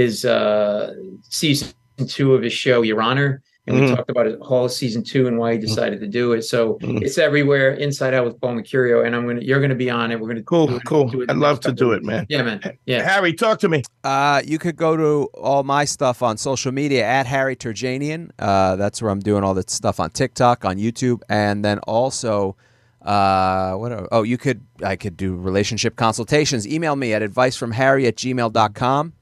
his 0.00 0.24
uh 0.24 0.94
season 1.28 1.68
two 2.06 2.34
of 2.34 2.40
his 2.42 2.52
show 2.52 2.82
your 2.82 3.00
honor 3.02 3.42
and 3.66 3.76
we 3.78 3.82
Mhm. 3.86 3.96
talked 3.96 4.08
about 4.14 4.26
it 4.30 4.38
all 4.40 4.64
of 4.66 4.72
season 4.72 5.02
two 5.02 5.26
and 5.28 5.36
why 5.40 5.52
he 5.54 5.58
decided 5.58 5.98
to 6.00 6.06
do 6.06 6.32
it 6.36 6.42
so 6.42 6.78
Mhm. 6.80 7.02
it's 7.02 7.18
everywhere 7.18 7.68
inside 7.86 8.14
out 8.14 8.24
with 8.26 8.40
paul 8.40 8.54
mercurio 8.54 9.04
and 9.04 9.10
i'm 9.16 9.26
gonna 9.26 9.40
you're 9.48 9.60
gonna 9.64 9.74
be 9.86 9.90
on 9.90 10.12
it 10.12 10.16
we're 10.20 10.28
gonna 10.28 10.42
Cool, 10.54 10.68
do 10.68 10.76
it- 10.76 10.84
cool. 10.84 11.08
do 11.08 11.20
it 11.22 11.30
I'd 11.30 11.36
love 11.48 11.58
to 11.66 11.72
do 11.72 11.90
it, 11.96 12.02
man. 12.04 12.24
yeah 12.28 12.42
man 12.48 12.60
yeah 12.86 13.02
Harry, 13.10 13.32
talk 13.32 13.58
to 13.64 13.68
me. 13.68 13.82
Uh, 14.04 14.40
you 14.52 14.58
could 14.64 14.76
go 14.76 14.96
to 14.96 15.28
all 15.46 15.62
my 15.64 15.84
stuff 15.84 16.22
on 16.22 16.34
social 16.38 16.72
media 16.72 17.04
at 17.04 17.26
Harry 17.26 17.56
Turjanian. 17.56 18.30
Uh, 18.38 18.76
that's 18.76 19.02
where 19.02 19.10
I'm 19.10 19.20
doing 19.30 19.42
all 19.44 19.54
that 19.54 19.68
stuff 19.68 19.98
on 20.00 20.08
TikTok, 20.10 20.64
on 20.64 20.76
YouTube, 20.78 21.20
and 21.28 21.62
then 21.66 21.78
also, 21.80 22.56
uh, 23.02 23.72
what? 23.74 23.90
are- 23.92 24.08
oh, 24.12 24.22
you 24.22 24.38
could 24.38 24.60
I 24.82 24.94
could 24.96 25.16
do 25.16 25.34
relationship 25.34 25.96
consultations. 25.96 26.66
Email 26.66 26.94
me 26.96 27.12
at 27.12 27.20
advicefromharry 27.22 28.06
at 28.06 28.16
gmail.com. 28.16 29.12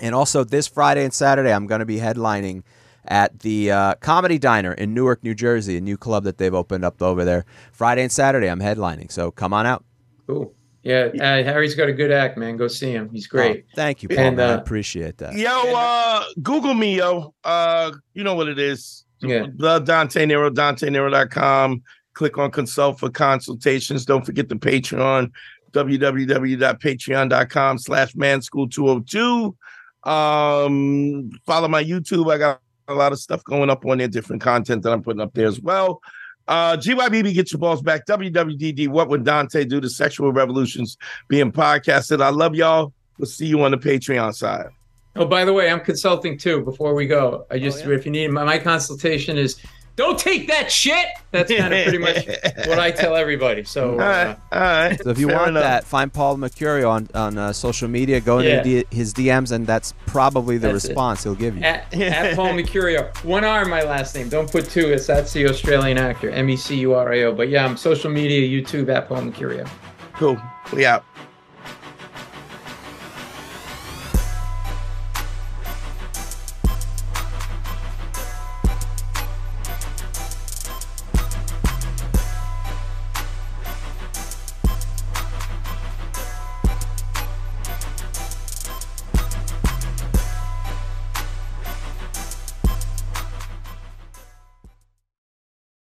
And 0.00 0.14
also 0.14 0.44
this 0.44 0.66
Friday 0.66 1.04
and 1.04 1.12
Saturday, 1.12 1.52
I'm 1.52 1.66
going 1.66 1.80
to 1.80 1.86
be 1.86 1.98
headlining 1.98 2.62
at 3.06 3.40
the 3.40 3.70
uh, 3.70 3.94
Comedy 3.96 4.38
Diner 4.38 4.72
in 4.72 4.94
Newark, 4.94 5.24
New 5.24 5.34
Jersey, 5.34 5.76
a 5.76 5.80
new 5.80 5.96
club 5.96 6.24
that 6.24 6.38
they've 6.38 6.54
opened 6.54 6.84
up 6.84 7.00
over 7.00 7.24
there. 7.24 7.44
Friday 7.72 8.02
and 8.02 8.12
Saturday, 8.12 8.48
I'm 8.48 8.60
headlining, 8.60 9.10
so 9.10 9.30
come 9.30 9.52
on 9.52 9.66
out. 9.66 9.84
cool 10.26 10.54
yeah 10.82 11.08
uh, 11.20 11.42
harry's 11.42 11.74
got 11.74 11.88
a 11.88 11.92
good 11.92 12.12
act 12.12 12.38
man 12.38 12.56
go 12.56 12.68
see 12.68 12.92
him 12.92 13.10
he's 13.12 13.26
great 13.26 13.64
Oh, 13.66 13.70
thank 13.74 14.02
you, 14.02 14.08
Paul. 14.08 14.18
And, 14.18 14.36
man. 14.36 14.50
I 14.50 14.52
uh, 14.54 14.58
appreciate 14.58 15.18
that. 15.18 15.34
Yo, 15.34 15.74
uh, 15.74 16.22
Google 16.40 16.74
me, 16.74 16.98
yo. 16.98 17.34
Uh, 17.42 17.90
you 18.14 18.22
know 18.22 18.36
what 18.36 18.48
it 18.48 18.60
is. 18.60 19.04
Yeah. 19.20 19.46
The 19.56 19.80
Dante 19.80 20.24
Nero, 20.24 20.50
DanteNero.com. 20.50 21.82
Click 22.14 22.38
on 22.38 22.52
consult 22.52 23.00
for 23.00 23.10
consultations. 23.10 24.04
Don't 24.04 24.24
forget 24.24 24.48
the 24.48 24.54
Patreon, 24.54 25.32
www.patreon.com 25.72 27.78
slash 27.78 28.14
manschool202. 28.14 29.56
Um, 30.08 31.30
follow 31.44 31.68
my 31.68 31.84
YouTube. 31.84 32.32
I 32.32 32.38
got 32.38 32.60
a 32.88 32.94
lot 32.94 33.12
of 33.12 33.18
stuff 33.18 33.44
going 33.44 33.68
up 33.68 33.84
on 33.84 33.98
there, 33.98 34.08
different 34.08 34.40
content 34.40 34.82
that 34.82 34.92
I'm 34.92 35.02
putting 35.02 35.20
up 35.20 35.34
there 35.34 35.46
as 35.46 35.60
well. 35.60 36.00
Uh, 36.48 36.76
GYBB, 36.78 37.34
get 37.34 37.52
your 37.52 37.58
balls 37.58 37.82
back. 37.82 38.06
WWDD, 38.06 38.88
what 38.88 39.10
would 39.10 39.24
Dante 39.24 39.64
do? 39.64 39.80
to 39.82 39.90
sexual 39.90 40.32
revolutions 40.32 40.96
being 41.28 41.52
podcasted. 41.52 42.22
I 42.22 42.30
love 42.30 42.54
y'all. 42.54 42.94
We'll 43.18 43.26
see 43.26 43.46
you 43.46 43.62
on 43.62 43.72
the 43.72 43.76
Patreon 43.76 44.34
side. 44.34 44.68
Oh, 45.14 45.26
by 45.26 45.44
the 45.44 45.52
way, 45.52 45.70
I'm 45.70 45.80
consulting 45.80 46.38
too. 46.38 46.64
Before 46.64 46.94
we 46.94 47.06
go, 47.06 47.44
I 47.50 47.58
just 47.58 47.84
yeah? 47.84 47.92
if 47.92 48.06
you 48.06 48.12
need 48.12 48.30
my, 48.30 48.44
my 48.44 48.58
consultation 48.58 49.36
is 49.36 49.60
don't 49.98 50.18
take 50.18 50.46
that 50.48 50.70
shit. 50.72 51.06
That's 51.32 51.52
kind 51.52 51.74
of 51.74 51.82
pretty 51.82 51.98
much 51.98 52.24
what 52.68 52.78
I 52.78 52.90
tell 52.90 53.14
everybody. 53.16 53.64
So, 53.64 53.94
all 53.94 54.00
uh, 54.00 54.04
right, 54.04 54.36
all 54.52 54.60
right. 54.60 55.02
So 55.02 55.10
if 55.10 55.18
you 55.18 55.26
Fair 55.26 55.36
want 55.36 55.48
enough. 55.50 55.62
that, 55.64 55.84
find 55.84 56.10
Paul 56.10 56.36
Mercurio 56.38 56.88
on 56.88 57.08
on 57.14 57.36
uh, 57.36 57.52
social 57.52 57.88
media. 57.88 58.20
Go 58.20 58.38
Yeah. 58.38 58.58
into 58.58 58.82
D- 58.82 58.86
his 58.96 59.12
DMs, 59.12 59.52
and 59.52 59.66
that's 59.66 59.92
probably 60.06 60.56
the 60.56 60.68
That's 60.72 60.84
it. 60.86 60.88
response 60.88 61.24
he'll 61.24 61.34
give 61.34 61.56
you. 61.56 61.62
at, 61.64 61.92
at 61.92 62.36
Paul 62.36 62.52
Mercurio. 62.54 63.14
One 63.24 63.44
R, 63.44 63.64
my 63.66 63.82
last 63.82 64.14
name. 64.14 64.28
Don't 64.30 64.50
put 64.50 64.70
two. 64.70 64.88
It's 64.92 65.06
that's 65.06 65.32
the 65.34 65.46
Australian 65.48 65.98
actor, 65.98 66.30
M 66.30 66.48
E 66.48 66.56
C 66.56 66.76
U 66.78 66.94
R 66.94 67.12
A 67.12 67.24
O. 67.24 67.32
But 67.34 67.48
yeah, 67.50 67.64
I'm 67.66 67.76
social 67.76 68.10
media, 68.10 68.40
YouTube 68.48 68.88
at 68.88 69.08
Paul 69.08 69.22
Mercurio. 69.22 69.68
cool. 70.14 70.40
We 70.72 70.86
out. 70.86 71.04